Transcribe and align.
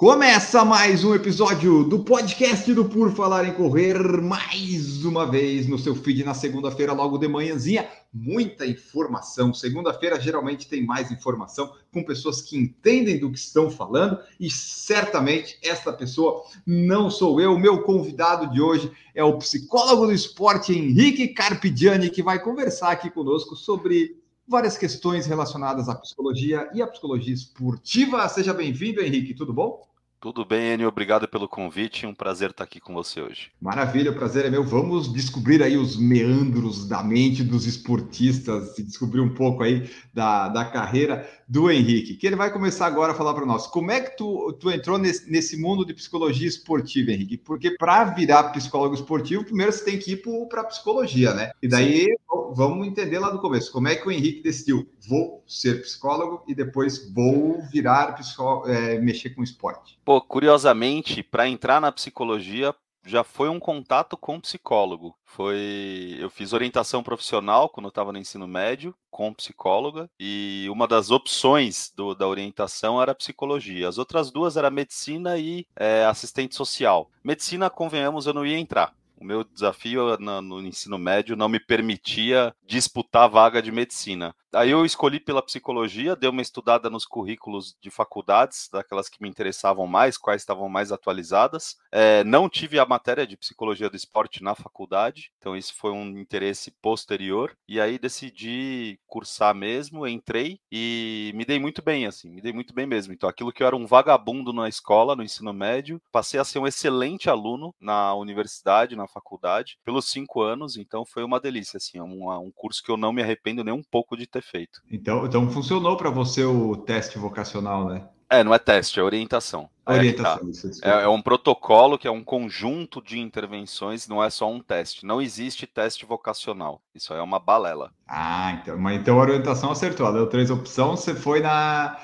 Começa 0.00 0.64
mais 0.64 1.04
um 1.04 1.14
episódio 1.14 1.84
do 1.84 1.98
podcast 1.98 2.72
do 2.72 2.86
Por 2.86 3.12
Falar 3.12 3.44
em 3.44 3.52
Correr, 3.52 3.98
mais 4.22 5.04
uma 5.04 5.30
vez 5.30 5.68
no 5.68 5.78
seu 5.78 5.94
feed 5.94 6.24
na 6.24 6.32
segunda-feira, 6.32 6.94
logo 6.94 7.18
de 7.18 7.28
manhãzinha. 7.28 7.86
Muita 8.10 8.66
informação. 8.66 9.52
Segunda-feira 9.52 10.18
geralmente 10.18 10.66
tem 10.66 10.86
mais 10.86 11.10
informação 11.10 11.74
com 11.92 12.02
pessoas 12.02 12.40
que 12.40 12.56
entendem 12.56 13.18
do 13.18 13.30
que 13.30 13.38
estão 13.38 13.70
falando 13.70 14.18
e 14.40 14.48
certamente 14.48 15.58
esta 15.62 15.92
pessoa 15.92 16.44
não 16.66 17.10
sou 17.10 17.38
eu. 17.38 17.58
Meu 17.58 17.82
convidado 17.82 18.50
de 18.50 18.58
hoje 18.58 18.90
é 19.14 19.22
o 19.22 19.36
psicólogo 19.36 20.06
do 20.06 20.14
esporte 20.14 20.72
Henrique 20.72 21.28
Carpigiani, 21.28 22.08
que 22.08 22.22
vai 22.22 22.42
conversar 22.42 22.90
aqui 22.90 23.10
conosco 23.10 23.54
sobre 23.54 24.18
várias 24.48 24.78
questões 24.78 25.26
relacionadas 25.26 25.90
à 25.90 25.94
psicologia 25.94 26.70
e 26.72 26.80
à 26.80 26.86
psicologia 26.86 27.34
esportiva. 27.34 28.26
Seja 28.30 28.54
bem-vindo, 28.54 29.02
Henrique. 29.02 29.34
Tudo 29.34 29.52
bom? 29.52 29.89
Tudo 30.20 30.44
bem, 30.44 30.74
Enio? 30.74 30.86
Obrigado 30.86 31.26
pelo 31.26 31.48
convite. 31.48 32.06
Um 32.06 32.12
prazer 32.12 32.50
estar 32.50 32.62
aqui 32.62 32.78
com 32.78 32.92
você 32.92 33.22
hoje. 33.22 33.50
Maravilha, 33.58 34.10
o 34.10 34.14
prazer 34.14 34.44
é 34.44 34.50
meu. 34.50 34.62
Vamos 34.62 35.10
descobrir 35.10 35.62
aí 35.62 35.78
os 35.78 35.96
meandros 35.96 36.86
da 36.86 37.02
mente 37.02 37.42
dos 37.42 37.64
esportistas 37.64 38.78
e 38.78 38.82
descobrir 38.82 39.22
um 39.22 39.32
pouco 39.32 39.62
aí 39.62 39.90
da, 40.12 40.48
da 40.48 40.66
carreira 40.66 41.26
do 41.48 41.70
Henrique, 41.70 42.14
que 42.14 42.26
ele 42.26 42.36
vai 42.36 42.52
começar 42.52 42.86
agora 42.86 43.12
a 43.12 43.14
falar 43.14 43.34
para 43.34 43.46
nós. 43.46 43.66
Como 43.66 43.90
é 43.90 44.00
que 44.00 44.16
tu, 44.16 44.52
tu 44.60 44.70
entrou 44.70 44.98
nesse, 44.98 45.28
nesse 45.28 45.56
mundo 45.56 45.86
de 45.86 45.94
psicologia 45.94 46.46
esportiva, 46.46 47.10
Henrique? 47.10 47.38
Porque 47.38 47.70
para 47.78 48.04
virar 48.04 48.50
psicólogo 48.50 48.94
esportivo, 48.94 49.42
primeiro 49.42 49.72
você 49.72 49.84
tem 49.84 49.98
que 49.98 50.12
ir 50.12 50.22
para 50.48 50.64
psicologia, 50.64 51.32
né? 51.32 51.50
E 51.62 51.66
daí 51.66 52.04
Sim. 52.04 52.14
vamos 52.54 52.86
entender 52.86 53.18
lá 53.18 53.30
do 53.30 53.40
começo. 53.40 53.72
Como 53.72 53.88
é 53.88 53.96
que 53.96 54.06
o 54.06 54.12
Henrique 54.12 54.42
decidiu? 54.42 54.86
Vou 55.08 55.42
ser 55.44 55.80
psicólogo 55.80 56.44
e 56.46 56.54
depois 56.54 57.10
vou 57.12 57.60
virar 57.72 58.12
psicólogo, 58.12 58.68
é, 58.68 59.00
mexer 59.00 59.30
com 59.30 59.42
esporte. 59.42 59.98
Pô, 60.10 60.20
curiosamente, 60.20 61.22
para 61.22 61.46
entrar 61.46 61.80
na 61.80 61.92
psicologia, 61.92 62.74
já 63.06 63.22
foi 63.22 63.48
um 63.48 63.60
contato 63.60 64.16
com 64.16 64.40
psicólogo. 64.40 65.14
Foi, 65.24 66.16
eu 66.18 66.28
fiz 66.28 66.52
orientação 66.52 67.00
profissional 67.00 67.68
quando 67.68 67.84
eu 67.84 67.90
estava 67.90 68.10
no 68.10 68.18
ensino 68.18 68.44
médio 68.48 68.92
com 69.08 69.32
psicóloga 69.32 70.10
e 70.18 70.66
uma 70.68 70.88
das 70.88 71.12
opções 71.12 71.92
do, 71.94 72.12
da 72.12 72.26
orientação 72.26 73.00
era 73.00 73.14
psicologia. 73.14 73.88
As 73.88 73.98
outras 73.98 74.32
duas 74.32 74.56
era 74.56 74.68
medicina 74.68 75.38
e 75.38 75.64
é, 75.76 76.04
assistente 76.04 76.56
social. 76.56 77.08
Medicina, 77.22 77.70
convenhamos, 77.70 78.26
eu 78.26 78.34
não 78.34 78.44
ia 78.44 78.58
entrar. 78.58 78.92
O 79.16 79.24
meu 79.24 79.44
desafio 79.44 80.16
no, 80.18 80.42
no 80.42 80.66
ensino 80.66 80.98
médio 80.98 81.36
não 81.36 81.48
me 81.48 81.60
permitia 81.60 82.52
disputar 82.66 83.24
a 83.24 83.28
vaga 83.28 83.62
de 83.62 83.70
medicina. 83.70 84.34
Aí 84.52 84.70
eu 84.70 84.84
escolhi 84.84 85.20
pela 85.20 85.42
psicologia, 85.42 86.16
dei 86.16 86.28
uma 86.28 86.42
estudada 86.42 86.90
nos 86.90 87.04
currículos 87.04 87.76
de 87.80 87.88
faculdades, 87.88 88.68
daquelas 88.72 89.08
que 89.08 89.22
me 89.22 89.28
interessavam 89.28 89.86
mais, 89.86 90.18
quais 90.18 90.42
estavam 90.42 90.68
mais 90.68 90.90
atualizadas. 90.90 91.76
É, 91.92 92.24
não 92.24 92.48
tive 92.48 92.78
a 92.78 92.84
matéria 92.84 93.24
de 93.24 93.36
psicologia 93.36 93.88
do 93.88 93.96
esporte 93.96 94.42
na 94.42 94.56
faculdade, 94.56 95.30
então 95.38 95.56
isso 95.56 95.74
foi 95.76 95.92
um 95.92 96.18
interesse 96.18 96.72
posterior. 96.82 97.56
E 97.68 97.80
aí 97.80 97.96
decidi 97.96 98.98
cursar 99.06 99.54
mesmo, 99.54 100.04
entrei 100.06 100.58
e 100.70 101.30
me 101.36 101.44
dei 101.44 101.60
muito 101.60 101.80
bem, 101.80 102.06
assim, 102.06 102.28
me 102.28 102.40
dei 102.40 102.52
muito 102.52 102.74
bem 102.74 102.86
mesmo. 102.86 103.12
Então 103.12 103.28
aquilo 103.28 103.52
que 103.52 103.62
eu 103.62 103.66
era 103.68 103.76
um 103.76 103.86
vagabundo 103.86 104.52
na 104.52 104.68
escola, 104.68 105.14
no 105.14 105.22
ensino 105.22 105.52
médio, 105.52 106.02
passei 106.10 106.40
a 106.40 106.44
ser 106.44 106.58
um 106.58 106.66
excelente 106.66 107.30
aluno 107.30 107.72
na 107.80 108.14
universidade, 108.14 108.96
na 108.96 109.06
faculdade, 109.06 109.78
pelos 109.84 110.10
cinco 110.10 110.42
anos. 110.42 110.76
Então 110.76 111.04
foi 111.06 111.22
uma 111.22 111.38
delícia, 111.38 111.76
assim, 111.76 112.00
um, 112.00 112.28
um 112.30 112.50
curso 112.50 112.82
que 112.82 112.90
eu 112.90 112.96
não 112.96 113.12
me 113.12 113.22
arrependo 113.22 113.62
nem 113.62 113.72
um 113.72 113.82
pouco 113.82 114.16
de 114.16 114.26
ter 114.26 114.39
ter 114.40 114.42
feito. 114.42 114.80
Então, 114.90 115.26
então 115.26 115.50
funcionou 115.50 115.96
para 115.96 116.10
você 116.10 116.44
o 116.44 116.76
teste 116.76 117.18
vocacional, 117.18 117.88
né? 117.88 118.02
É, 118.28 118.44
não 118.44 118.54
é 118.54 118.58
teste, 118.60 119.00
é 119.00 119.02
orientação. 119.02 119.68
É 119.84 119.92
orientação. 119.92 120.48
É, 120.48 120.80
tá. 120.80 121.00
é, 121.00 121.04
é, 121.04 121.08
um 121.08 121.20
protocolo 121.20 121.98
que 121.98 122.06
é 122.06 122.10
um 122.10 122.22
conjunto 122.22 123.02
de 123.02 123.18
intervenções, 123.18 124.06
não 124.06 124.22
é 124.22 124.30
só 124.30 124.48
um 124.48 124.60
teste. 124.60 125.04
Não 125.04 125.20
existe 125.20 125.66
teste 125.66 126.06
vocacional. 126.06 126.80
Isso 126.94 127.12
é 127.12 127.20
uma 127.20 127.40
balela. 127.40 127.90
Ah, 128.06 128.52
então, 128.52 128.78
mas 128.78 129.00
então 129.00 129.18
a 129.18 129.22
orientação 129.22 129.72
acertou. 129.72 130.12
Deu 130.12 130.28
três 130.28 130.48
opções, 130.48 131.00
você 131.00 131.12
foi 131.12 131.40
na 131.40 131.98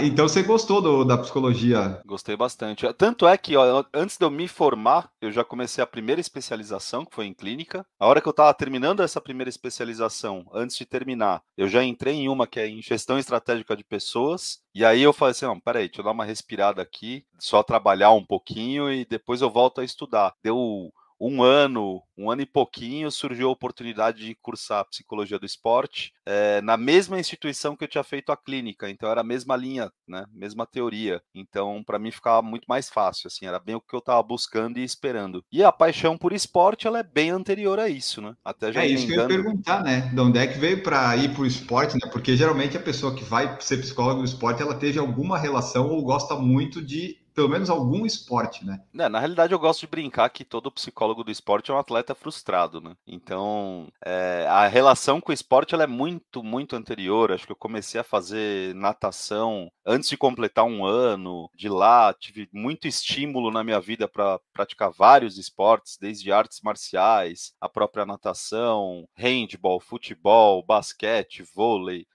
então 0.00 0.28
você 0.28 0.42
gostou 0.42 0.80
do, 0.80 1.04
da 1.04 1.16
psicologia? 1.18 2.00
Gostei 2.04 2.36
bastante. 2.36 2.90
Tanto 2.94 3.26
é 3.26 3.36
que 3.36 3.56
ó, 3.56 3.84
antes 3.94 4.16
de 4.16 4.24
eu 4.24 4.30
me 4.30 4.48
formar, 4.48 5.10
eu 5.20 5.30
já 5.30 5.44
comecei 5.44 5.82
a 5.82 5.86
primeira 5.86 6.20
especialização, 6.20 7.04
que 7.04 7.14
foi 7.14 7.26
em 7.26 7.34
clínica. 7.34 7.84
A 7.98 8.06
hora 8.06 8.20
que 8.20 8.28
eu 8.28 8.32
estava 8.32 8.52
terminando 8.54 9.02
essa 9.02 9.20
primeira 9.20 9.48
especialização, 9.48 10.44
antes 10.52 10.76
de 10.76 10.84
terminar, 10.84 11.42
eu 11.56 11.68
já 11.68 11.82
entrei 11.84 12.14
em 12.14 12.28
uma 12.28 12.46
que 12.46 12.60
é 12.60 12.68
em 12.68 12.82
gestão 12.82 13.18
estratégica 13.18 13.76
de 13.76 13.84
pessoas. 13.84 14.60
E 14.74 14.84
aí 14.84 15.02
eu 15.02 15.12
falei 15.12 15.32
assim, 15.32 15.46
não, 15.46 15.58
peraí, 15.58 15.86
deixa 15.88 16.00
eu 16.00 16.04
dar 16.04 16.12
uma 16.12 16.24
respirada 16.24 16.80
aqui, 16.80 17.24
só 17.38 17.62
trabalhar 17.62 18.12
um 18.12 18.24
pouquinho 18.24 18.92
e 18.92 19.04
depois 19.04 19.40
eu 19.40 19.50
volto 19.50 19.80
a 19.80 19.84
estudar. 19.84 20.34
Deu 20.42 20.92
um 21.20 21.42
ano, 21.42 22.02
um 22.16 22.30
ano 22.30 22.40
e 22.40 22.46
pouquinho, 22.46 23.10
surgiu 23.10 23.48
a 23.48 23.52
oportunidade 23.52 24.24
de 24.24 24.34
cursar 24.36 24.86
psicologia 24.86 25.38
do 25.38 25.44
esporte 25.44 26.12
é, 26.24 26.62
na 26.62 26.76
mesma 26.76 27.20
instituição 27.20 27.76
que 27.76 27.84
eu 27.84 27.88
tinha 27.88 28.02
feito 28.04 28.30
a 28.30 28.36
clínica, 28.36 28.88
então 28.88 29.10
era 29.10 29.20
a 29.20 29.24
mesma 29.24 29.56
linha, 29.56 29.92
né, 30.08 30.24
mesma 30.32 30.66
teoria. 30.66 31.20
Então, 31.34 31.82
para 31.84 31.98
mim 31.98 32.10
ficava 32.10 32.40
muito 32.40 32.64
mais 32.66 32.88
fácil, 32.88 33.26
assim, 33.26 33.46
era 33.46 33.58
bem 33.58 33.74
o 33.74 33.80
que 33.80 33.94
eu 33.94 33.98
estava 33.98 34.22
buscando 34.22 34.78
e 34.78 34.84
esperando. 34.84 35.44
E 35.52 35.62
a 35.62 35.70
paixão 35.70 36.16
por 36.16 36.32
esporte, 36.32 36.86
ela 36.86 37.00
é 37.00 37.02
bem 37.02 37.30
anterior 37.30 37.78
a 37.78 37.88
isso, 37.88 38.22
né? 38.22 38.34
Até 38.44 38.72
já 38.72 38.82
é 38.82 38.88
isso 38.88 39.06
que 39.06 39.14
eu 39.14 39.22
ia 39.22 39.28
perguntar, 39.28 39.82
né? 39.82 40.10
De 40.12 40.20
onde 40.20 40.38
é 40.38 40.46
que 40.46 40.58
veio 40.58 40.82
para 40.82 41.16
ir 41.16 41.32
para 41.32 41.42
o 41.42 41.46
esporte, 41.46 41.94
né? 41.94 42.08
Porque 42.10 42.36
geralmente 42.36 42.76
a 42.76 42.80
pessoa 42.80 43.14
que 43.14 43.24
vai 43.24 43.56
ser 43.60 43.78
psicólogo 43.78 44.20
do 44.20 44.26
esporte, 44.26 44.62
ela 44.62 44.74
teve 44.74 44.98
alguma 44.98 45.38
relação 45.38 45.88
ou 45.88 46.02
gosta 46.02 46.34
muito 46.36 46.80
de 46.80 47.18
pelo 47.40 47.48
menos 47.48 47.70
algum 47.70 48.04
esporte, 48.04 48.66
né? 48.66 48.82
É, 48.98 49.08
na 49.08 49.18
realidade, 49.18 49.54
eu 49.54 49.58
gosto 49.58 49.80
de 49.80 49.86
brincar 49.86 50.28
que 50.28 50.44
todo 50.44 50.70
psicólogo 50.70 51.24
do 51.24 51.30
esporte 51.30 51.70
é 51.70 51.74
um 51.74 51.78
atleta 51.78 52.14
frustrado, 52.14 52.82
né? 52.82 52.94
Então, 53.06 53.88
é, 54.04 54.46
a 54.46 54.66
relação 54.66 55.22
com 55.22 55.30
o 55.30 55.34
esporte 55.34 55.74
ela 55.74 55.84
é 55.84 55.86
muito, 55.86 56.42
muito 56.42 56.76
anterior. 56.76 57.32
Acho 57.32 57.46
que 57.46 57.52
eu 57.52 57.56
comecei 57.56 57.98
a 57.98 58.04
fazer 58.04 58.74
natação 58.74 59.70
antes 59.86 60.10
de 60.10 60.18
completar 60.18 60.66
um 60.66 60.84
ano. 60.84 61.48
De 61.54 61.70
lá, 61.70 62.12
tive 62.12 62.46
muito 62.52 62.86
estímulo 62.86 63.50
na 63.50 63.64
minha 63.64 63.80
vida 63.80 64.06
para 64.06 64.38
praticar 64.52 64.90
vários 64.90 65.38
esportes, 65.38 65.96
desde 65.98 66.30
artes 66.30 66.60
marciais, 66.62 67.54
a 67.58 67.70
própria 67.70 68.04
natação, 68.04 69.08
handball, 69.16 69.80
futebol, 69.80 70.62
basquete, 70.62 71.42
vôlei 71.54 72.06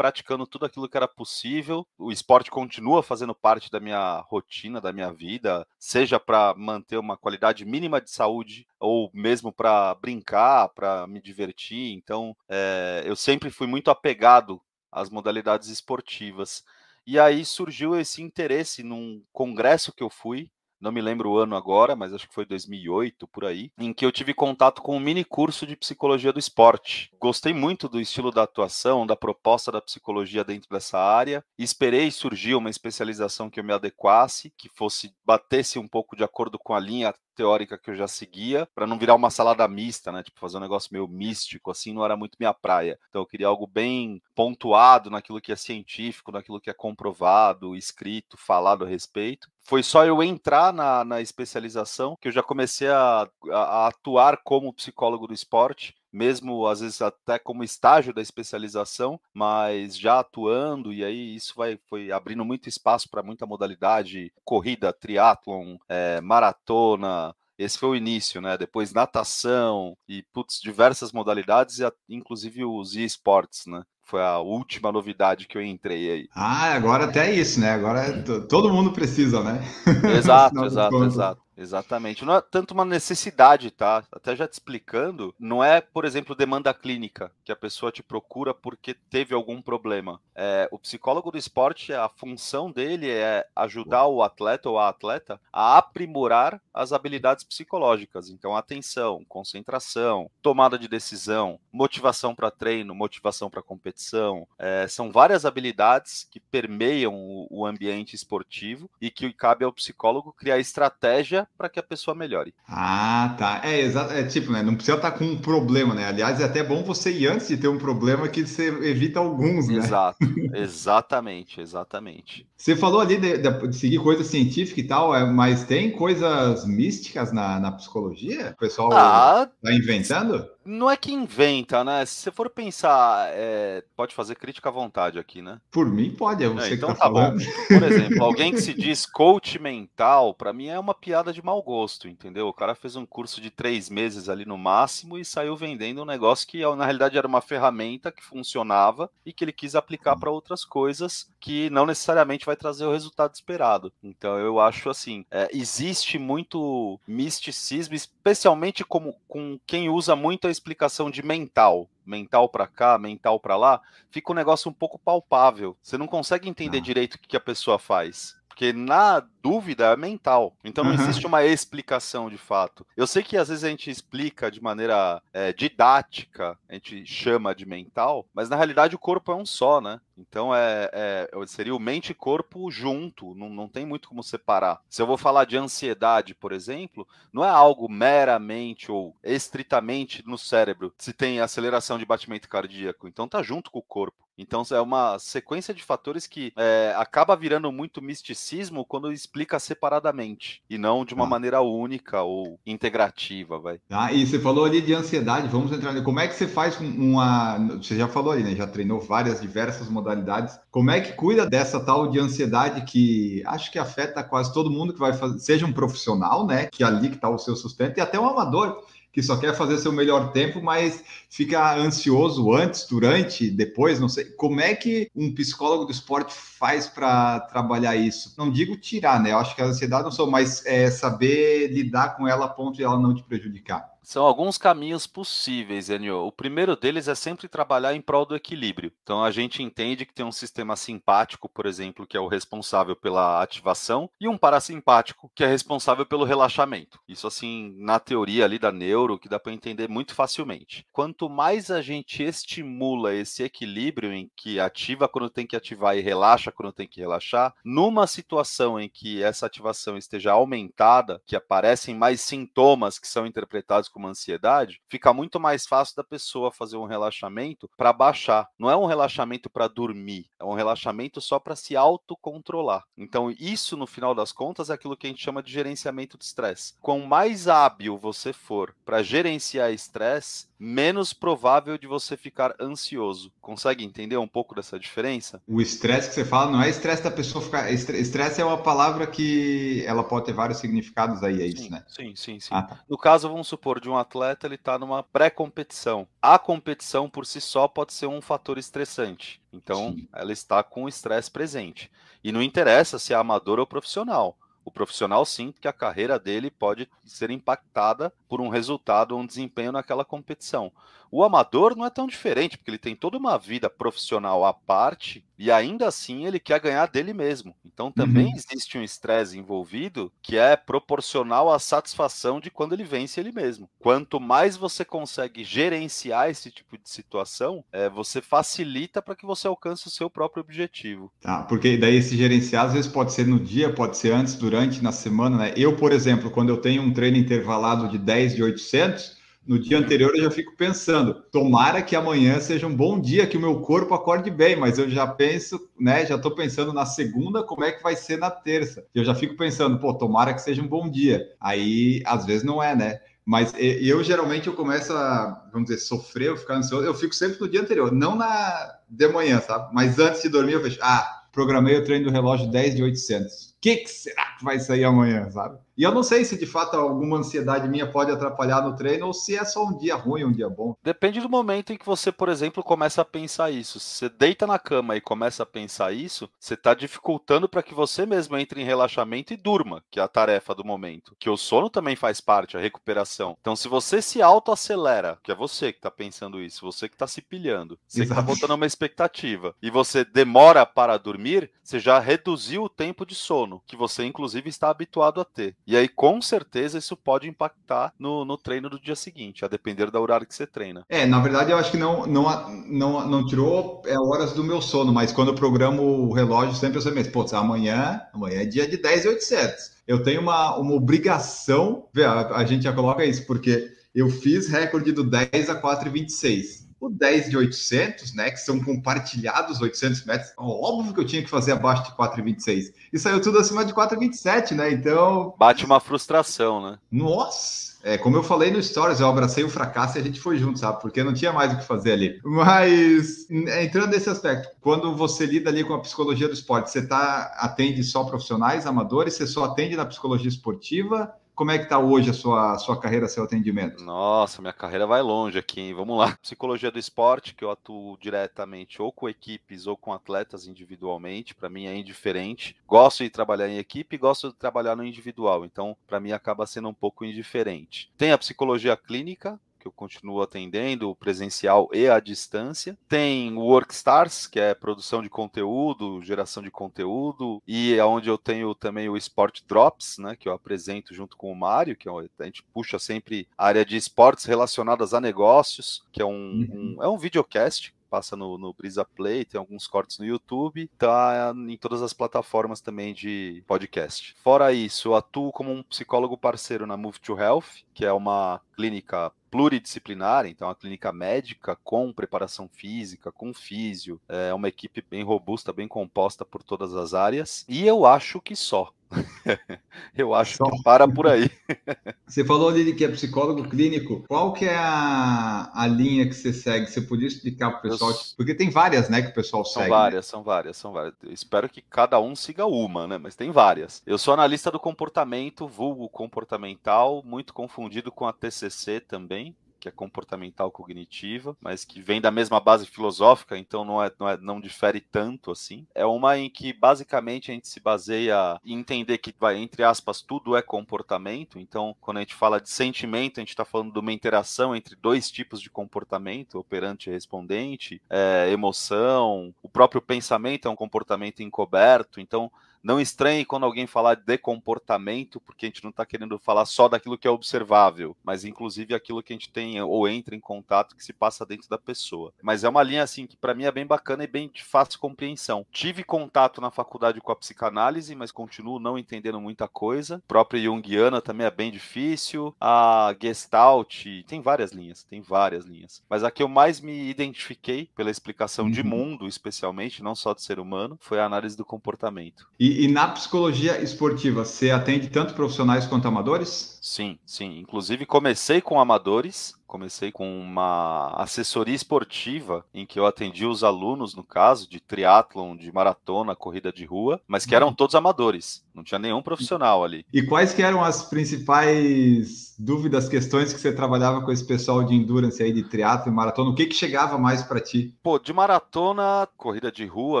praticando 0.00 0.46
tudo 0.46 0.64
aquilo 0.64 0.88
que 0.88 0.96
era 0.96 1.06
possível. 1.06 1.86
O 1.98 2.10
esporte 2.10 2.50
continua 2.50 3.02
fazendo 3.02 3.34
parte 3.34 3.70
da 3.70 3.78
minha 3.78 4.20
rotina, 4.30 4.80
da 4.80 4.94
minha 4.94 5.12
vida, 5.12 5.66
seja 5.78 6.18
para 6.18 6.54
manter 6.56 6.96
uma 6.96 7.18
qualidade 7.18 7.66
mínima 7.66 8.00
de 8.00 8.10
saúde 8.10 8.66
ou 8.78 9.10
mesmo 9.12 9.52
para 9.52 9.94
brincar, 9.96 10.70
para 10.70 11.06
me 11.06 11.20
divertir. 11.20 11.92
Então, 11.92 12.34
é, 12.48 13.02
eu 13.04 13.14
sempre 13.14 13.50
fui 13.50 13.66
muito 13.66 13.90
apegado 13.90 14.58
às 14.90 15.10
modalidades 15.10 15.68
esportivas. 15.68 16.64
E 17.06 17.18
aí 17.18 17.44
surgiu 17.44 17.94
esse 17.94 18.22
interesse 18.22 18.82
num 18.82 19.22
congresso 19.34 19.92
que 19.92 20.02
eu 20.02 20.08
fui, 20.08 20.50
não 20.80 20.90
me 20.90 21.00
lembro 21.00 21.30
o 21.30 21.38
ano 21.38 21.54
agora, 21.56 21.94
mas 21.94 22.12
acho 22.12 22.28
que 22.28 22.34
foi 22.34 22.46
2008 22.46 23.26
por 23.28 23.44
aí, 23.44 23.70
em 23.78 23.92
que 23.92 24.04
eu 24.04 24.12
tive 24.12 24.32
contato 24.32 24.80
com 24.80 24.96
um 24.96 25.00
mini 25.00 25.24
curso 25.24 25.66
de 25.66 25.76
psicologia 25.76 26.32
do 26.32 26.38
esporte. 26.38 27.10
Gostei 27.20 27.52
muito 27.52 27.88
do 27.88 28.00
estilo 28.00 28.30
da 28.30 28.42
atuação, 28.42 29.06
da 29.06 29.14
proposta 29.14 29.70
da 29.70 29.80
psicologia 29.80 30.42
dentro 30.42 30.68
dessa 30.70 30.98
área. 30.98 31.44
Esperei 31.58 32.10
surgir 32.10 32.54
uma 32.54 32.70
especialização 32.70 33.50
que 33.50 33.60
eu 33.60 33.64
me 33.64 33.72
adequasse, 33.72 34.52
que 34.56 34.68
fosse 34.68 35.12
batesse 35.24 35.78
um 35.78 35.86
pouco 35.86 36.16
de 36.16 36.24
acordo 36.24 36.58
com 36.58 36.74
a 36.74 36.80
linha 36.80 37.14
teórica 37.34 37.78
que 37.78 37.90
eu 37.90 37.94
já 37.94 38.08
seguia, 38.08 38.68
para 38.74 38.86
não 38.86 38.98
virar 38.98 39.14
uma 39.14 39.30
salada 39.30 39.66
mista, 39.68 40.12
né? 40.12 40.22
Tipo, 40.22 40.40
fazer 40.40 40.56
um 40.58 40.60
negócio 40.60 40.90
meio 40.92 41.08
místico, 41.08 41.70
assim, 41.70 41.92
não 41.92 42.04
era 42.04 42.16
muito 42.16 42.36
minha 42.38 42.54
praia. 42.54 42.98
Então 43.08 43.22
eu 43.22 43.26
queria 43.26 43.46
algo 43.46 43.66
bem 43.66 44.22
pontuado 44.34 45.10
naquilo 45.10 45.40
que 45.40 45.52
é 45.52 45.56
científico, 45.56 46.32
naquilo 46.32 46.60
que 46.60 46.70
é 46.70 46.74
comprovado, 46.74 47.76
escrito, 47.76 48.36
falado 48.36 48.84
a 48.84 48.88
respeito. 48.88 49.48
Foi 49.62 49.82
só 49.82 50.04
eu 50.04 50.22
entrar 50.22 50.72
na, 50.72 51.04
na 51.04 51.20
especialização 51.20 52.16
que 52.20 52.28
eu 52.28 52.32
já 52.32 52.42
comecei 52.42 52.88
a, 52.88 53.28
a, 53.50 53.56
a 53.56 53.86
atuar 53.88 54.38
como 54.42 54.72
psicólogo 54.72 55.26
do 55.26 55.34
esporte 55.34 55.94
mesmo 56.12 56.66
às 56.66 56.80
vezes 56.80 57.00
até 57.02 57.38
como 57.38 57.64
estágio 57.64 58.12
da 58.12 58.20
especialização, 58.22 59.20
mas 59.32 59.96
já 59.96 60.20
atuando, 60.20 60.92
e 60.92 61.04
aí 61.04 61.34
isso 61.34 61.54
vai 61.56 61.78
foi 61.88 62.10
abrindo 62.12 62.44
muito 62.44 62.68
espaço 62.68 63.08
para 63.10 63.22
muita 63.22 63.46
modalidade, 63.46 64.32
corrida, 64.44 64.92
triatlon, 64.92 65.76
é, 65.88 66.20
maratona, 66.20 67.34
Esse 67.58 67.78
foi 67.78 67.90
o 67.90 67.96
início, 67.96 68.40
né? 68.40 68.56
Depois 68.56 68.92
natação 68.92 69.94
e 70.08 70.22
putz, 70.32 70.60
diversas 70.62 71.12
modalidades, 71.12 71.78
inclusive 72.08 72.64
os 72.64 72.96
esportes, 72.96 73.66
né? 73.66 73.82
Foi 74.02 74.22
a 74.22 74.38
última 74.40 74.90
novidade 74.90 75.46
que 75.46 75.56
eu 75.56 75.62
entrei 75.62 76.10
aí. 76.10 76.28
Ah, 76.34 76.72
agora 76.72 77.04
até 77.04 77.32
isso, 77.32 77.60
né? 77.60 77.70
Agora 77.70 78.22
todo 78.48 78.72
mundo 78.72 78.92
precisa, 78.92 79.42
né? 79.44 79.60
Exato, 80.18 80.64
exato, 80.64 81.04
exato. 81.04 81.42
Exatamente. 81.60 82.24
Não 82.24 82.34
é 82.34 82.40
tanto 82.40 82.72
uma 82.72 82.86
necessidade, 82.86 83.70
tá? 83.70 84.02
Até 84.10 84.34
já 84.34 84.48
te 84.48 84.54
explicando, 84.54 85.34
não 85.38 85.62
é, 85.62 85.82
por 85.82 86.06
exemplo, 86.06 86.34
demanda 86.34 86.72
clínica, 86.72 87.30
que 87.44 87.52
a 87.52 87.56
pessoa 87.56 87.92
te 87.92 88.02
procura 88.02 88.54
porque 88.54 88.94
teve 88.94 89.34
algum 89.34 89.60
problema. 89.60 90.18
É, 90.34 90.66
o 90.72 90.78
psicólogo 90.78 91.30
do 91.30 91.36
esporte, 91.36 91.92
a 91.92 92.08
função 92.08 92.72
dele 92.72 93.10
é 93.10 93.46
ajudar 93.54 94.06
o 94.06 94.22
atleta 94.22 94.70
ou 94.70 94.78
a 94.78 94.88
atleta 94.88 95.38
a 95.52 95.76
aprimorar 95.76 96.62
as 96.72 96.94
habilidades 96.94 97.44
psicológicas. 97.44 98.30
Então, 98.30 98.56
atenção, 98.56 99.22
concentração, 99.28 100.30
tomada 100.40 100.78
de 100.78 100.88
decisão, 100.88 101.60
motivação 101.70 102.34
para 102.34 102.50
treino, 102.50 102.94
motivação 102.94 103.50
para 103.50 103.62
competição. 103.62 104.48
É, 104.58 104.86
são 104.88 105.12
várias 105.12 105.44
habilidades 105.44 106.26
que 106.30 106.40
permeiam 106.40 107.14
o, 107.14 107.46
o 107.50 107.66
ambiente 107.66 108.16
esportivo 108.16 108.88
e 108.98 109.10
que 109.10 109.30
cabe 109.30 109.64
ao 109.64 109.72
psicólogo 109.72 110.32
criar 110.32 110.58
estratégia 110.58 111.46
para 111.56 111.68
que 111.68 111.78
a 111.78 111.82
pessoa 111.82 112.14
melhore. 112.14 112.54
Ah, 112.66 113.34
tá. 113.38 113.60
É 113.64 113.80
exato. 113.80 114.12
É 114.12 114.22
tipo, 114.22 114.50
né? 114.50 114.62
Não 114.62 114.74
precisa 114.74 114.96
estar 114.96 115.10
tá 115.10 115.18
com 115.18 115.24
um 115.24 115.38
problema, 115.38 115.94
né? 115.94 116.06
Aliás, 116.06 116.40
é 116.40 116.44
até 116.44 116.62
bom 116.62 116.82
você 116.82 117.10
ir 117.10 117.26
antes 117.26 117.48
de 117.48 117.56
ter 117.56 117.68
um 117.68 117.78
problema 117.78 118.28
que 118.28 118.46
você 118.46 118.68
evita 118.68 119.20
alguns, 119.20 119.68
né? 119.68 119.76
Exato, 119.76 120.18
exatamente, 120.54 121.60
exatamente. 121.60 122.46
Você 122.56 122.74
falou 122.74 123.00
ali 123.00 123.18
de, 123.18 123.38
de, 123.38 123.76
seguir 123.76 123.98
coisa 123.98 124.24
científica 124.24 124.80
e 124.80 124.84
tal, 124.84 125.14
é, 125.14 125.24
mas 125.24 125.64
tem 125.64 125.90
coisas 125.90 126.66
místicas 126.66 127.32
na, 127.32 127.60
na 127.60 127.72
psicologia? 127.72 128.54
O 128.56 128.58
pessoal 128.58 128.92
ah, 128.92 129.48
tá 129.62 129.72
inventando? 129.72 130.46
Não 130.70 130.88
é 130.88 130.96
que 130.96 131.12
inventa, 131.12 131.82
né? 131.82 132.06
Se 132.06 132.14
você 132.14 132.30
for 132.30 132.48
pensar, 132.48 133.28
é... 133.32 133.82
pode 133.96 134.14
fazer 134.14 134.36
crítica 134.36 134.68
à 134.68 134.72
vontade 134.72 135.18
aqui, 135.18 135.42
né? 135.42 135.60
Por 135.68 135.90
mim, 135.90 136.12
pode, 136.12 136.44
é 136.44 136.48
você 136.48 136.70
é, 136.70 136.74
então 136.74 136.92
que 136.92 136.98
tá, 136.98 137.06
tá 137.06 137.12
falando. 137.12 137.44
Bom. 137.44 137.50
Por 137.66 137.82
exemplo, 137.90 138.24
alguém 138.24 138.52
que 138.52 138.60
se 138.60 138.72
diz 138.72 139.04
coach 139.04 139.58
mental, 139.58 140.32
para 140.32 140.52
mim 140.52 140.68
é 140.68 140.78
uma 140.78 140.94
piada 140.94 141.32
de 141.32 141.44
mau 141.44 141.60
gosto, 141.60 142.06
entendeu? 142.06 142.46
O 142.46 142.52
cara 142.52 142.76
fez 142.76 142.94
um 142.94 143.04
curso 143.04 143.40
de 143.40 143.50
três 143.50 143.90
meses 143.90 144.28
ali 144.28 144.44
no 144.44 144.56
máximo 144.56 145.18
e 145.18 145.24
saiu 145.24 145.56
vendendo 145.56 146.02
um 146.02 146.06
negócio 146.06 146.46
que 146.46 146.64
na 146.76 146.84
realidade 146.84 147.18
era 147.18 147.26
uma 147.26 147.40
ferramenta 147.40 148.12
que 148.12 148.22
funcionava 148.22 149.10
e 149.26 149.32
que 149.32 149.42
ele 149.42 149.52
quis 149.52 149.74
aplicar 149.74 150.16
para 150.16 150.30
outras 150.30 150.64
coisas 150.64 151.28
que 151.40 151.68
não 151.70 151.84
necessariamente 151.84 152.46
vai 152.46 152.54
trazer 152.54 152.84
o 152.84 152.92
resultado 152.92 153.34
esperado. 153.34 153.92
Então 154.02 154.38
eu 154.38 154.60
acho 154.60 154.88
assim, 154.88 155.24
é, 155.30 155.48
existe 155.52 156.16
muito 156.18 157.00
misticismo, 157.08 157.94
especialmente 157.94 158.84
como, 158.84 159.16
com 159.26 159.58
quem 159.66 159.88
usa 159.88 160.14
muito 160.14 160.46
a 160.46 160.50
explicação 160.60 161.10
de 161.10 161.22
mental 161.22 161.88
mental 162.10 162.48
para 162.48 162.66
cá, 162.66 162.98
mental 162.98 163.38
para 163.38 163.56
lá, 163.56 163.80
fica 164.10 164.32
um 164.32 164.34
negócio 164.34 164.68
um 164.68 164.74
pouco 164.74 164.98
palpável. 164.98 165.76
Você 165.80 165.96
não 165.96 166.08
consegue 166.08 166.48
entender 166.48 166.78
ah. 166.78 166.82
direito 166.82 167.14
o 167.14 167.18
que 167.20 167.36
a 167.36 167.40
pessoa 167.40 167.78
faz. 167.78 168.36
Porque 168.50 168.72
na 168.72 169.24
dúvida 169.42 169.86
é 169.86 169.96
mental. 169.96 170.54
Então 170.62 170.84
não 170.84 170.92
uhum. 170.92 171.00
existe 171.00 171.26
uma 171.26 171.44
explicação 171.44 172.28
de 172.28 172.36
fato. 172.36 172.84
Eu 172.96 173.06
sei 173.06 173.22
que 173.22 173.36
às 173.36 173.48
vezes 173.48 173.64
a 173.64 173.70
gente 173.70 173.88
explica 173.88 174.50
de 174.50 174.62
maneira 174.62 175.22
é, 175.32 175.52
didática, 175.52 176.58
a 176.68 176.74
gente 176.74 177.06
chama 177.06 177.54
de 177.54 177.64
mental, 177.64 178.26
mas 178.34 178.50
na 178.50 178.56
realidade 178.56 178.94
o 178.94 178.98
corpo 178.98 179.32
é 179.32 179.34
um 179.34 179.46
só, 179.46 179.80
né? 179.80 180.00
Então 180.18 180.54
é, 180.54 180.90
é 180.92 181.30
seria 181.46 181.74
o 181.74 181.80
mente 181.80 182.10
e 182.10 182.14
corpo 182.14 182.70
junto, 182.70 183.34
não, 183.34 183.48
não 183.48 183.68
tem 183.68 183.86
muito 183.86 184.08
como 184.08 184.22
separar. 184.22 184.82
Se 184.90 185.00
eu 185.00 185.06
vou 185.06 185.16
falar 185.16 185.46
de 185.46 185.56
ansiedade, 185.56 186.34
por 186.34 186.52
exemplo, 186.52 187.08
não 187.32 187.44
é 187.44 187.48
algo 187.48 187.88
meramente 187.88 188.92
ou 188.92 189.16
estritamente 189.22 190.22
no 190.26 190.36
cérebro. 190.36 190.92
Se 190.98 191.12
tem 191.12 191.40
aceleração 191.40 191.98
de 191.98 192.04
batimento 192.04 192.48
cardíaco, 192.48 193.08
então 193.08 193.28
tá 193.28 193.42
junto 193.42 193.70
com 193.70 193.78
o 193.78 193.82
corpo. 193.82 194.18
Então 194.40 194.62
é 194.70 194.80
uma 194.80 195.18
sequência 195.18 195.74
de 195.74 195.82
fatores 195.82 196.26
que 196.26 196.52
é, 196.56 196.94
acaba 196.96 197.36
virando 197.36 197.70
muito 197.70 198.00
misticismo 198.00 198.84
quando 198.84 199.12
explica 199.12 199.58
separadamente 199.58 200.62
e 200.68 200.78
não 200.78 201.04
de 201.04 201.14
uma 201.14 201.24
ah. 201.24 201.28
maneira 201.28 201.60
única 201.60 202.22
ou 202.22 202.58
integrativa, 202.66 203.58
vai. 203.58 203.80
Ah, 203.90 204.12
e 204.12 204.26
você 204.26 204.38
falou 204.38 204.64
ali 204.64 204.80
de 204.80 204.94
ansiedade, 204.94 205.48
vamos 205.48 205.70
entrar 205.72 205.90
ali. 205.90 206.02
Como 206.02 206.20
é 206.20 206.26
que 206.26 206.34
você 206.34 206.48
faz 206.48 206.80
uma. 206.80 207.58
Você 207.76 207.96
já 207.96 208.08
falou 208.08 208.32
ali, 208.32 208.42
né? 208.42 208.56
Já 208.56 208.66
treinou 208.66 209.00
várias, 209.00 209.40
diversas 209.40 209.88
modalidades. 209.88 210.58
Como 210.70 210.90
é 210.90 211.00
que 211.00 211.12
cuida 211.12 211.48
dessa 211.48 211.84
tal 211.84 212.08
de 212.08 212.18
ansiedade 212.18 212.82
que 212.82 213.42
acho 213.46 213.70
que 213.70 213.78
afeta 213.78 214.22
quase 214.24 214.52
todo 214.54 214.70
mundo 214.70 214.94
que 214.94 214.98
vai 214.98 215.12
fazer, 215.12 215.38
seja 215.38 215.66
um 215.66 215.72
profissional, 215.72 216.46
né? 216.46 216.66
Que 216.66 216.82
é 216.82 216.86
ali 216.86 217.10
que 217.10 217.16
está 217.16 217.28
o 217.28 217.38
seu 217.38 217.54
sustento, 217.54 217.98
e 217.98 218.00
até 218.00 218.18
um 218.18 218.28
amador 218.28 218.82
que 219.12 219.22
só 219.22 219.36
quer 219.36 219.54
fazer 219.54 219.78
seu 219.78 219.92
melhor 219.92 220.32
tempo, 220.32 220.62
mas 220.62 221.02
fica 221.28 221.74
ansioso 221.76 222.52
antes, 222.52 222.86
durante, 222.86 223.50
depois, 223.50 223.98
não 223.98 224.08
sei. 224.08 224.24
Como 224.24 224.60
é 224.60 224.74
que 224.74 225.10
um 225.14 225.34
psicólogo 225.34 225.84
do 225.84 225.92
esporte 225.92 226.32
faz 226.32 226.86
para 226.86 227.40
trabalhar 227.40 227.96
isso? 227.96 228.34
Não 228.38 228.50
digo 228.50 228.76
tirar, 228.76 229.20
né? 229.20 229.32
Eu 229.32 229.38
acho 229.38 229.54
que 229.54 229.62
a 229.62 229.66
ansiedade 229.66 230.04
não 230.04 230.12
sou, 230.12 230.30
mas 230.30 230.64
é 230.64 230.90
saber 230.90 231.68
lidar 231.68 232.16
com 232.16 232.26
ela 232.26 232.46
a 232.46 232.48
ponto 232.48 232.76
de 232.76 232.84
ela 232.84 232.98
não 232.98 233.14
te 233.14 233.22
prejudicar. 233.22 233.88
São 234.02 234.24
alguns 234.24 234.56
caminhos 234.56 235.06
possíveis, 235.06 235.88
Enio. 235.90 236.26
O 236.26 236.32
primeiro 236.32 236.74
deles 236.74 237.06
é 237.06 237.14
sempre 237.14 237.48
trabalhar 237.48 237.94
em 237.94 238.00
prol 238.00 238.24
do 238.24 238.34
equilíbrio. 238.34 238.92
Então 239.02 239.22
a 239.22 239.30
gente 239.30 239.62
entende 239.62 240.06
que 240.06 240.14
tem 240.14 240.24
um 240.24 240.32
sistema 240.32 240.74
simpático, 240.74 241.48
por 241.48 241.66
exemplo, 241.66 242.06
que 242.06 242.16
é 242.16 242.20
o 242.20 242.26
responsável 242.26 242.96
pela 242.96 243.42
ativação, 243.42 244.10
e 244.20 244.26
um 244.26 244.38
parasimpático, 244.38 245.30
que 245.34 245.44
é 245.44 245.46
responsável 245.46 246.06
pelo 246.06 246.24
relaxamento. 246.24 246.98
Isso 247.06 247.26
assim, 247.26 247.74
na 247.76 248.00
teoria 248.00 248.44
ali 248.44 248.58
da 248.58 248.72
neuro, 248.72 249.18
que 249.18 249.28
dá 249.28 249.38
para 249.38 249.52
entender 249.52 249.88
muito 249.88 250.14
facilmente. 250.14 250.86
Quanto 250.92 251.28
mais 251.28 251.70
a 251.70 251.82
gente 251.82 252.22
estimula 252.22 253.14
esse 253.14 253.42
equilíbrio 253.42 254.12
em 254.12 254.30
que 254.34 254.58
ativa 254.58 255.08
quando 255.08 255.30
tem 255.30 255.46
que 255.46 255.56
ativar 255.56 255.96
e 255.96 256.00
relaxa 256.00 256.50
quando 256.50 256.72
tem 256.72 256.88
que 256.88 257.00
relaxar, 257.00 257.54
numa 257.64 258.06
situação 258.06 258.80
em 258.80 258.88
que 258.88 259.22
essa 259.22 259.46
ativação 259.46 259.96
esteja 259.96 260.32
aumentada, 260.32 261.20
que 261.26 261.36
aparecem 261.36 261.94
mais 261.94 262.20
sintomas 262.20 262.98
que 262.98 263.06
são 263.06 263.26
interpretados 263.26 263.89
como 263.90 264.08
ansiedade, 264.08 264.80
fica 264.88 265.12
muito 265.12 265.40
mais 265.40 265.66
fácil 265.66 265.96
da 265.96 266.04
pessoa 266.04 266.52
fazer 266.52 266.76
um 266.76 266.86
relaxamento 266.86 267.68
para 267.76 267.92
baixar. 267.92 268.48
Não 268.58 268.70
é 268.70 268.76
um 268.76 268.86
relaxamento 268.86 269.50
para 269.50 269.68
dormir, 269.68 270.26
é 270.38 270.44
um 270.44 270.54
relaxamento 270.54 271.20
só 271.20 271.38
para 271.38 271.56
se 271.56 271.76
autocontrolar. 271.76 272.84
Então, 272.96 273.30
isso 273.30 273.76
no 273.76 273.86
final 273.86 274.14
das 274.14 274.32
contas 274.32 274.70
é 274.70 274.74
aquilo 274.74 274.96
que 274.96 275.06
a 275.06 275.10
gente 275.10 275.22
chama 275.22 275.42
de 275.42 275.52
gerenciamento 275.52 276.16
de 276.16 276.24
estresse. 276.24 276.74
Quanto 276.80 277.06
mais 277.06 277.48
hábil 277.48 277.98
você 277.98 278.32
for 278.32 278.74
para 278.84 279.02
gerenciar 279.02 279.72
estresse, 279.72 280.48
menos 280.58 281.12
provável 281.12 281.78
de 281.78 281.86
você 281.86 282.16
ficar 282.16 282.54
ansioso. 282.60 283.32
Consegue 283.40 283.84
entender 283.84 284.18
um 284.18 284.28
pouco 284.28 284.54
dessa 284.54 284.78
diferença? 284.78 285.42
O 285.48 285.60
estresse 285.60 286.10
que 286.10 286.14
você 286.14 286.24
fala 286.24 286.50
não 286.52 286.62
é 286.62 286.68
estresse 286.68 287.02
da 287.02 287.10
pessoa 287.10 287.42
ficar. 287.42 287.70
Estresse 287.70 288.40
é 288.40 288.44
uma 288.44 288.62
palavra 288.62 289.06
que 289.06 289.82
ela 289.86 290.04
pode 290.04 290.26
ter 290.26 290.34
vários 290.34 290.58
significados 290.58 291.22
aí, 291.22 291.40
é 291.40 291.46
isso, 291.46 291.64
sim, 291.64 291.70
né? 291.70 291.84
Sim, 291.88 292.14
sim, 292.14 292.38
sim. 292.38 292.54
Ah, 292.54 292.62
tá. 292.62 292.80
No 292.88 292.98
caso, 292.98 293.28
vamos 293.28 293.48
supor, 293.48 293.79
de 293.80 293.88
um 293.88 293.96
atleta, 293.96 294.46
ele 294.46 294.54
está 294.54 294.78
numa 294.78 295.02
pré-competição. 295.02 296.06
A 296.20 296.38
competição 296.38 297.08
por 297.08 297.26
si 297.26 297.40
só 297.40 297.66
pode 297.66 297.92
ser 297.92 298.06
um 298.06 298.20
fator 298.20 298.58
estressante. 298.58 299.42
Então, 299.52 299.92
sim. 299.92 300.08
ela 300.12 300.32
está 300.32 300.62
com 300.62 300.84
o 300.84 300.88
estresse 300.88 301.30
presente. 301.30 301.90
E 302.22 302.30
não 302.30 302.42
interessa 302.42 302.98
se 302.98 303.12
é 303.12 303.16
amador 303.16 303.58
ou 303.58 303.66
profissional. 303.66 304.36
O 304.64 304.70
profissional, 304.70 305.24
sim, 305.24 305.50
porque 305.50 305.66
a 305.66 305.72
carreira 305.72 306.18
dele 306.18 306.50
pode 306.50 306.88
ser 307.04 307.30
impactada 307.30 308.12
por 308.28 308.40
um 308.40 308.48
resultado 308.48 309.12
ou 309.12 309.20
um 309.20 309.26
desempenho 309.26 309.72
naquela 309.72 310.04
competição. 310.04 310.70
O 311.10 311.24
amador 311.24 311.76
não 311.76 311.84
é 311.84 311.90
tão 311.90 312.06
diferente, 312.06 312.56
porque 312.56 312.70
ele 312.70 312.78
tem 312.78 312.94
toda 312.94 313.18
uma 313.18 313.36
vida 313.36 313.68
profissional 313.68 314.44
à 314.44 314.52
parte 314.52 315.24
e 315.40 315.50
ainda 315.50 315.88
assim 315.88 316.26
ele 316.26 316.38
quer 316.38 316.60
ganhar 316.60 316.86
dele 316.86 317.14
mesmo. 317.14 317.54
Então 317.64 317.90
também 317.90 318.26
uhum. 318.26 318.34
existe 318.36 318.76
um 318.76 318.82
estresse 318.82 319.38
envolvido 319.38 320.12
que 320.22 320.36
é 320.36 320.54
proporcional 320.54 321.50
à 321.50 321.58
satisfação 321.58 322.38
de 322.38 322.50
quando 322.50 322.74
ele 322.74 322.84
vence 322.84 323.18
ele 323.18 323.32
mesmo. 323.32 323.68
Quanto 323.78 324.20
mais 324.20 324.56
você 324.56 324.84
consegue 324.84 325.42
gerenciar 325.42 326.28
esse 326.28 326.50
tipo 326.50 326.76
de 326.76 326.90
situação, 326.90 327.64
é, 327.72 327.88
você 327.88 328.20
facilita 328.20 329.00
para 329.00 329.16
que 329.16 329.24
você 329.24 329.48
alcance 329.48 329.86
o 329.86 329.90
seu 329.90 330.10
próprio 330.10 330.42
objetivo. 330.42 331.10
Tá, 331.22 331.42
porque 331.44 331.78
daí 331.78 331.96
esse 331.96 332.16
gerenciar 332.18 332.66
às 332.66 332.74
vezes 332.74 332.90
pode 332.90 333.14
ser 333.14 333.26
no 333.26 333.40
dia, 333.40 333.72
pode 333.72 333.96
ser 333.96 334.12
antes, 334.12 334.34
durante, 334.34 334.82
na 334.82 334.92
semana, 334.92 335.38
né? 335.38 335.54
Eu, 335.56 335.74
por 335.74 335.90
exemplo, 335.90 336.30
quando 336.30 336.50
eu 336.50 336.58
tenho 336.58 336.82
um 336.82 336.92
treino 336.92 337.16
intervalado 337.16 337.88
de 337.88 337.96
10 337.96 338.36
de 338.36 338.42
800, 338.42 339.19
no 339.50 339.58
dia 339.58 339.78
anterior 339.78 340.12
eu 340.14 340.22
já 340.22 340.30
fico 340.30 340.54
pensando, 340.54 341.12
tomara 341.32 341.82
que 341.82 341.96
amanhã 341.96 342.38
seja 342.38 342.68
um 342.68 342.76
bom 342.76 343.00
dia, 343.00 343.26
que 343.26 343.36
o 343.36 343.40
meu 343.40 343.58
corpo 343.58 343.92
acorde 343.92 344.30
bem, 344.30 344.54
mas 344.54 344.78
eu 344.78 344.88
já 344.88 345.08
penso, 345.08 345.68
né, 345.76 346.06
já 346.06 346.14
estou 346.14 346.36
pensando 346.36 346.72
na 346.72 346.86
segunda, 346.86 347.42
como 347.42 347.64
é 347.64 347.72
que 347.72 347.82
vai 347.82 347.96
ser 347.96 348.16
na 348.16 348.30
terça. 348.30 348.86
Eu 348.94 349.04
já 349.04 349.12
fico 349.12 349.36
pensando, 349.36 349.80
pô, 349.80 349.92
tomara 349.92 350.32
que 350.32 350.40
seja 350.40 350.62
um 350.62 350.68
bom 350.68 350.88
dia. 350.88 351.26
Aí, 351.40 352.00
às 352.06 352.24
vezes 352.24 352.44
não 352.44 352.62
é, 352.62 352.76
né? 352.76 353.00
Mas 353.26 353.52
eu 353.58 354.04
geralmente 354.04 354.46
eu 354.46 354.54
começo 354.54 354.92
a, 354.92 355.44
vamos 355.52 355.68
dizer, 355.68 355.80
sofrer, 355.80 356.28
eu 356.28 356.36
ficar 356.36 356.54
ansioso, 356.54 356.86
eu 356.86 356.94
fico 356.94 357.12
sempre 357.12 357.40
no 357.40 357.48
dia 357.48 357.60
anterior, 357.60 357.90
não 357.90 358.14
na 358.14 358.76
de 358.88 359.08
manhã, 359.08 359.40
sabe? 359.40 359.74
Mas 359.74 359.98
antes 359.98 360.22
de 360.22 360.28
dormir 360.28 360.52
eu 360.52 360.62
vejo, 360.62 360.78
ah, 360.80 361.22
programei 361.32 361.76
o 361.76 361.84
treino 361.84 362.04
do 362.04 362.12
relógio 362.12 362.48
10 362.48 362.76
de 362.76 362.84
800. 362.84 363.32
O 363.32 363.54
que, 363.60 363.76
que 363.78 363.90
será 363.90 364.36
que 364.38 364.44
vai 364.44 364.60
sair 364.60 364.84
amanhã, 364.84 365.28
sabe? 365.30 365.58
E 365.80 365.82
eu 365.82 365.94
não 365.94 366.02
sei 366.02 366.26
se 366.26 366.36
de 366.36 366.44
fato 366.44 366.76
alguma 366.76 367.16
ansiedade 367.16 367.66
minha 367.66 367.90
pode 367.90 368.10
atrapalhar 368.10 368.60
no 368.60 368.76
treino 368.76 369.06
ou 369.06 369.14
se 369.14 369.34
é 369.34 369.42
só 369.46 369.64
um 369.64 369.78
dia 369.78 369.96
ruim, 369.96 370.24
um 370.24 370.30
dia 370.30 370.46
bom. 370.46 370.76
Depende 370.82 371.22
do 371.22 371.28
momento 371.30 371.72
em 371.72 371.78
que 371.78 371.86
você, 371.86 372.12
por 372.12 372.28
exemplo, 372.28 372.62
começa 372.62 373.00
a 373.00 373.04
pensar 373.04 373.50
isso. 373.50 373.80
Se 373.80 373.96
você 373.96 374.08
deita 374.10 374.46
na 374.46 374.58
cama 374.58 374.94
e 374.94 375.00
começa 375.00 375.42
a 375.42 375.46
pensar 375.46 375.90
isso, 375.90 376.28
você 376.38 376.52
está 376.52 376.74
dificultando 376.74 377.48
para 377.48 377.62
que 377.62 377.72
você 377.72 378.04
mesmo 378.04 378.36
entre 378.36 378.60
em 378.60 378.64
relaxamento 378.66 379.32
e 379.32 379.38
durma, 379.38 379.82
que 379.90 379.98
é 379.98 380.02
a 380.02 380.08
tarefa 380.08 380.54
do 380.54 380.62
momento. 380.62 381.16
Que 381.18 381.30
o 381.30 381.36
sono 381.38 381.70
também 381.70 381.96
faz 381.96 382.20
parte, 382.20 382.58
a 382.58 382.60
recuperação. 382.60 383.34
Então, 383.40 383.56
se 383.56 383.66
você 383.66 384.02
se 384.02 384.20
autoacelera, 384.20 385.18
que 385.22 385.32
é 385.32 385.34
você 385.34 385.72
que 385.72 385.78
está 385.78 385.90
pensando 385.90 386.42
isso, 386.42 386.60
você 386.60 386.90
que 386.90 386.94
está 386.94 387.06
se 387.06 387.22
pilhando, 387.22 387.78
você 387.88 388.02
Exato. 388.02 388.16
que 388.16 388.20
está 388.20 388.34
botando 388.34 388.54
uma 388.54 388.66
expectativa, 388.66 389.54
e 389.62 389.70
você 389.70 390.04
demora 390.04 390.66
para 390.66 390.98
dormir, 390.98 391.50
você 391.64 391.80
já 391.80 391.98
reduziu 391.98 392.64
o 392.64 392.68
tempo 392.68 393.06
de 393.06 393.14
sono, 393.14 393.62
que 393.66 393.76
você 393.76 394.04
inclusive 394.04 394.50
está 394.50 394.68
habituado 394.68 395.22
a 395.22 395.24
ter. 395.24 395.56
E 395.70 395.76
aí, 395.76 395.86
com 395.86 396.20
certeza, 396.20 396.78
isso 396.78 396.96
pode 396.96 397.28
impactar 397.28 397.94
no, 397.96 398.24
no 398.24 398.36
treino 398.36 398.68
do 398.68 398.76
dia 398.76 398.96
seguinte, 398.96 399.44
a 399.44 399.48
depender 399.48 399.88
da 399.88 400.00
horário 400.00 400.26
que 400.26 400.34
você 400.34 400.44
treina. 400.44 400.84
É, 400.88 401.06
na 401.06 401.20
verdade, 401.20 401.52
eu 401.52 401.56
acho 401.56 401.70
que 401.70 401.76
não, 401.76 402.08
não, 402.08 402.50
não, 402.66 403.08
não 403.08 403.24
tirou 403.24 403.80
é, 403.86 403.96
horas 403.96 404.32
do 404.32 404.42
meu 404.42 404.60
sono, 404.60 404.92
mas 404.92 405.12
quando 405.12 405.28
eu 405.28 405.34
programo 405.36 405.80
o 405.80 406.12
relógio, 406.12 406.56
sempre 406.56 406.78
eu 406.78 406.82
sempre, 406.82 407.04
pô, 407.04 407.24
amanhã, 407.32 408.02
amanhã 408.12 408.40
é 408.40 408.46
dia 408.46 408.66
de 408.66 408.78
10 408.78 409.04
e 409.04 409.08
800. 409.10 409.70
Eu 409.86 410.02
tenho 410.02 410.20
uma, 410.20 410.56
uma 410.56 410.74
obrigação, 410.74 411.86
a, 412.04 412.38
a 412.38 412.44
gente 412.44 412.64
já 412.64 412.72
coloca 412.72 413.04
isso, 413.04 413.24
porque 413.24 413.70
eu 413.94 414.10
fiz 414.10 414.48
recorde 414.48 414.90
do 414.90 415.04
10 415.04 415.50
a 415.50 415.62
4,26 415.62 416.68
o 416.80 416.88
10 416.88 417.30
de 417.30 417.36
800, 417.36 418.14
né, 418.14 418.30
que 418.30 418.38
são 418.38 418.62
compartilhados 418.62 419.60
800 419.60 420.04
metros, 420.04 420.32
óbvio 420.36 420.94
que 420.94 421.00
eu 421.00 421.06
tinha 421.06 421.22
que 421.22 421.28
fazer 421.28 421.52
abaixo 421.52 421.84
de 421.84 421.90
4,26. 421.90 422.72
E 422.92 422.98
saiu 422.98 423.20
tudo 423.20 423.38
acima 423.38 423.64
de 423.64 423.74
4,27, 423.74 424.52
né? 424.52 424.72
Então. 424.72 425.34
Bate 425.38 425.64
uma 425.64 425.78
frustração, 425.78 426.62
né? 426.62 426.78
Nossa! 426.90 427.70
É, 427.82 427.96
como 427.96 428.16
eu 428.16 428.22
falei 428.22 428.50
no 428.50 428.62
Stories, 428.62 429.00
eu 429.00 429.08
abracei 429.08 429.42
o 429.42 429.48
fracasso 429.48 429.96
e 429.96 430.00
a 430.00 430.04
gente 430.04 430.20
foi 430.20 430.36
junto, 430.36 430.58
sabe? 430.58 430.80
Porque 430.82 431.02
não 431.02 431.14
tinha 431.14 431.32
mais 431.32 431.52
o 431.52 431.56
que 431.56 431.64
fazer 431.64 431.92
ali. 431.92 432.20
Mas, 432.22 433.28
entrando 433.30 433.92
nesse 433.92 434.10
aspecto, 434.10 434.50
quando 434.60 434.94
você 434.94 435.24
lida 435.24 435.48
ali 435.48 435.64
com 435.64 435.72
a 435.72 435.80
psicologia 435.80 436.28
do 436.28 436.34
esporte, 436.34 436.70
você 436.70 436.86
tá, 436.86 437.34
atende 437.38 437.82
só 437.82 438.04
profissionais, 438.04 438.66
amadores, 438.66 439.14
você 439.14 439.26
só 439.26 439.44
atende 439.44 439.76
na 439.76 439.86
psicologia 439.86 440.28
esportiva 440.28 441.10
como 441.40 441.52
é 441.52 441.56
que 441.56 441.64
está 441.64 441.78
hoje 441.78 442.10
a 442.10 442.12
sua, 442.12 442.58
sua 442.58 442.78
carreira, 442.78 443.08
seu 443.08 443.24
atendimento? 443.24 443.82
Nossa, 443.82 444.42
minha 444.42 444.52
carreira 444.52 444.86
vai 444.86 445.00
longe 445.00 445.38
aqui, 445.38 445.58
hein? 445.58 445.72
Vamos 445.72 445.98
lá. 445.98 446.14
Psicologia 446.20 446.70
do 446.70 446.78
esporte, 446.78 447.34
que 447.34 447.42
eu 447.42 447.50
atuo 447.50 447.96
diretamente 447.98 448.82
ou 448.82 448.92
com 448.92 449.08
equipes 449.08 449.66
ou 449.66 449.74
com 449.74 449.90
atletas 449.90 450.46
individualmente, 450.46 451.34
para 451.34 451.48
mim 451.48 451.64
é 451.64 451.74
indiferente. 451.74 452.54
Gosto 452.68 453.04
de 453.04 453.08
trabalhar 453.08 453.48
em 453.48 453.56
equipe, 453.56 453.96
gosto 453.96 454.28
de 454.28 454.34
trabalhar 454.34 454.76
no 454.76 454.84
individual, 454.84 455.46
então 455.46 455.74
para 455.86 455.98
mim 455.98 456.12
acaba 456.12 456.44
sendo 456.44 456.68
um 456.68 456.74
pouco 456.74 457.06
indiferente. 457.06 457.90
Tem 457.96 458.12
a 458.12 458.18
psicologia 458.18 458.76
clínica, 458.76 459.40
que 459.60 459.68
eu 459.68 459.72
continuo 459.72 460.22
atendendo, 460.22 460.96
presencial 460.96 461.68
e 461.72 461.88
à 461.88 462.00
distância. 462.00 462.76
Tem 462.88 463.36
o 463.36 463.42
Workstars, 463.42 464.26
que 464.26 464.40
é 464.40 464.54
produção 464.54 465.02
de 465.02 465.08
conteúdo, 465.08 466.02
geração 466.02 466.42
de 466.42 466.50
conteúdo, 466.50 467.42
e 467.46 467.74
é 467.74 467.84
onde 467.84 468.08
eu 468.08 468.18
tenho 468.18 468.54
também 468.54 468.88
o 468.88 468.96
Sport 468.96 469.42
Drops, 469.46 469.98
né, 469.98 470.16
que 470.16 470.28
eu 470.28 470.32
apresento 470.32 470.94
junto 470.94 471.16
com 471.16 471.30
o 471.30 471.36
Mário, 471.36 471.76
que 471.76 471.88
é 471.88 471.92
a 471.92 472.24
gente 472.24 472.42
puxa 472.52 472.78
sempre 472.78 473.28
a 473.36 473.46
área 473.46 473.64
de 473.64 473.76
esportes 473.76 474.24
relacionadas 474.24 474.94
a 474.94 475.00
negócios, 475.00 475.82
que 475.92 476.00
é 476.00 476.04
um, 476.04 476.10
uhum. 476.10 476.76
um 476.78 476.82
é 476.82 476.88
um 476.88 476.98
videocast 476.98 477.74
passa 477.90 478.16
no, 478.16 478.38
no 478.38 478.54
Brisa 478.54 478.84
Play, 478.84 479.24
tem 479.24 479.38
alguns 479.38 479.66
cortes 479.66 479.98
no 479.98 480.04
YouTube, 480.04 480.70
tá 480.78 481.34
em 481.48 481.56
todas 481.56 481.82
as 481.82 481.92
plataformas 481.92 482.60
também 482.60 482.94
de 482.94 483.42
podcast. 483.46 484.14
Fora 484.22 484.52
isso, 484.52 484.88
eu 484.88 484.94
atuo 484.94 485.32
como 485.32 485.50
um 485.50 485.62
psicólogo 485.64 486.16
parceiro 486.16 486.66
na 486.66 486.76
Move 486.76 487.00
to 487.00 487.18
Health, 487.18 487.64
que 487.74 487.84
é 487.84 487.92
uma 487.92 488.40
clínica 488.60 489.10
pluridisciplinar, 489.30 490.26
então 490.26 490.50
a 490.50 490.54
clínica 490.54 490.92
médica 490.92 491.56
com 491.62 491.92
preparação 491.92 492.48
física, 492.52 493.12
com 493.12 493.32
físio, 493.32 494.00
é 494.08 494.34
uma 494.34 494.48
equipe 494.48 494.84
bem 494.90 495.02
robusta, 495.04 495.52
bem 495.52 495.68
composta 495.68 496.24
por 496.24 496.42
todas 496.42 496.74
as 496.74 496.92
áreas. 496.92 497.44
E 497.48 497.66
eu 497.66 497.86
acho 497.86 498.20
que 498.20 498.34
só. 498.34 498.72
eu 499.96 500.12
acho 500.12 500.38
só. 500.38 500.50
que 500.50 500.62
para 500.64 500.88
por 500.88 501.06
aí. 501.06 501.30
você 502.04 502.24
falou 502.24 502.48
ali 502.48 502.74
que 502.74 502.84
é 502.84 502.88
psicólogo 502.88 503.48
clínico. 503.48 504.04
Qual 504.08 504.32
que 504.32 504.44
é 504.44 504.56
a, 504.56 505.48
a 505.54 505.66
linha 505.68 506.08
que 506.08 506.12
você 506.12 506.32
segue? 506.32 506.66
Você 506.66 506.80
podia 506.80 507.06
explicar 507.06 507.50
para 507.52 507.58
o 507.60 507.62
pessoal? 507.70 507.92
Eu... 507.92 507.96
Porque 508.16 508.34
tem 508.34 508.50
várias, 508.50 508.88
né, 508.88 509.00
que 509.00 509.10
o 509.10 509.14
pessoal 509.14 509.44
são 509.44 509.62
segue. 509.62 509.68
São 509.68 509.78
várias, 509.78 509.94
né? 509.94 510.10
são 510.10 510.22
várias, 510.24 510.56
são 510.56 510.72
várias. 510.72 510.94
Eu 511.04 511.12
espero 511.12 511.48
que 511.48 511.62
cada 511.62 512.00
um 512.00 512.16
siga 512.16 512.46
uma, 512.46 512.88
né? 512.88 512.98
Mas 512.98 513.14
tem 513.14 513.30
várias. 513.30 513.80
Eu 513.86 513.96
sou 513.96 514.12
analista 514.12 514.50
do 514.50 514.58
comportamento, 514.58 515.46
vulgo 515.46 515.88
comportamental, 515.88 517.00
muito 517.06 517.32
confundido 517.32 517.92
com 517.92 518.08
a 518.08 518.12
TCC 518.12 518.49
também 518.80 519.36
que 519.60 519.68
é 519.68 519.70
comportamental 519.70 520.50
cognitiva, 520.50 521.36
mas 521.40 521.64
que 521.64 521.80
vem 521.80 522.00
da 522.00 522.10
mesma 522.10 522.40
base 522.40 522.66
filosófica, 522.66 523.36
então 523.36 523.64
não, 523.64 523.82
é, 523.82 523.92
não, 523.98 524.08
é, 524.08 524.16
não 524.16 524.40
difere 524.40 524.80
tanto 524.80 525.30
assim. 525.30 525.66
É 525.74 525.84
uma 525.84 526.18
em 526.18 526.30
que 526.30 526.52
basicamente 526.52 527.30
a 527.30 527.34
gente 527.34 527.46
se 527.46 527.60
baseia 527.60 528.40
em 528.44 528.58
entender 528.58 528.98
que, 528.98 529.14
vai, 529.18 529.36
entre 529.36 529.62
aspas, 529.62 530.00
tudo 530.00 530.34
é 530.34 530.42
comportamento. 530.42 531.38
Então, 531.38 531.76
quando 531.80 531.98
a 531.98 532.00
gente 532.00 532.14
fala 532.14 532.40
de 532.40 532.48
sentimento, 532.48 533.18
a 533.18 533.20
gente 533.20 533.28
está 533.28 533.44
falando 533.44 533.72
de 533.72 533.78
uma 533.78 533.92
interação 533.92 534.56
entre 534.56 534.74
dois 534.74 535.10
tipos 535.10 535.40
de 535.40 535.50
comportamento, 535.50 536.38
operante 536.38 536.88
e 536.88 536.92
respondente, 536.92 537.82
é, 537.90 538.30
emoção, 538.30 539.34
o 539.42 539.48
próprio 539.48 539.82
pensamento 539.82 540.48
é 540.48 540.50
um 540.50 540.56
comportamento 540.56 541.22
encoberto. 541.22 542.00
Então, 542.00 542.32
não 542.62 542.80
estranhe 542.80 543.24
quando 543.24 543.44
alguém 543.44 543.66
falar 543.66 543.94
de 543.94 544.18
comportamento, 544.18 545.20
porque 545.20 545.46
a 545.46 545.48
gente 545.48 545.62
não 545.62 545.70
está 545.70 545.84
querendo 545.86 546.18
falar 546.18 546.44
só 546.44 546.68
daquilo 546.68 546.98
que 546.98 547.08
é 547.08 547.10
observável, 547.10 547.96
mas 548.04 548.24
inclusive 548.24 548.74
aquilo 548.74 549.02
que 549.02 549.12
a 549.12 549.16
gente 549.16 549.32
tem 549.32 549.60
ou 549.60 549.88
entra 549.88 550.14
em 550.14 550.20
contato 550.20 550.76
que 550.76 550.84
se 550.84 550.92
passa 550.92 551.24
dentro 551.24 551.48
da 551.48 551.58
pessoa. 551.58 552.12
Mas 552.22 552.44
é 552.44 552.48
uma 552.48 552.62
linha 552.62 552.82
assim 552.82 553.06
que 553.06 553.16
para 553.16 553.34
mim 553.34 553.44
é 553.44 553.52
bem 553.52 553.66
bacana 553.66 554.04
e 554.04 554.06
bem 554.06 554.30
de 554.32 554.44
fácil 554.44 554.78
compreensão. 554.78 555.46
Tive 555.50 555.82
contato 555.82 556.40
na 556.40 556.50
faculdade 556.50 557.00
com 557.00 557.12
a 557.12 557.16
psicanálise, 557.16 557.94
mas 557.94 558.12
continuo 558.12 558.58
não 558.58 558.78
entendendo 558.78 559.20
muita 559.20 559.48
coisa. 559.48 559.96
A 559.96 560.08
própria 560.08 560.42
Jungiana 560.42 561.00
também 561.00 561.26
é 561.26 561.30
bem 561.30 561.50
difícil. 561.50 562.34
A 562.40 562.94
Gestalt, 563.00 563.84
tem 564.06 564.20
várias 564.20 564.52
linhas, 564.52 564.84
tem 564.84 565.00
várias 565.00 565.44
linhas. 565.44 565.82
Mas 565.88 566.04
a 566.04 566.10
que 566.10 566.22
eu 566.22 566.28
mais 566.28 566.60
me 566.60 566.88
identifiquei 566.88 567.70
pela 567.74 567.90
explicação 567.90 568.46
uhum. 568.46 568.50
de 568.50 568.62
mundo, 568.62 569.06
especialmente, 569.06 569.82
não 569.82 569.94
só 569.94 570.12
de 570.12 570.22
ser 570.22 570.38
humano, 570.38 570.76
foi 570.80 570.98
a 571.00 571.04
análise 571.04 571.36
do 571.36 571.44
comportamento. 571.44 572.28
E 572.38 572.49
e, 572.64 572.68
na 572.68 572.88
psicologia 572.88 573.60
esportiva, 573.62 574.24
você 574.24 574.50
atende 574.50 574.88
tanto 574.88 575.14
profissionais 575.14 575.66
quanto 575.66 575.88
amadores? 575.88 576.59
Sim, 576.60 576.98
sim. 577.06 577.38
Inclusive 577.38 577.86
comecei 577.86 578.40
com 578.40 578.60
amadores, 578.60 579.34
comecei 579.50 579.90
com 579.90 580.20
uma 580.20 580.94
assessoria 580.96 581.56
esportiva 581.56 582.44
em 582.54 582.64
que 582.64 582.78
eu 582.78 582.86
atendi 582.86 583.26
os 583.26 583.42
alunos, 583.42 583.96
no 583.96 584.04
caso, 584.04 584.48
de 584.48 584.60
triatlon, 584.60 585.36
de 585.36 585.50
maratona, 585.50 586.14
corrida 586.14 586.52
de 586.52 586.64
rua, 586.64 587.00
mas 587.08 587.26
que 587.26 587.34
eram 587.34 587.48
uhum. 587.48 587.54
todos 587.54 587.74
amadores, 587.74 588.44
não 588.54 588.62
tinha 588.62 588.78
nenhum 588.78 589.02
profissional 589.02 589.64
ali. 589.64 589.84
E 589.92 590.02
quais 590.02 590.32
que 590.32 590.42
eram 590.42 590.62
as 590.62 590.84
principais 590.84 592.36
dúvidas, 592.38 592.88
questões 592.88 593.32
que 593.32 593.40
você 593.40 593.52
trabalhava 593.52 594.02
com 594.02 594.12
esse 594.12 594.24
pessoal 594.24 594.62
de 594.62 594.74
endurance 594.74 595.20
aí, 595.20 595.32
de 595.32 595.42
triatlo 595.42 595.90
e 595.90 595.94
maratona? 595.94 596.30
O 596.30 596.34
que 596.34 596.46
que 596.46 596.54
chegava 596.54 596.96
mais 596.96 597.22
para 597.22 597.40
ti? 597.40 597.74
Pô, 597.82 597.98
de 597.98 598.12
maratona, 598.12 599.08
corrida 599.16 599.50
de 599.50 599.66
rua, 599.66 600.00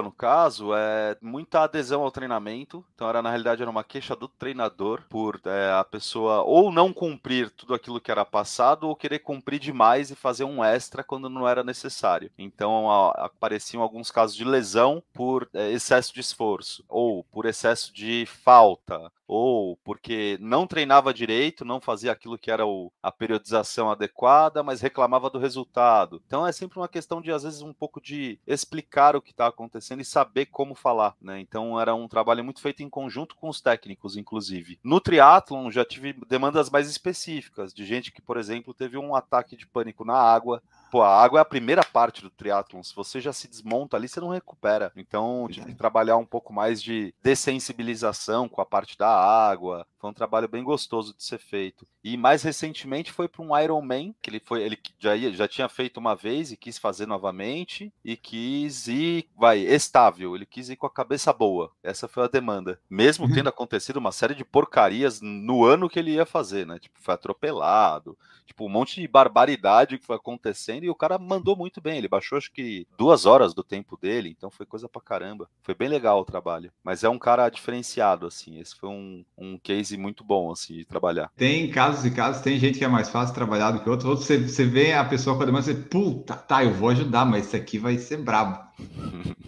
no 0.00 0.12
caso, 0.12 0.72
é 0.74 1.16
muita 1.20 1.64
adesão 1.64 2.02
ao 2.02 2.10
treinamento, 2.12 2.84
então 2.94 3.08
era 3.08 3.20
na 3.20 3.30
realidade 3.30 3.62
era 3.62 3.70
uma 3.70 3.82
queixa 3.82 4.14
do 4.14 4.28
treinador 4.28 5.02
por 5.08 5.40
é, 5.44 5.72
a 5.72 5.82
pessoa 5.82 6.44
ou 6.50 6.72
não 6.72 6.92
cumprir 6.92 7.48
tudo 7.50 7.74
aquilo 7.74 8.00
que 8.00 8.10
era 8.10 8.24
passado 8.24 8.88
ou 8.88 8.96
querer 8.96 9.20
cumprir 9.20 9.60
demais 9.60 10.10
e 10.10 10.16
fazer 10.16 10.42
um 10.42 10.64
extra 10.64 11.04
quando 11.04 11.28
não 11.28 11.46
era 11.46 11.62
necessário. 11.62 12.28
Então 12.36 12.90
a, 12.90 13.10
apareciam 13.26 13.82
alguns 13.82 14.10
casos 14.10 14.34
de 14.34 14.44
lesão 14.44 15.00
por 15.12 15.48
é, 15.54 15.70
excesso 15.70 16.12
de 16.12 16.20
esforço, 16.20 16.84
ou 16.88 17.22
por 17.24 17.46
excesso 17.46 17.94
de 17.94 18.26
falta, 18.26 19.12
ou 19.32 19.76
porque 19.84 20.36
não 20.40 20.66
treinava 20.66 21.14
direito, 21.14 21.64
não 21.64 21.80
fazia 21.80 22.10
aquilo 22.10 22.36
que 22.36 22.50
era 22.50 22.66
o, 22.66 22.92
a 23.00 23.12
periodização 23.12 23.88
adequada, 23.88 24.60
mas 24.60 24.80
reclamava 24.80 25.30
do 25.30 25.38
resultado. 25.38 26.20
Então 26.26 26.44
é 26.44 26.50
sempre 26.50 26.80
uma 26.80 26.88
questão 26.88 27.22
de, 27.22 27.30
às 27.30 27.44
vezes, 27.44 27.62
um 27.62 27.72
pouco 27.72 28.00
de 28.00 28.40
explicar 28.44 29.14
o 29.14 29.22
que 29.22 29.30
está 29.30 29.46
acontecendo 29.46 30.00
e 30.00 30.04
saber 30.04 30.46
como 30.46 30.74
falar. 30.74 31.14
Né? 31.22 31.38
Então 31.38 31.80
era 31.80 31.94
um 31.94 32.08
trabalho 32.08 32.42
muito 32.42 32.60
feito 32.60 32.82
em 32.82 32.90
conjunto 32.90 33.36
com 33.36 33.48
os 33.48 33.60
técnicos, 33.60 34.16
inclusive. 34.16 34.80
No 34.82 35.00
triatlon 35.00 35.70
já 35.70 35.84
tive 35.84 36.12
demandas 36.28 36.68
mais 36.68 36.90
específicas, 36.90 37.72
de 37.72 37.84
gente 37.84 38.10
que, 38.10 38.20
por 38.20 38.36
exemplo, 38.36 38.74
teve 38.74 38.98
um 38.98 39.14
ataque 39.14 39.56
de 39.56 39.64
pânico 39.64 40.04
na 40.04 40.16
água 40.16 40.60
Pô, 40.90 41.02
a 41.02 41.22
água 41.22 41.38
é 41.38 41.42
a 41.42 41.44
primeira 41.44 41.84
parte 41.84 42.20
do 42.20 42.30
triatlon. 42.30 42.82
Se 42.82 42.94
você 42.94 43.20
já 43.20 43.32
se 43.32 43.46
desmonta 43.46 43.96
ali, 43.96 44.08
você 44.08 44.20
não 44.20 44.28
recupera. 44.28 44.90
Então, 44.96 45.46
tive 45.50 45.66
que 45.66 45.74
trabalhar 45.74 46.16
um 46.16 46.26
pouco 46.26 46.52
mais 46.52 46.82
de 46.82 47.14
dessensibilização 47.22 48.48
com 48.48 48.60
a 48.60 48.66
parte 48.66 48.98
da 48.98 49.08
água, 49.08 49.86
Foi 49.98 50.10
um 50.10 50.14
trabalho 50.14 50.48
bem 50.48 50.64
gostoso 50.64 51.14
de 51.14 51.22
ser 51.22 51.38
feito. 51.38 51.86
E 52.02 52.16
mais 52.16 52.42
recentemente 52.42 53.12
foi 53.12 53.28
para 53.28 53.42
um 53.42 53.56
Iron 53.58 53.82
Man, 53.82 54.14
que 54.22 54.30
ele 54.30 54.40
foi, 54.40 54.62
ele 54.62 54.78
já, 54.98 55.14
ia, 55.14 55.30
já 55.32 55.46
tinha 55.46 55.68
feito 55.68 55.98
uma 55.98 56.16
vez 56.16 56.50
e 56.50 56.56
quis 56.56 56.78
fazer 56.78 57.06
novamente 57.06 57.92
e 58.02 58.16
quis 58.16 58.88
ir, 58.88 59.28
vai, 59.36 59.58
estável, 59.58 60.34
ele 60.34 60.46
quis 60.46 60.70
ir 60.70 60.76
com 60.76 60.86
a 60.86 60.90
cabeça 60.90 61.32
boa. 61.32 61.70
Essa 61.82 62.08
foi 62.08 62.24
a 62.24 62.28
demanda. 62.28 62.80
Mesmo 62.88 63.26
uhum. 63.26 63.32
tendo 63.34 63.50
acontecido 63.50 63.98
uma 63.98 64.12
série 64.12 64.34
de 64.34 64.44
porcarias 64.44 65.20
no 65.20 65.64
ano 65.64 65.88
que 65.88 65.98
ele 65.98 66.12
ia 66.12 66.24
fazer, 66.24 66.66
né? 66.66 66.78
Tipo, 66.78 66.98
foi 66.98 67.12
atropelado, 67.12 68.16
tipo, 68.46 68.64
um 68.64 68.70
monte 68.70 69.00
de 69.00 69.06
barbaridade 69.06 69.98
que 69.98 70.06
foi 70.06 70.16
acontecendo 70.16 70.79
e 70.86 70.90
o 70.90 70.94
cara 70.94 71.18
mandou 71.18 71.56
muito 71.56 71.80
bem. 71.80 71.98
Ele 71.98 72.08
baixou 72.08 72.38
acho 72.38 72.52
que 72.52 72.86
duas 72.96 73.26
horas 73.26 73.54
do 73.54 73.62
tempo 73.62 73.98
dele, 74.00 74.34
então 74.36 74.50
foi 74.50 74.66
coisa 74.66 74.88
pra 74.88 75.00
caramba. 75.00 75.48
Foi 75.62 75.74
bem 75.74 75.88
legal 75.88 76.20
o 76.20 76.24
trabalho. 76.24 76.72
Mas 76.82 77.04
é 77.04 77.08
um 77.08 77.18
cara 77.18 77.48
diferenciado, 77.48 78.26
assim. 78.26 78.58
Esse 78.58 78.74
foi 78.76 78.88
um, 78.88 79.24
um 79.36 79.58
case 79.58 79.96
muito 79.96 80.24
bom, 80.24 80.50
assim, 80.50 80.74
de 80.74 80.84
trabalhar. 80.84 81.30
Tem 81.36 81.70
casos 81.70 82.04
e 82.04 82.10
casos, 82.10 82.42
tem 82.42 82.58
gente 82.58 82.78
que 82.78 82.84
é 82.84 82.88
mais 82.88 83.08
fácil 83.08 83.34
trabalhar 83.34 83.70
do 83.72 83.80
que 83.80 83.90
outro. 83.90 84.08
Outro, 84.08 84.24
você, 84.24 84.38
você 84.38 84.64
vê 84.64 84.92
a 84.92 85.04
pessoa 85.04 85.36
com 85.36 85.42
a 85.42 85.46
demanda 85.46 85.64
você, 85.64 85.74
puta, 85.74 86.34
tá, 86.34 86.64
eu 86.64 86.72
vou 86.72 86.88
ajudar, 86.90 87.24
mas 87.24 87.46
esse 87.46 87.56
aqui 87.56 87.78
vai 87.78 87.98
ser 87.98 88.18
brabo. 88.18 88.69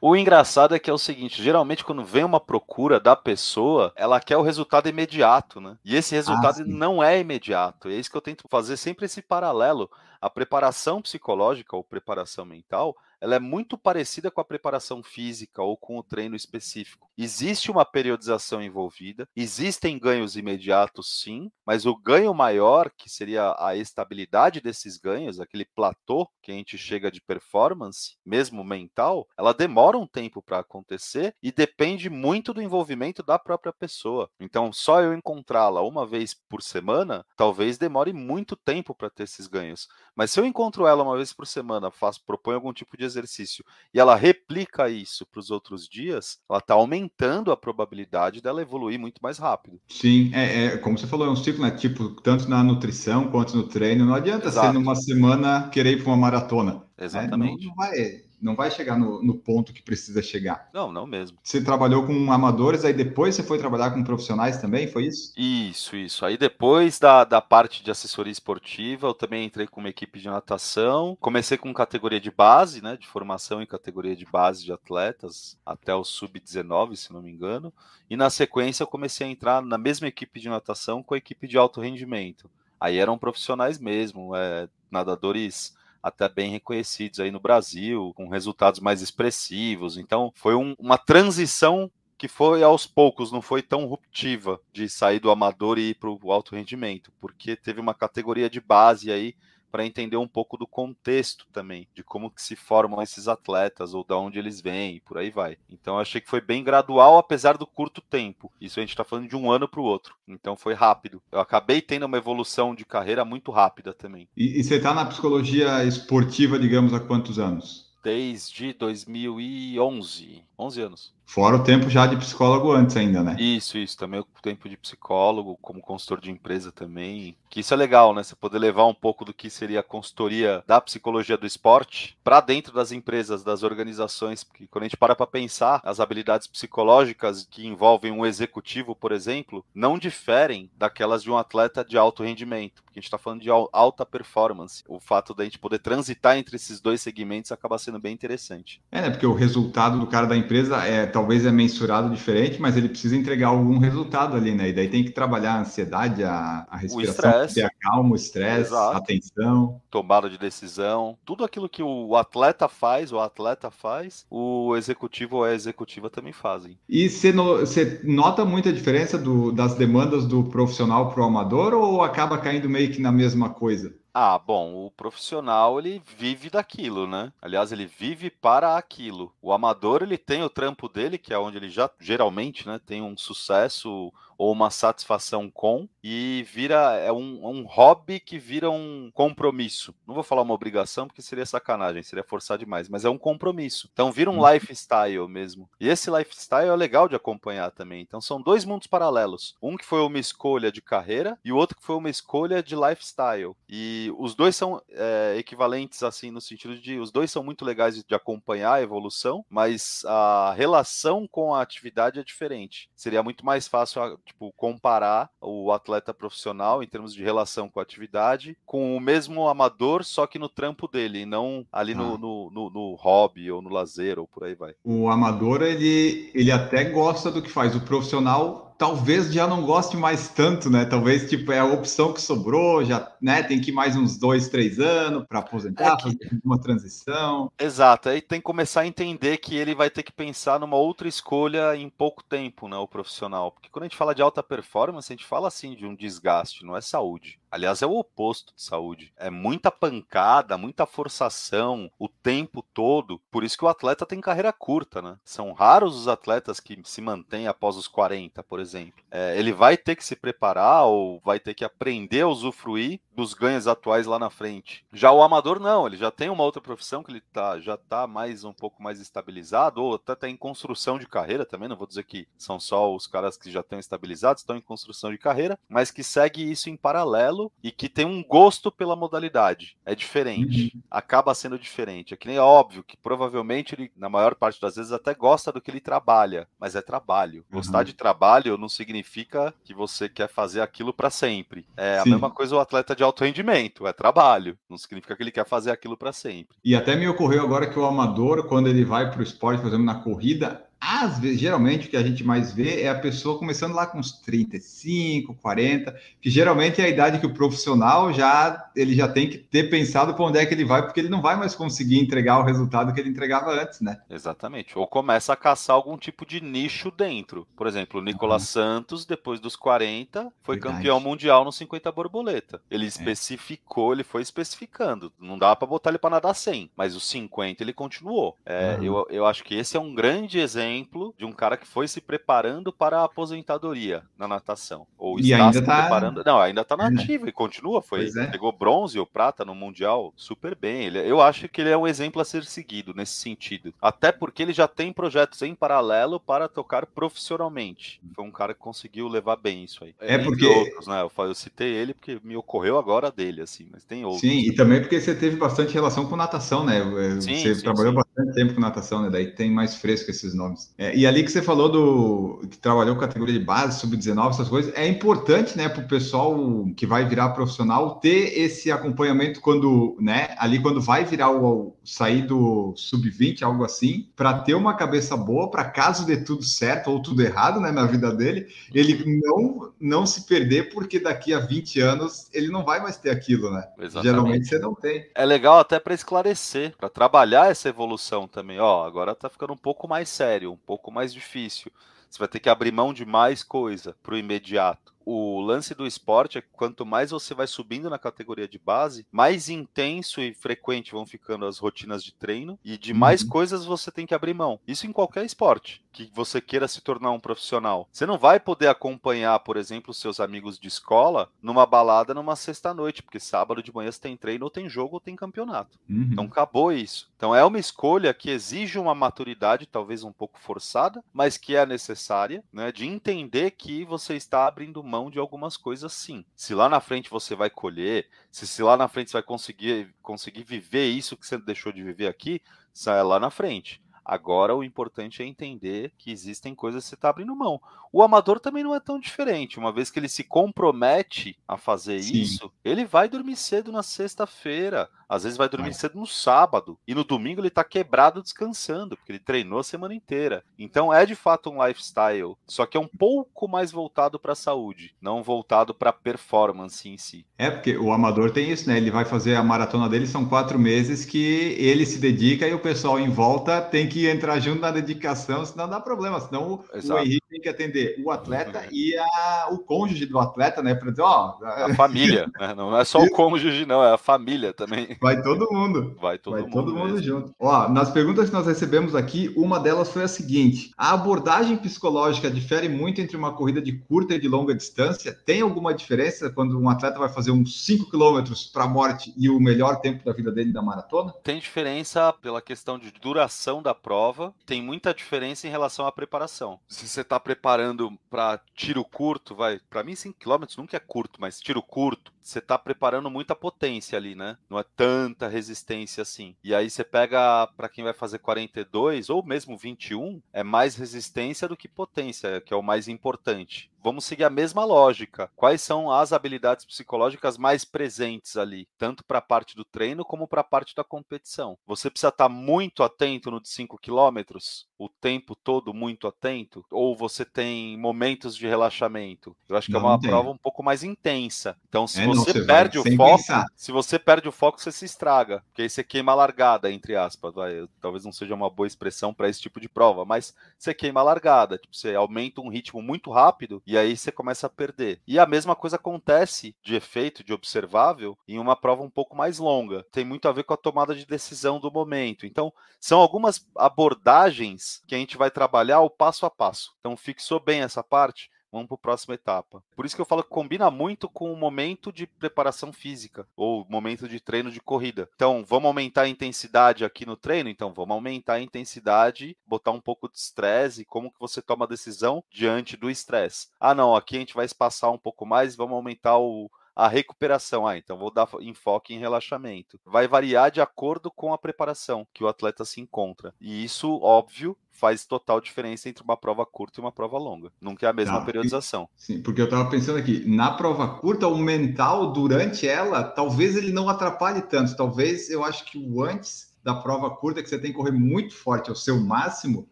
O 0.00 0.16
engraçado 0.16 0.74
é 0.74 0.78
que 0.78 0.90
é 0.90 0.92
o 0.92 0.98
seguinte: 0.98 1.42
geralmente, 1.42 1.84
quando 1.84 2.04
vem 2.04 2.24
uma 2.24 2.40
procura 2.40 3.00
da 3.00 3.16
pessoa, 3.16 3.92
ela 3.96 4.20
quer 4.20 4.36
o 4.36 4.42
resultado 4.42 4.88
imediato, 4.88 5.60
né? 5.60 5.76
E 5.84 5.96
esse 5.96 6.14
resultado 6.14 6.62
ah, 6.62 6.64
não 6.66 7.02
é 7.02 7.18
imediato. 7.18 7.88
É 7.88 7.94
isso 7.94 8.10
que 8.10 8.16
eu 8.16 8.20
tento 8.20 8.48
fazer 8.48 8.76
sempre 8.76 9.06
esse 9.06 9.22
paralelo. 9.22 9.90
A 10.20 10.28
preparação 10.28 11.00
psicológica 11.00 11.76
ou 11.76 11.84
preparação 11.84 12.44
mental 12.44 12.96
ela 13.20 13.36
é 13.36 13.38
muito 13.38 13.76
parecida 13.76 14.30
com 14.30 14.40
a 14.40 14.44
preparação 14.44 15.02
física 15.02 15.62
ou 15.62 15.76
com 15.76 15.98
o 15.98 16.02
treino 16.02 16.36
específico. 16.36 17.10
Existe 17.16 17.70
uma 17.70 17.84
periodização 17.84 18.62
envolvida, 18.62 19.28
existem 19.34 19.98
ganhos 19.98 20.36
imediatos, 20.36 21.20
sim, 21.20 21.50
mas 21.66 21.84
o 21.84 21.96
ganho 21.96 22.32
maior, 22.32 22.90
que 22.96 23.10
seria 23.10 23.54
a 23.58 23.74
estabilidade 23.76 24.60
desses 24.60 24.96
ganhos, 24.96 25.40
aquele 25.40 25.64
platô 25.64 26.28
que 26.42 26.52
a 26.52 26.54
gente 26.54 26.78
chega 26.78 27.10
de 27.10 27.20
performance, 27.20 28.16
mesmo 28.24 28.62
mental, 28.62 29.26
ela 29.36 29.52
demora 29.52 29.98
um 29.98 30.06
tempo 30.06 30.42
para 30.42 30.60
acontecer 30.60 31.34
e 31.42 31.50
depende 31.50 32.08
muito 32.08 32.54
do 32.54 32.62
envolvimento 32.62 33.22
da 33.22 33.38
própria 33.38 33.72
pessoa. 33.72 34.30
Então, 34.38 34.72
só 34.72 35.02
eu 35.02 35.12
encontrá-la 35.12 35.82
uma 35.82 36.06
vez 36.06 36.34
por 36.48 36.62
semana, 36.62 37.24
talvez 37.36 37.78
demore 37.78 38.12
muito 38.12 38.56
tempo 38.56 38.94
para 38.94 39.10
ter 39.10 39.24
esses 39.24 39.46
ganhos. 39.46 39.88
Mas 40.14 40.30
se 40.30 40.40
eu 40.40 40.46
encontro 40.46 40.86
ela 40.86 41.02
uma 41.02 41.16
vez 41.16 41.32
por 41.32 41.46
semana, 41.46 41.90
faço, 41.90 42.24
proponho 42.24 42.56
algum 42.56 42.72
tipo 42.72 42.96
de 42.96 43.07
exercício 43.08 43.64
e 43.92 43.98
ela 43.98 44.14
replica 44.14 44.88
isso 44.88 45.26
para 45.26 45.40
os 45.40 45.50
outros 45.50 45.88
dias, 45.88 46.38
ela 46.48 46.58
está 46.58 46.74
aumentando 46.74 47.50
a 47.50 47.56
probabilidade 47.56 48.40
dela 48.40 48.62
evoluir 48.62 48.98
muito 48.98 49.20
mais 49.22 49.38
rápido. 49.38 49.80
Sim, 49.88 50.30
é, 50.32 50.66
é, 50.66 50.76
como 50.78 50.96
você 50.96 51.06
falou, 51.06 51.26
é 51.26 51.30
um 51.30 51.36
ciclo, 51.36 51.62
né? 51.62 51.70
Tipo, 51.70 52.10
tanto 52.20 52.48
na 52.48 52.62
nutrição 52.62 53.30
quanto 53.30 53.56
no 53.56 53.64
treino. 53.64 54.04
Não 54.04 54.14
adianta 54.14 54.48
Exato. 54.48 54.66
ser 54.68 54.72
numa 54.72 54.94
semana 54.94 55.68
querer 55.70 55.92
ir 55.92 56.02
para 56.02 56.12
uma 56.12 56.16
maratona. 56.16 56.82
Exatamente. 56.98 57.66
Né? 57.66 57.66
Não, 57.66 57.68
não 57.68 57.74
vai 57.74 58.27
não 58.40 58.54
vai 58.54 58.70
chegar 58.70 58.98
no, 58.98 59.22
no, 59.22 59.34
ponto 59.34 59.72
que 59.72 59.82
precisa 59.82 60.22
chegar. 60.22 60.68
Não, 60.72 60.92
não 60.92 61.06
mesmo. 61.06 61.38
Você 61.42 61.62
trabalhou 61.62 62.06
com 62.06 62.32
amadores, 62.32 62.84
aí 62.84 62.92
depois 62.92 63.34
você 63.34 63.42
foi 63.42 63.58
trabalhar 63.58 63.90
com 63.90 64.04
profissionais 64.04 64.58
também, 64.58 64.86
foi 64.86 65.06
isso? 65.06 65.32
Isso, 65.36 65.96
isso. 65.96 66.24
Aí 66.24 66.36
depois 66.36 66.98
da, 66.98 67.24
da 67.24 67.40
parte 67.40 67.82
de 67.82 67.90
assessoria 67.90 68.32
esportiva, 68.32 69.08
eu 69.08 69.14
também 69.14 69.44
entrei 69.44 69.66
com 69.66 69.80
uma 69.80 69.88
equipe 69.88 70.20
de 70.20 70.28
natação. 70.28 71.16
Comecei 71.20 71.58
com 71.58 71.72
categoria 71.74 72.20
de 72.20 72.30
base, 72.30 72.82
né? 72.82 72.96
De 72.96 73.06
formação 73.06 73.60
em 73.60 73.66
categoria 73.66 74.14
de 74.14 74.24
base 74.24 74.64
de 74.64 74.72
atletas, 74.72 75.56
até 75.66 75.94
o 75.94 76.04
sub-19, 76.04 76.96
se 76.96 77.12
não 77.12 77.22
me 77.22 77.30
engano. 77.30 77.72
E 78.08 78.16
na 78.16 78.30
sequência 78.30 78.82
eu 78.82 78.86
comecei 78.88 79.26
a 79.26 79.30
entrar 79.30 79.62
na 79.62 79.78
mesma 79.78 80.06
equipe 80.08 80.40
de 80.40 80.48
natação 80.48 81.02
com 81.02 81.14
a 81.14 81.18
equipe 81.18 81.46
de 81.48 81.58
alto 81.58 81.80
rendimento. 81.80 82.48
Aí 82.80 82.96
eram 82.98 83.18
profissionais 83.18 83.78
mesmo, 83.78 84.34
é, 84.36 84.68
nadadores 84.90 85.76
até 86.02 86.28
bem 86.28 86.50
reconhecidos 86.50 87.20
aí 87.20 87.30
no 87.30 87.40
Brasil, 87.40 88.12
com 88.14 88.28
resultados 88.28 88.80
mais 88.80 89.02
expressivos. 89.02 89.96
Então, 89.96 90.32
foi 90.34 90.54
um, 90.54 90.74
uma 90.78 90.98
transição 90.98 91.90
que 92.16 92.26
foi 92.26 92.62
aos 92.64 92.84
poucos, 92.84 93.30
não 93.30 93.40
foi 93.40 93.62
tão 93.62 93.86
ruptiva 93.86 94.60
de 94.72 94.88
sair 94.88 95.20
do 95.20 95.30
amador 95.30 95.78
e 95.78 95.90
ir 95.90 95.94
para 95.94 96.10
o 96.10 96.32
alto 96.32 96.56
rendimento, 96.56 97.12
porque 97.20 97.54
teve 97.54 97.80
uma 97.80 97.94
categoria 97.94 98.50
de 98.50 98.60
base 98.60 99.12
aí 99.12 99.36
para 99.70 99.84
entender 99.84 100.16
um 100.16 100.28
pouco 100.28 100.56
do 100.56 100.66
contexto 100.66 101.46
também, 101.52 101.86
de 101.94 102.02
como 102.02 102.30
que 102.30 102.42
se 102.42 102.56
formam 102.56 103.02
esses 103.02 103.28
atletas 103.28 103.94
ou 103.94 104.04
de 104.04 104.14
onde 104.14 104.38
eles 104.38 104.60
vêm 104.60 104.96
e 104.96 105.00
por 105.00 105.18
aí 105.18 105.30
vai. 105.30 105.56
Então 105.70 105.94
eu 105.94 106.00
achei 106.00 106.20
que 106.20 106.30
foi 106.30 106.40
bem 106.40 106.64
gradual, 106.64 107.18
apesar 107.18 107.56
do 107.56 107.66
curto 107.66 108.00
tempo. 108.00 108.52
Isso 108.60 108.78
a 108.78 108.82
gente 108.82 108.90
está 108.90 109.04
falando 109.04 109.28
de 109.28 109.36
um 109.36 109.50
ano 109.50 109.68
para 109.68 109.80
o 109.80 109.84
outro. 109.84 110.16
Então 110.26 110.56
foi 110.56 110.74
rápido. 110.74 111.22
Eu 111.30 111.40
acabei 111.40 111.80
tendo 111.80 112.06
uma 112.06 112.18
evolução 112.18 112.74
de 112.74 112.84
carreira 112.84 113.24
muito 113.24 113.50
rápida 113.50 113.92
também. 113.92 114.28
E, 114.36 114.60
e 114.60 114.64
você 114.64 114.76
está 114.76 114.94
na 114.94 115.04
psicologia 115.04 115.84
esportiva, 115.84 116.58
digamos, 116.58 116.92
há 116.92 117.00
quantos 117.00 117.38
anos? 117.38 117.88
Desde 118.02 118.72
2011. 118.72 120.42
11 120.58 120.80
anos. 120.80 121.17
Fora 121.28 121.56
o 121.56 121.62
tempo 121.62 121.90
já 121.90 122.06
de 122.06 122.16
psicólogo 122.16 122.72
antes 122.72 122.96
ainda, 122.96 123.22
né? 123.22 123.36
Isso, 123.38 123.76
isso. 123.76 123.98
Também 123.98 124.18
o 124.18 124.26
tempo 124.40 124.66
de 124.66 124.78
psicólogo, 124.78 125.58
como 125.60 125.78
consultor 125.82 126.22
de 126.22 126.30
empresa 126.30 126.72
também. 126.72 127.36
Que 127.50 127.60
isso 127.60 127.74
é 127.74 127.76
legal, 127.76 128.14
né? 128.14 128.22
Você 128.22 128.34
poder 128.34 128.58
levar 128.58 128.86
um 128.86 128.94
pouco 128.94 129.26
do 129.26 129.34
que 129.34 129.50
seria 129.50 129.80
a 129.80 129.82
consultoria 129.82 130.64
da 130.66 130.80
psicologia 130.80 131.36
do 131.36 131.46
esporte 131.46 132.16
para 132.24 132.40
dentro 132.40 132.72
das 132.72 132.92
empresas, 132.92 133.44
das 133.44 133.62
organizações. 133.62 134.42
Porque 134.42 134.66
quando 134.68 134.84
a 134.84 134.86
gente 134.86 134.96
para 134.96 135.14
para 135.14 135.26
pensar, 135.26 135.82
as 135.84 136.00
habilidades 136.00 136.46
psicológicas 136.46 137.46
que 137.50 137.66
envolvem 137.66 138.10
um 138.10 138.24
executivo, 138.24 138.96
por 138.96 139.12
exemplo, 139.12 139.62
não 139.74 139.98
diferem 139.98 140.70
daquelas 140.78 141.22
de 141.22 141.30
um 141.30 141.36
atleta 141.36 141.84
de 141.84 141.98
alto 141.98 142.22
rendimento. 142.22 142.82
Porque 142.98 143.00
a 143.00 143.00
gente 143.00 143.04
está 143.04 143.18
falando 143.18 143.40
de 143.40 143.50
alta 143.50 144.04
performance. 144.04 144.82
O 144.88 144.98
fato 144.98 145.34
da 145.34 145.44
gente 145.44 145.58
poder 145.58 145.78
transitar 145.78 146.36
entre 146.36 146.56
esses 146.56 146.80
dois 146.80 147.00
segmentos 147.00 147.52
acaba 147.52 147.78
sendo 147.78 147.98
bem 147.98 148.12
interessante. 148.12 148.80
É, 148.90 149.00
né? 149.02 149.10
Porque 149.10 149.26
o 149.26 149.32
resultado 149.32 149.98
do 149.98 150.06
cara 150.06 150.26
da 150.26 150.36
empresa 150.36 150.84
é 150.84 151.06
talvez 151.06 151.46
é 151.46 151.52
mensurado 151.52 152.14
diferente, 152.14 152.60
mas 152.60 152.76
ele 152.76 152.88
precisa 152.88 153.16
entregar 153.16 153.48
algum 153.48 153.78
resultado 153.78 154.36
ali, 154.36 154.54
né? 154.54 154.68
E 154.68 154.72
daí 154.72 154.88
tem 154.88 155.04
que 155.04 155.10
trabalhar 155.10 155.54
a 155.54 155.60
ansiedade, 155.60 156.24
a, 156.24 156.66
a 156.68 156.76
respiração, 156.76 157.54
ter 157.54 157.62
a 157.62 157.70
calma, 157.80 158.12
o 158.12 158.16
estresse, 158.16 158.74
a 158.74 158.96
atenção. 158.96 159.80
Tomada 159.90 160.28
de 160.28 160.38
decisão, 160.38 161.16
tudo 161.24 161.44
aquilo 161.44 161.68
que 161.68 161.82
o 161.82 162.16
atleta 162.16 162.68
faz, 162.68 163.12
o 163.12 163.20
atleta 163.20 163.70
faz, 163.70 164.26
o 164.30 164.76
executivo 164.76 165.36
ou 165.36 165.44
a 165.44 165.54
executiva 165.54 166.10
também 166.10 166.32
fazem. 166.32 166.78
E 166.88 167.08
você, 167.08 167.32
no, 167.32 167.58
nota 168.04 168.44
muita 168.44 168.72
diferença 168.72 169.18
do, 169.18 169.52
das 169.52 169.74
demandas 169.74 170.26
do 170.26 170.44
profissional 170.44 171.10
para 171.10 171.22
o 171.22 171.26
amador 171.26 171.74
ou 171.74 172.02
acaba 172.02 172.38
caindo 172.38 172.68
meio 172.68 172.87
que 172.90 173.00
na 173.00 173.12
mesma 173.12 173.50
coisa? 173.50 173.94
Ah, 174.12 174.38
bom, 174.38 174.86
o 174.86 174.90
profissional 174.90 175.78
ele 175.78 176.02
vive 176.18 176.50
daquilo, 176.50 177.06
né? 177.06 177.32
Aliás, 177.40 177.70
ele 177.70 177.86
vive 177.86 178.30
para 178.30 178.76
aquilo. 178.76 179.32
O 179.40 179.52
amador 179.52 180.02
ele 180.02 180.18
tem 180.18 180.42
o 180.42 180.50
trampo 180.50 180.88
dele, 180.88 181.18
que 181.18 181.32
é 181.32 181.38
onde 181.38 181.56
ele 181.56 181.70
já 181.70 181.88
geralmente, 182.00 182.66
né, 182.66 182.80
tem 182.84 183.00
um 183.00 183.16
sucesso 183.16 184.12
ou 184.38 184.52
uma 184.52 184.70
satisfação 184.70 185.50
com, 185.50 185.88
e 186.02 186.46
vira 186.48 186.94
é 186.94 187.12
um, 187.12 187.44
um 187.44 187.66
hobby 187.66 188.20
que 188.20 188.38
vira 188.38 188.70
um 188.70 189.10
compromisso. 189.12 189.92
Não 190.06 190.14
vou 190.14 190.22
falar 190.22 190.42
uma 190.42 190.54
obrigação 190.54 191.08
porque 191.08 191.20
seria 191.20 191.44
sacanagem, 191.44 192.02
seria 192.04 192.22
forçar 192.22 192.56
demais, 192.56 192.88
mas 192.88 193.04
é 193.04 193.10
um 193.10 193.18
compromisso. 193.18 193.90
Então 193.92 194.12
vira 194.12 194.30
um 194.30 194.38
uhum. 194.38 194.52
lifestyle 194.52 195.26
mesmo. 195.28 195.68
E 195.80 195.88
esse 195.88 196.08
lifestyle 196.08 196.68
é 196.68 196.76
legal 196.76 197.08
de 197.08 197.16
acompanhar 197.16 197.72
também. 197.72 198.00
Então 198.00 198.20
são 198.20 198.40
dois 198.40 198.64
mundos 198.64 198.86
paralelos. 198.86 199.56
Um 199.60 199.76
que 199.76 199.84
foi 199.84 200.00
uma 200.00 200.18
escolha 200.18 200.70
de 200.70 200.80
carreira 200.80 201.36
e 201.44 201.52
o 201.52 201.56
outro 201.56 201.76
que 201.76 201.84
foi 201.84 201.96
uma 201.96 202.08
escolha 202.08 202.62
de 202.62 202.76
lifestyle. 202.76 203.56
E 203.68 204.12
os 204.16 204.34
dois 204.34 204.54
são 204.54 204.80
é, 204.90 205.34
equivalentes 205.36 206.02
assim 206.04 206.30
no 206.30 206.40
sentido 206.40 206.78
de 206.78 206.98
os 206.98 207.10
dois 207.10 207.30
são 207.30 207.42
muito 207.42 207.64
legais 207.64 207.96
de, 207.96 208.04
de 208.04 208.14
acompanhar 208.14 208.74
a 208.74 208.82
evolução, 208.82 209.44
mas 209.50 210.04
a 210.06 210.54
relação 210.56 211.26
com 211.26 211.52
a 211.54 211.60
atividade 211.60 212.20
é 212.20 212.24
diferente. 212.24 212.88
Seria 212.94 213.22
muito 213.22 213.44
mais 213.44 213.66
fácil 213.66 214.18
tipo, 214.28 214.52
comparar 214.56 215.30
o 215.40 215.72
atleta 215.72 216.14
profissional 216.14 216.82
em 216.82 216.86
termos 216.86 217.12
de 217.12 217.22
relação 217.22 217.68
com 217.68 217.80
a 217.80 217.82
atividade 217.82 218.56
com 218.64 218.96
o 218.96 219.00
mesmo 219.00 219.48
amador, 219.48 220.04
só 220.04 220.26
que 220.26 220.38
no 220.38 220.48
trampo 220.48 220.86
dele, 220.86 221.20
e 221.20 221.26
não 221.26 221.66
ali 221.72 221.92
ah. 221.92 221.96
no, 221.96 222.18
no, 222.18 222.50
no, 222.50 222.70
no, 222.70 222.94
hobby 222.94 223.50
ou 223.50 223.60
no 223.60 223.70
lazer 223.70 224.18
ou 224.18 224.26
por 224.26 224.44
aí 224.44 224.54
vai. 224.54 224.74
O 224.84 225.08
amador, 225.08 225.62
ele, 225.62 226.30
ele 226.34 226.52
até 226.52 226.84
gosta 226.84 227.30
do 227.30 227.42
que 227.42 227.50
faz. 227.50 227.74
O 227.74 227.80
profissional 227.80 228.67
talvez 228.78 229.32
já 229.32 229.46
não 229.46 229.66
goste 229.66 229.96
mais 229.96 230.28
tanto, 230.28 230.70
né? 230.70 230.84
Talvez 230.84 231.28
tipo 231.28 231.50
é 231.50 231.58
a 231.58 231.64
opção 231.64 232.12
que 232.12 232.22
sobrou, 232.22 232.84
já, 232.84 233.12
né? 233.20 233.42
Tem 233.42 233.60
que 233.60 233.70
ir 233.70 233.74
mais 233.74 233.96
uns 233.96 234.16
dois, 234.16 234.48
três 234.48 234.78
anos 234.78 235.26
para 235.28 235.40
aposentar, 235.40 235.94
é 235.94 235.96
que... 235.96 236.02
fazer 236.04 236.40
uma 236.44 236.58
transição. 236.58 237.50
Exato. 237.58 238.08
Aí 238.08 238.22
tem 238.22 238.38
que 238.38 238.44
começar 238.44 238.82
a 238.82 238.86
entender 238.86 239.38
que 239.38 239.56
ele 239.56 239.74
vai 239.74 239.90
ter 239.90 240.04
que 240.04 240.12
pensar 240.12 240.60
numa 240.60 240.76
outra 240.76 241.08
escolha 241.08 241.74
em 241.76 241.90
pouco 241.90 242.22
tempo, 242.22 242.68
né? 242.68 242.76
O 242.76 242.86
profissional, 242.86 243.50
porque 243.50 243.68
quando 243.68 243.82
a 243.82 243.88
gente 243.88 243.98
fala 243.98 244.14
de 244.14 244.22
alta 244.22 244.42
performance, 244.42 245.12
a 245.12 245.16
gente 245.16 245.26
fala 245.26 245.48
assim 245.48 245.74
de 245.74 245.84
um 245.84 245.94
desgaste, 245.94 246.64
não 246.64 246.76
é 246.76 246.80
saúde. 246.80 247.38
Aliás, 247.50 247.82
é 247.82 247.86
o 247.86 247.98
oposto 247.98 248.54
de 248.54 248.62
saúde. 248.62 249.12
É 249.16 249.30
muita 249.30 249.70
pancada, 249.70 250.58
muita 250.58 250.86
forçação 250.86 251.90
o 251.98 252.08
tempo 252.08 252.62
todo. 252.74 253.20
Por 253.30 253.44
isso 253.44 253.56
que 253.56 253.64
o 253.64 253.68
atleta 253.68 254.06
tem 254.06 254.20
carreira 254.20 254.52
curta, 254.52 255.00
né? 255.00 255.16
São 255.24 255.52
raros 255.52 255.96
os 255.96 256.08
atletas 256.08 256.60
que 256.60 256.78
se 256.84 257.00
mantêm 257.00 257.46
após 257.46 257.76
os 257.76 257.88
40, 257.88 258.42
por 258.42 258.60
exemplo. 258.60 259.02
É, 259.10 259.38
ele 259.38 259.52
vai 259.52 259.76
ter 259.76 259.96
que 259.96 260.04
se 260.04 260.16
preparar 260.16 260.84
ou 260.84 261.20
vai 261.24 261.40
ter 261.40 261.54
que 261.54 261.64
aprender 261.64 262.22
a 262.22 262.28
usufruir 262.28 263.00
dos 263.18 263.34
ganhos 263.34 263.66
atuais 263.66 264.06
lá 264.06 264.16
na 264.16 264.30
frente. 264.30 264.84
Já 264.92 265.10
o 265.10 265.22
amador 265.22 265.58
não, 265.58 265.86
ele 265.86 265.96
já 265.96 266.08
tem 266.08 266.30
uma 266.30 266.44
outra 266.44 266.62
profissão 266.62 267.02
que 267.02 267.10
ele 267.10 267.20
tá, 267.20 267.58
já 267.58 267.76
tá 267.76 268.06
mais 268.06 268.44
um 268.44 268.52
pouco 268.52 268.80
mais 268.80 269.00
estabilizado 269.00 269.82
ou 269.82 269.96
até 269.96 270.14
tá 270.14 270.28
em 270.28 270.36
construção 270.36 271.00
de 271.00 271.06
carreira 271.06 271.44
também, 271.44 271.68
não 271.68 271.76
vou 271.76 271.86
dizer 271.86 272.04
que 272.04 272.28
são 272.38 272.60
só 272.60 272.94
os 272.94 273.08
caras 273.08 273.36
que 273.36 273.50
já 273.50 273.58
estão 273.58 273.78
estabilizados, 273.78 274.42
estão 274.42 274.56
em 274.56 274.60
construção 274.60 275.10
de 275.10 275.18
carreira, 275.18 275.58
mas 275.68 275.90
que 275.90 276.04
segue 276.04 276.48
isso 276.48 276.70
em 276.70 276.76
paralelo 276.76 277.37
e 277.62 277.70
que 277.70 277.88
tem 277.88 278.04
um 278.04 278.22
gosto 278.22 278.70
pela 278.70 278.96
modalidade. 278.96 279.76
É 279.84 279.94
diferente, 279.94 280.72
uhum. 280.74 280.82
acaba 280.90 281.34
sendo 281.34 281.58
diferente. 281.58 282.14
É 282.14 282.16
que 282.16 282.26
nem 282.26 282.36
é 282.36 282.40
óbvio 282.40 282.82
que 282.82 282.96
provavelmente 282.96 283.74
ele, 283.74 283.90
na 283.96 284.08
maior 284.08 284.34
parte 284.34 284.60
das 284.60 284.76
vezes, 284.76 284.92
até 284.92 285.14
gosta 285.14 285.52
do 285.52 285.60
que 285.60 285.70
ele 285.70 285.80
trabalha, 285.80 286.48
mas 286.58 286.74
é 286.74 286.82
trabalho. 286.82 287.44
Uhum. 287.50 287.58
Gostar 287.58 287.82
de 287.82 287.92
trabalho 287.92 288.58
não 288.58 288.68
significa 288.68 289.54
que 289.64 289.74
você 289.74 290.08
quer 290.08 290.28
fazer 290.28 290.60
aquilo 290.60 290.92
para 290.92 291.10
sempre. 291.10 291.66
É 291.76 291.96
Sim. 291.96 292.00
a 292.00 292.12
mesma 292.12 292.30
coisa 292.30 292.56
o 292.56 292.60
atleta 292.60 292.94
de 292.94 293.02
alto 293.02 293.24
rendimento, 293.24 293.86
é 293.86 293.92
trabalho. 293.92 294.58
Não 294.68 294.76
significa 294.76 295.16
que 295.16 295.22
ele 295.22 295.30
quer 295.30 295.46
fazer 295.46 295.70
aquilo 295.70 295.96
para 295.96 296.12
sempre. 296.12 296.56
E 296.64 296.74
até 296.74 296.96
me 296.96 297.08
ocorreu 297.08 297.42
agora 297.42 297.68
que 297.68 297.78
o 297.78 297.84
amador, 297.84 298.46
quando 298.46 298.68
ele 298.68 298.84
vai 298.84 299.10
para 299.10 299.20
o 299.20 299.22
esporte, 299.22 299.60
por 299.60 299.68
exemplo, 299.68 299.84
na 299.84 299.96
corrida, 299.96 300.67
às 300.80 301.18
vezes, 301.18 301.40
geralmente, 301.40 301.86
o 301.88 301.90
que 301.90 301.96
a 301.96 302.02
gente 302.02 302.22
mais 302.22 302.52
vê 302.52 302.82
é 302.82 302.88
a 302.88 302.94
pessoa 302.94 303.38
começando 303.38 303.74
lá 303.74 303.84
com 303.84 303.98
uns 303.98 304.12
35, 304.12 305.34
40, 305.34 305.94
que 306.20 306.30
geralmente 306.30 306.80
é 306.80 306.84
a 306.84 306.88
idade 306.88 307.18
que 307.18 307.26
o 307.26 307.34
profissional 307.34 308.12
já 308.12 308.70
ele 308.76 308.94
já 308.94 309.08
tem 309.08 309.28
que 309.28 309.38
ter 309.38 309.64
pensado 309.64 310.14
para 310.14 310.24
onde 310.24 310.38
é 310.38 310.46
que 310.46 310.54
ele 310.54 310.64
vai, 310.64 310.82
porque 310.82 311.00
ele 311.00 311.08
não 311.08 311.20
vai 311.20 311.36
mais 311.36 311.54
conseguir 311.54 311.98
entregar 311.98 312.38
o 312.38 312.44
resultado 312.44 312.94
que 312.94 313.00
ele 313.00 313.08
entregava 313.10 313.50
antes, 313.50 313.80
né? 313.80 314.00
Exatamente. 314.08 314.78
Ou 314.78 314.86
começa 314.86 315.32
a 315.32 315.36
caçar 315.36 315.74
algum 315.74 315.96
tipo 315.96 316.24
de 316.24 316.40
nicho 316.40 316.92
dentro. 316.96 317.46
Por 317.56 317.66
exemplo, 317.66 318.00
o 318.00 318.02
Nicolas 318.02 318.42
uhum. 318.42 318.62
Santos, 318.62 319.04
depois 319.04 319.40
dos 319.40 319.56
40, 319.56 320.32
foi 320.42 320.56
Verdade. 320.56 320.76
campeão 320.76 321.00
mundial 321.00 321.44
no 321.44 321.50
50 321.50 321.90
borboleta. 321.90 322.62
Ele 322.70 322.84
é. 322.84 322.88
especificou, 322.88 323.92
ele 323.92 324.04
foi 324.04 324.22
especificando. 324.22 325.12
Não 325.18 325.36
dá 325.36 325.56
para 325.56 325.66
botar 325.66 325.90
ele 325.90 325.98
para 325.98 326.10
nadar 326.10 326.34
100, 326.34 326.70
mas 326.76 326.94
os 326.94 327.08
50 327.08 327.64
ele 327.64 327.72
continuou. 327.72 328.36
É, 328.46 328.76
uhum. 328.78 328.84
eu, 328.84 329.06
eu 329.10 329.26
acho 329.26 329.42
que 329.42 329.56
esse 329.56 329.76
é 329.76 329.80
um 329.80 329.92
grande 329.92 330.38
exemplo 330.38 330.67
exemplo 330.68 331.14
de 331.18 331.24
um 331.24 331.32
cara 331.32 331.56
que 331.56 331.66
foi 331.66 331.88
se 331.88 332.00
preparando 332.00 332.72
para 332.72 333.00
a 333.00 333.04
aposentadoria 333.04 334.02
na 334.16 334.28
natação. 334.28 334.86
Ou 334.96 335.18
e 335.18 335.32
está 335.32 335.52
se 335.52 335.62
tá... 335.62 335.82
preparando. 335.82 336.22
Não, 336.24 336.38
ainda 336.40 336.62
está 336.62 336.76
na 336.76 336.88
ativa 336.88 337.28
e 337.28 337.32
continua. 337.32 337.82
Foi, 337.82 338.08
é. 338.08 338.26
Pegou 338.26 338.52
bronze 338.52 338.98
ou 338.98 339.06
prata 339.06 339.44
no 339.44 339.54
Mundial 339.54 340.12
super 340.16 340.54
bem. 340.54 340.84
Ele, 340.84 340.98
eu 340.98 341.20
acho 341.20 341.48
que 341.48 341.60
ele 341.60 341.70
é 341.70 341.76
um 341.76 341.86
exemplo 341.86 342.20
a 342.20 342.24
ser 342.24 342.44
seguido 342.44 342.94
nesse 342.94 343.12
sentido. 343.12 343.72
Até 343.80 344.12
porque 344.12 344.42
ele 344.42 344.52
já 344.52 344.68
tem 344.68 344.92
projetos 344.92 345.42
em 345.42 345.54
paralelo 345.54 346.20
para 346.20 346.48
tocar 346.48 346.86
profissionalmente. 346.86 348.00
Foi 348.14 348.24
um 348.24 348.30
cara 348.30 348.54
que 348.54 348.60
conseguiu 348.60 349.08
levar 349.08 349.36
bem 349.36 349.64
isso 349.64 349.84
aí. 349.84 349.94
É 350.00 350.18
porque. 350.18 350.46
Outros, 350.46 350.86
né? 350.86 351.02
eu, 351.02 351.24
eu 351.24 351.34
citei 351.34 351.72
ele 351.72 351.94
porque 351.94 352.20
me 352.22 352.36
ocorreu 352.36 352.78
agora 352.78 353.10
dele, 353.10 353.42
assim, 353.42 353.68
mas 353.70 353.84
tem 353.84 354.04
outros. 354.04 354.20
Sim, 354.20 354.38
e 354.40 354.54
também 354.54 354.80
porque 354.80 355.00
você 355.00 355.14
teve 355.14 355.36
bastante 355.36 355.72
relação 355.72 356.06
com 356.06 356.16
natação, 356.16 356.64
né? 356.64 356.80
Sim, 357.20 357.36
você 357.36 357.54
sim, 357.54 357.62
trabalhou 357.62 357.92
sim. 357.92 357.98
Bastante 358.18 358.34
tempo 358.34 358.54
com 358.54 358.60
natação, 358.60 359.02
né? 359.02 359.10
Daí 359.10 359.30
tem 359.30 359.50
mais 359.50 359.76
fresco 359.76 360.10
esses 360.10 360.34
nomes. 360.34 360.72
É, 360.76 360.94
e 360.96 361.06
ali 361.06 361.22
que 361.22 361.30
você 361.30 361.40
falou 361.40 361.70
do 361.70 362.48
que 362.48 362.58
trabalhou 362.58 362.94
com 362.94 363.00
categoria 363.00 363.38
de 363.38 363.44
base, 363.44 363.78
sub-19, 363.80 364.30
essas 364.30 364.48
coisas, 364.48 364.72
é 364.74 364.86
importante, 364.86 365.56
né, 365.56 365.68
para 365.68 365.82
o 365.82 365.88
pessoal 365.88 366.66
que 366.76 366.86
vai 366.86 367.04
virar 367.04 367.30
profissional 367.30 367.96
ter 367.96 368.38
esse 368.38 368.70
acompanhamento 368.70 369.40
quando, 369.40 369.96
né, 370.00 370.34
ali 370.38 370.60
quando 370.60 370.80
vai 370.80 371.04
virar 371.04 371.30
o, 371.30 371.76
sair 371.84 372.22
do 372.22 372.72
sub-20, 372.76 373.42
algo 373.42 373.64
assim, 373.64 374.08
para 374.16 374.38
ter 374.40 374.54
uma 374.54 374.74
cabeça 374.74 375.16
boa, 375.16 375.50
para 375.50 375.64
caso 375.64 376.06
dê 376.06 376.16
tudo 376.16 376.42
certo 376.42 376.90
ou 376.90 377.00
tudo 377.00 377.22
errado, 377.22 377.60
né, 377.60 377.70
na 377.70 377.86
vida 377.86 378.14
dele, 378.14 378.46
ele 378.74 379.20
não 379.22 379.68
não 379.80 380.04
se 380.06 380.26
perder, 380.26 380.70
porque 380.70 380.98
daqui 380.98 381.32
a 381.32 381.38
20 381.38 381.80
anos 381.80 382.28
ele 382.32 382.48
não 382.48 382.64
vai 382.64 382.80
mais 382.80 382.96
ter 382.96 383.10
aquilo, 383.10 383.50
né? 383.50 383.64
Exatamente. 383.78 384.04
Geralmente 384.04 384.48
você 384.48 384.58
não 384.58 384.74
tem. 384.74 385.08
É 385.14 385.24
legal 385.24 385.58
até 385.58 385.78
para 385.78 385.94
esclarecer, 385.94 386.74
para 386.76 386.88
trabalhar 386.88 387.50
essa 387.50 387.68
evolução 387.68 388.07
também. 388.26 388.58
Ó, 388.58 388.84
agora 388.84 389.14
tá 389.14 389.28
ficando 389.28 389.52
um 389.52 389.56
pouco 389.56 389.86
mais 389.86 390.08
sério 390.08 390.52
um 390.52 390.56
pouco 390.56 390.90
mais 390.90 391.12
difícil. 391.12 391.70
Você 392.08 392.18
vai 392.18 392.28
ter 392.28 392.40
que 392.40 392.48
abrir 392.48 392.72
mão 392.72 392.92
de 392.94 393.04
mais 393.04 393.42
coisa 393.42 393.94
para 394.02 394.14
o 394.14 394.18
imediato 394.18 394.94
o 395.10 395.40
lance 395.40 395.74
do 395.74 395.86
esporte 395.86 396.36
é 396.36 396.42
que 396.42 396.48
quanto 396.52 396.84
mais 396.84 397.12
você 397.12 397.32
vai 397.32 397.46
subindo 397.46 397.88
na 397.88 397.98
categoria 397.98 398.46
de 398.46 398.58
base, 398.58 399.06
mais 399.10 399.48
intenso 399.48 400.20
e 400.20 400.34
frequente 400.34 400.92
vão 400.92 401.06
ficando 401.06 401.46
as 401.46 401.56
rotinas 401.56 402.04
de 402.04 402.12
treino 402.12 402.58
e 402.62 402.76
de 402.76 402.92
mais 402.92 403.22
uhum. 403.22 403.30
coisas 403.30 403.64
você 403.64 403.90
tem 403.90 404.06
que 404.06 404.14
abrir 404.14 404.34
mão. 404.34 404.60
Isso 404.68 404.86
em 404.86 404.92
qualquer 404.92 405.24
esporte 405.24 405.82
que 405.90 406.10
você 406.14 406.40
queira 406.40 406.68
se 406.68 406.80
tornar 406.80 407.10
um 407.10 407.18
profissional. 407.18 407.88
Você 407.90 408.06
não 408.06 408.18
vai 408.18 408.38
poder 408.38 408.68
acompanhar, 408.68 409.38
por 409.40 409.56
exemplo, 409.56 409.90
os 409.90 409.98
seus 409.98 410.20
amigos 410.20 410.58
de 410.58 410.68
escola 410.68 411.30
numa 411.42 411.66
balada 411.66 412.12
numa 412.14 412.36
sexta-noite, 412.36 413.02
porque 413.02 413.18
sábado 413.18 413.62
de 413.62 413.74
manhã 413.74 413.90
você 413.90 414.00
tem 414.00 414.16
treino, 414.16 414.44
ou 414.44 414.50
tem 414.50 414.68
jogo, 414.68 414.94
ou 414.94 415.00
tem 415.00 415.16
campeonato. 415.16 415.78
Uhum. 415.88 416.10
Então 416.12 416.24
acabou 416.24 416.70
isso. 416.70 417.10
Então 417.16 417.34
é 417.34 417.44
uma 417.44 417.58
escolha 417.58 418.14
que 418.14 418.30
exige 418.30 418.78
uma 418.78 418.94
maturidade, 418.94 419.66
talvez 419.66 420.04
um 420.04 420.12
pouco 420.12 420.38
forçada, 420.38 421.02
mas 421.12 421.36
que 421.36 421.56
é 421.56 421.66
necessária, 421.66 422.44
né, 422.52 422.70
de 422.70 422.86
entender 422.86 423.52
que 423.52 423.84
você 423.84 424.14
está 424.14 424.46
abrindo 424.46 424.84
mão 424.84 424.97
mão 424.98 425.10
de 425.10 425.18
algumas 425.18 425.56
coisas 425.56 425.92
sim. 425.92 426.24
Se 426.34 426.54
lá 426.54 426.68
na 426.68 426.80
frente 426.80 427.08
você 427.08 427.34
vai 427.36 427.48
colher, 427.48 428.08
se, 428.30 428.46
se 428.46 428.62
lá 428.62 428.76
na 428.76 428.88
frente 428.88 429.10
você 429.10 429.18
vai 429.18 429.22
conseguir, 429.22 429.94
conseguir 430.02 430.42
viver 430.42 430.86
isso 430.86 431.16
que 431.16 431.26
você 431.26 431.38
deixou 431.38 431.72
de 431.72 431.82
viver 431.82 432.08
aqui, 432.08 432.42
sai 432.72 433.02
lá 433.02 433.20
na 433.20 433.30
frente. 433.30 433.80
Agora 434.04 434.56
o 434.56 434.64
importante 434.64 435.22
é 435.22 435.26
entender 435.26 435.92
que 435.98 436.10
existem 436.10 436.54
coisas 436.54 436.82
que 436.82 436.88
você 436.88 436.94
está 436.94 437.10
abrindo 437.10 437.36
mão. 437.36 437.60
O 437.92 438.02
amador 438.02 438.40
também 438.40 438.62
não 438.62 438.74
é 438.74 438.80
tão 438.80 438.98
diferente. 438.98 439.58
Uma 439.58 439.72
vez 439.72 439.90
que 439.90 439.98
ele 439.98 440.08
se 440.08 440.24
compromete 440.24 441.36
a 441.46 441.56
fazer 441.56 442.02
Sim. 442.02 442.20
isso, 442.20 442.52
ele 442.64 442.84
vai 442.84 443.08
dormir 443.08 443.36
cedo 443.36 443.72
na 443.72 443.82
sexta-feira. 443.82 444.88
Às 445.08 445.22
vezes 445.22 445.38
vai 445.38 445.48
dormir 445.48 445.72
cedo 445.72 445.98
no 445.98 446.06
sábado. 446.06 446.78
E 446.86 446.94
no 446.94 447.02
domingo 447.02 447.40
ele 447.40 447.48
tá 447.48 447.64
quebrado 447.64 448.22
descansando, 448.22 448.94
porque 448.96 449.12
ele 449.12 449.18
treinou 449.18 449.58
a 449.58 449.64
semana 449.64 449.94
inteira. 449.94 450.44
Então 450.58 450.92
é 450.92 451.06
de 451.06 451.14
fato 451.14 451.48
um 451.50 451.66
lifestyle. 451.66 452.36
Só 452.46 452.66
que 452.66 452.76
é 452.76 452.80
um 452.80 452.86
pouco 452.86 453.48
mais 453.48 453.72
voltado 453.72 454.18
para 454.18 454.32
a 454.32 454.36
saúde, 454.36 454.94
não 455.00 455.22
voltado 455.22 455.74
para 455.74 455.92
performance 455.92 456.86
em 456.88 456.98
si. 456.98 457.24
É, 457.38 457.50
porque 457.50 457.76
o 457.78 457.90
amador 457.90 458.30
tem 458.30 458.50
isso, 458.50 458.68
né? 458.68 458.76
Ele 458.76 458.90
vai 458.90 459.06
fazer 459.06 459.34
a 459.34 459.42
maratona 459.42 459.88
dele, 459.88 460.06
são 460.06 460.28
quatro 460.28 460.58
meses 460.58 461.06
que 461.06 461.56
ele 461.58 461.86
se 461.86 461.98
dedica 461.98 462.46
e 462.46 462.52
o 462.52 462.60
pessoal 462.60 463.00
em 463.00 463.08
volta 463.08 463.62
tem 463.62 463.88
que 463.88 464.06
entrar 464.06 464.38
junto 464.40 464.60
na 464.60 464.70
dedicação, 464.70 465.44
senão 465.46 465.68
dá 465.68 465.80
problema. 465.80 466.20
Senão 466.20 466.62
Exato. 466.74 467.00
o 467.00 467.02
Henrique 467.02 467.17
tem 467.28 467.40
que 467.40 467.48
atender 467.48 467.96
o 468.04 468.10
atleta 468.10 468.66
e 468.70 468.96
a, 468.96 469.48
o 469.50 469.58
cônjuge 469.58 470.06
do 470.06 470.18
atleta, 470.18 470.62
né? 470.62 470.74
Para 470.74 470.90
dizer, 470.90 471.02
ó. 471.02 471.36
A 471.42 471.74
família, 471.74 472.30
né? 472.38 472.54
Não 472.54 472.76
é 472.76 472.84
só 472.84 473.00
o 473.00 473.10
cônjuge, 473.10 473.66
não, 473.66 473.84
é 473.84 473.92
a 473.92 473.98
família 473.98 474.52
também. 474.52 474.96
Vai 475.00 475.22
todo 475.22 475.50
mundo. 475.52 475.96
Vai 476.00 476.18
todo 476.18 476.32
Vai 476.32 476.42
mundo. 476.42 476.52
todo 476.52 476.74
mundo 476.74 477.02
junto. 477.02 477.34
Ó, 477.38 477.68
nas 477.68 477.90
perguntas 477.90 478.28
que 478.28 478.34
nós 478.34 478.46
recebemos 478.46 478.94
aqui, 478.94 479.32
uma 479.36 479.60
delas 479.60 479.90
foi 479.90 480.04
a 480.04 480.08
seguinte: 480.08 480.72
a 480.76 480.92
abordagem 480.94 481.56
psicológica 481.56 482.30
difere 482.30 482.68
muito 482.68 483.00
entre 483.00 483.16
uma 483.16 483.32
corrida 483.32 483.60
de 483.60 483.72
curta 483.72 484.14
e 484.14 484.20
de 484.20 484.28
longa 484.28 484.54
distância? 484.54 485.12
Tem 485.12 485.40
alguma 485.40 485.74
diferença 485.74 486.30
quando 486.30 486.58
um 486.58 486.68
atleta 486.68 486.98
vai 486.98 487.08
fazer 487.08 487.30
uns 487.30 487.64
5 487.66 487.90
quilômetros 487.90 488.46
para 488.46 488.64
a 488.64 488.68
morte 488.68 489.12
e 489.16 489.28
o 489.28 489.38
melhor 489.38 489.80
tempo 489.80 490.04
da 490.04 490.12
vida 490.12 490.32
dele 490.32 490.52
da 490.52 490.62
maratona? 490.62 491.12
Tem 491.22 491.38
diferença 491.38 492.12
pela 492.12 492.40
questão 492.40 492.78
de 492.78 492.90
duração 492.90 493.62
da 493.62 493.74
prova, 493.74 494.34
tem 494.46 494.62
muita 494.62 494.94
diferença 494.94 495.46
em 495.46 495.50
relação 495.50 495.86
à 495.86 495.92
preparação. 495.92 496.58
Se 496.68 496.88
você 496.88 497.02
está 497.02 497.17
preparando 497.20 497.98
para 498.10 498.40
tiro 498.54 498.84
curto, 498.84 499.34
vai, 499.34 499.60
para 499.70 499.82
mim 499.82 499.94
5 499.94 500.18
quilômetros 500.18 500.56
nunca 500.56 500.76
é 500.76 500.80
curto, 500.80 501.20
mas 501.20 501.40
tiro 501.40 501.62
curto, 501.62 502.12
você 502.28 502.40
está 502.40 502.58
preparando 502.58 503.10
muita 503.10 503.34
potência 503.34 503.96
ali, 503.96 504.14
né? 504.14 504.36
Não 504.50 504.58
é 504.58 504.64
tanta 504.76 505.28
resistência 505.28 506.02
assim. 506.02 506.36
E 506.44 506.54
aí 506.54 506.68
você 506.68 506.84
pega 506.84 507.46
para 507.56 507.68
quem 507.68 507.82
vai 507.82 507.94
fazer 507.94 508.18
42 508.18 509.08
ou 509.08 509.24
mesmo 509.24 509.56
21, 509.56 510.20
é 510.32 510.42
mais 510.42 510.76
resistência 510.76 511.48
do 511.48 511.56
que 511.56 511.66
potência, 511.66 512.40
que 512.40 512.52
é 512.52 512.56
o 512.56 512.62
mais 512.62 512.86
importante 512.86 513.70
vamos 513.82 514.04
seguir 514.04 514.24
a 514.24 514.30
mesma 514.30 514.64
lógica. 514.64 515.30
Quais 515.36 515.62
são 515.62 515.90
as 515.90 516.12
habilidades 516.12 516.64
psicológicas 516.64 517.38
mais 517.38 517.64
presentes 517.64 518.36
ali, 518.36 518.68
tanto 518.76 519.04
para 519.04 519.18
a 519.18 519.22
parte 519.22 519.56
do 519.56 519.64
treino 519.64 520.04
como 520.04 520.26
para 520.26 520.40
a 520.40 520.44
parte 520.44 520.74
da 520.74 520.84
competição? 520.84 521.56
Você 521.66 521.90
precisa 521.90 522.08
estar 522.08 522.24
tá 522.24 522.28
muito 522.28 522.82
atento 522.82 523.30
no 523.30 523.40
de 523.40 523.48
5 523.48 523.78
quilômetros, 523.78 524.66
o 524.78 524.88
tempo 524.88 525.34
todo 525.34 525.72
muito 525.72 526.06
atento, 526.06 526.64
ou 526.70 526.94
você 526.94 527.24
tem 527.24 527.76
momentos 527.78 528.36
de 528.36 528.46
relaxamento? 528.46 529.36
Eu 529.48 529.56
acho 529.56 529.68
que 529.70 529.76
é 529.76 529.80
não, 529.80 529.88
é 529.88 529.92
uma 529.92 530.00
prova 530.00 530.30
um 530.30 530.36
pouco 530.36 530.62
mais 530.62 530.82
intensa. 530.82 531.56
Então, 531.68 531.86
se 531.86 532.00
é, 532.00 532.06
você 532.06 532.17
você, 532.24 532.32
você 532.32 532.44
perde 532.44 532.78
o 532.78 532.96
foco, 532.96 533.16
pensar. 533.16 533.46
se 533.56 533.72
você 533.72 533.98
perde 533.98 534.28
o 534.28 534.32
foco, 534.32 534.60
você 534.60 534.72
se 534.72 534.84
estraga. 534.84 535.42
Porque 535.48 535.62
aí 535.62 535.70
você 535.70 535.84
queima 535.84 536.12
a 536.12 536.14
largada, 536.14 536.70
entre 536.70 536.96
aspas. 536.96 537.34
Vai, 537.34 537.68
talvez 537.80 538.04
não 538.04 538.12
seja 538.12 538.34
uma 538.34 538.50
boa 538.50 538.66
expressão 538.66 539.12
para 539.14 539.28
esse 539.28 539.40
tipo 539.40 539.60
de 539.60 539.68
prova, 539.68 540.04
mas 540.04 540.34
você 540.58 540.74
queima 540.74 541.00
a 541.00 541.04
largada. 541.04 541.58
Tipo, 541.58 541.74
você 541.74 541.94
aumenta 541.94 542.40
um 542.40 542.48
ritmo 542.48 542.82
muito 542.82 543.10
rápido 543.10 543.62
e 543.66 543.76
aí 543.76 543.96
você 543.96 544.10
começa 544.12 544.46
a 544.46 544.50
perder. 544.50 545.00
E 545.06 545.18
a 545.18 545.26
mesma 545.26 545.54
coisa 545.54 545.76
acontece 545.76 546.54
de 546.62 546.74
efeito, 546.74 547.24
de 547.24 547.32
observável, 547.32 548.16
em 548.26 548.38
uma 548.38 548.56
prova 548.56 548.82
um 548.82 548.90
pouco 548.90 549.16
mais 549.16 549.38
longa. 549.38 549.84
Tem 549.92 550.04
muito 550.04 550.28
a 550.28 550.32
ver 550.32 550.44
com 550.44 550.54
a 550.54 550.58
tomada 550.58 550.94
de 550.94 551.06
decisão 551.06 551.58
do 551.60 551.70
momento. 551.70 552.26
Então, 552.26 552.52
são 552.80 553.00
algumas 553.00 553.46
abordagens 553.56 554.82
que 554.86 554.94
a 554.94 554.98
gente 554.98 555.16
vai 555.16 555.30
trabalhar 555.30 555.80
o 555.80 555.90
passo 555.90 556.26
a 556.26 556.30
passo. 556.30 556.72
Então, 556.80 556.96
fixou 556.96 557.40
bem 557.40 557.62
essa 557.62 557.82
parte 557.82 558.30
vamos 558.50 558.66
para 558.66 558.74
a 558.74 558.78
próxima 558.78 559.14
etapa. 559.14 559.62
Por 559.74 559.86
isso 559.86 559.94
que 559.94 560.00
eu 560.00 560.06
falo 560.06 560.22
que 560.22 560.30
combina 560.30 560.70
muito 560.70 561.08
com 561.08 561.32
o 561.32 561.36
momento 561.36 561.92
de 561.92 562.06
preparação 562.06 562.72
física 562.72 563.26
ou 563.36 563.66
momento 563.68 564.08
de 564.08 564.20
treino 564.20 564.50
de 564.50 564.60
corrida. 564.60 565.08
Então, 565.14 565.44
vamos 565.46 565.66
aumentar 565.66 566.02
a 566.02 566.08
intensidade 566.08 566.84
aqui 566.84 567.06
no 567.06 567.16
treino? 567.16 567.48
Então, 567.48 567.72
vamos 567.72 567.94
aumentar 567.94 568.34
a 568.34 568.40
intensidade, 568.40 569.36
botar 569.46 569.70
um 569.70 569.80
pouco 569.80 570.08
de 570.08 570.18
estresse 570.18 570.82
e 570.82 570.84
como 570.84 571.10
que 571.10 571.20
você 571.20 571.40
toma 571.42 571.64
a 571.64 571.68
decisão 571.68 572.22
diante 572.30 572.76
do 572.76 572.90
estresse. 572.90 573.48
Ah, 573.60 573.74
não, 573.74 573.94
aqui 573.94 574.16
a 574.16 574.20
gente 574.20 574.34
vai 574.34 574.44
espaçar 574.44 574.90
um 574.90 574.98
pouco 574.98 575.26
mais, 575.26 575.56
vamos 575.56 575.74
aumentar 575.74 576.18
o, 576.18 576.50
a 576.78 576.86
recuperação. 576.86 577.66
Ah, 577.66 577.76
então 577.76 577.98
vou 577.98 578.10
dar 578.10 578.28
enfoque 578.40 578.94
em 578.94 578.98
relaxamento. 578.98 579.80
Vai 579.84 580.06
variar 580.06 580.50
de 580.50 580.60
acordo 580.60 581.10
com 581.10 581.32
a 581.32 581.38
preparação 581.38 582.06
que 582.14 582.22
o 582.22 582.28
atleta 582.28 582.64
se 582.64 582.80
encontra. 582.80 583.34
E 583.40 583.64
isso, 583.64 583.98
óbvio, 584.00 584.56
faz 584.78 585.04
total 585.04 585.40
diferença 585.40 585.88
entre 585.88 586.04
uma 586.04 586.16
prova 586.16 586.46
curta 586.46 586.78
e 586.78 586.82
uma 586.82 586.92
prova 586.92 587.18
longa. 587.18 587.50
Nunca 587.60 587.84
é 587.86 587.90
a 587.90 587.92
mesma 587.92 588.20
Tá. 588.20 588.24
periodização. 588.24 588.88
Sim, 588.96 589.20
porque 589.22 589.42
eu 589.42 589.48
tava 589.48 589.68
pensando 589.68 589.98
aqui, 589.98 590.24
na 590.24 590.52
prova 590.52 590.86
curta, 590.88 591.26
o 591.26 591.36
mental 591.36 592.12
durante 592.12 592.66
ela, 592.66 593.02
talvez 593.02 593.56
ele 593.56 593.72
não 593.72 593.88
atrapalhe 593.88 594.42
tanto. 594.42 594.76
Talvez 594.76 595.30
eu 595.30 595.42
acho 595.44 595.64
que 595.64 595.76
o 595.78 596.02
antes 596.04 596.48
da 596.62 596.74
prova 596.74 597.10
curta, 597.10 597.42
que 597.42 597.48
você 597.48 597.58
tem 597.58 597.70
que 597.72 597.76
correr 597.76 597.92
muito 597.92 598.34
forte 598.34 598.68
ao 598.70 598.76
seu 598.76 599.00
máximo, 599.00 599.68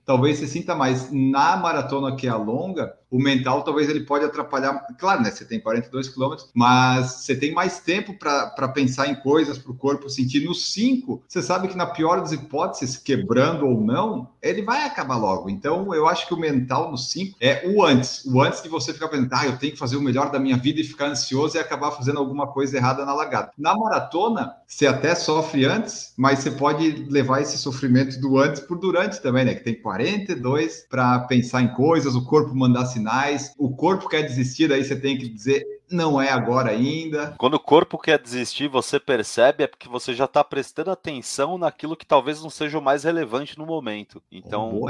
talvez 0.05 0.38
você 0.38 0.47
sinta 0.49 0.75
mais. 0.75 1.11
Na 1.12 1.57
maratona 1.57 2.16
que 2.16 2.27
é 2.27 2.31
a 2.31 2.37
longa, 2.37 2.92
o 3.11 3.19
mental 3.19 3.62
talvez 3.62 3.88
ele 3.88 4.01
pode 4.01 4.25
atrapalhar. 4.25 4.87
Claro, 4.99 5.23
né? 5.23 5.31
Você 5.31 5.45
tem 5.45 5.61
42 5.61 6.09
quilômetros, 6.09 6.51
mas 6.55 7.07
você 7.12 7.37
tem 7.37 7.53
mais 7.53 7.81
tempo 7.81 8.14
para 8.19 8.69
pensar 8.69 9.09
em 9.09 9.14
coisas 9.14 9.59
para 9.59 9.73
o 9.73 9.77
corpo 9.77 10.09
sentir. 10.09 10.45
No 10.45 10.55
5, 10.55 11.23
você 11.27 11.42
sabe 11.42 11.69
que 11.69 11.77
na 11.77 11.87
pior 11.87 12.21
das 12.21 12.33
hipóteses, 12.33 12.97
quebrando 12.97 13.66
ou 13.66 13.81
não, 13.81 14.29
ele 14.42 14.62
vai 14.62 14.85
acabar 14.85 15.16
logo. 15.16 15.49
Então, 15.49 15.95
eu 15.95 16.07
acho 16.07 16.27
que 16.27 16.35
o 16.35 16.38
mental 16.38 16.90
no 16.90 16.99
5 16.99 17.37
é 17.40 17.66
o 17.66 17.85
antes. 17.85 18.25
O 18.25 18.40
antes 18.40 18.62
de 18.62 18.69
você 18.69 18.92
ficar 18.92 19.09
pensando, 19.09 19.33
ah, 19.33 19.47
eu 19.47 19.59
tenho 19.59 19.73
que 19.73 19.79
fazer 19.79 19.97
o 19.97 20.03
melhor 20.03 20.31
da 20.31 20.38
minha 20.38 20.57
vida 20.57 20.81
e 20.81 20.85
ficar 20.85 21.07
ansioso 21.07 21.57
e 21.57 21.61
acabar 21.61 21.90
fazendo 21.92 22.19
alguma 22.19 22.47
coisa 22.49 22.77
errada 22.77 23.05
na 23.05 23.14
largada. 23.14 23.51
Na 23.59 23.77
maratona, 23.77 24.55
você 24.66 24.87
até 24.87 25.14
sofre 25.14 25.64
antes, 25.64 26.12
mas 26.16 26.40
você 26.40 26.51
pode 26.51 27.07
levar 27.09 27.40
esse 27.40 27.59
sofrimento 27.59 28.21
do 28.21 28.38
antes 28.38 28.61
por 28.61 28.79
durante 28.79 29.21
também, 29.21 29.45
né? 29.45 29.55
Que 29.55 29.64
tem 29.64 29.81
42 29.81 30.87
para 30.88 31.21
pensar 31.21 31.62
em 31.62 31.69
coisas, 31.69 32.14
o 32.14 32.25
corpo 32.25 32.55
mandar 32.55 32.87
sinais, 32.96 33.52
o 33.59 33.74
corpo 33.74 34.09
quer 34.09 34.22
desistir, 34.22 34.68
daí 34.68 34.85
você 34.85 34.96
tem 34.96 35.18
que 35.18 35.28
dizer 35.28 35.62
não 35.90 36.20
é 36.20 36.31
agora 36.31 36.70
ainda. 36.70 37.35
Quando 37.38 37.55
o 37.55 37.61
corpo 37.61 37.99
quer 37.99 38.18
desistir, 38.18 38.68
você 38.68 38.99
percebe 38.99 39.64
é 39.64 39.66
porque 39.66 39.88
você 39.88 40.14
já 40.14 40.25
está 40.25 40.42
prestando 40.42 40.90
atenção 40.90 41.59
naquilo 41.59 41.96
que 41.96 42.07
talvez 42.07 42.42
não 42.42 42.51
seja 42.51 42.79
o 42.79 42.83
mais 42.83 43.05
relevante 43.05 43.59
no 43.59 43.66
momento. 43.66 44.22
Então, 44.31 44.81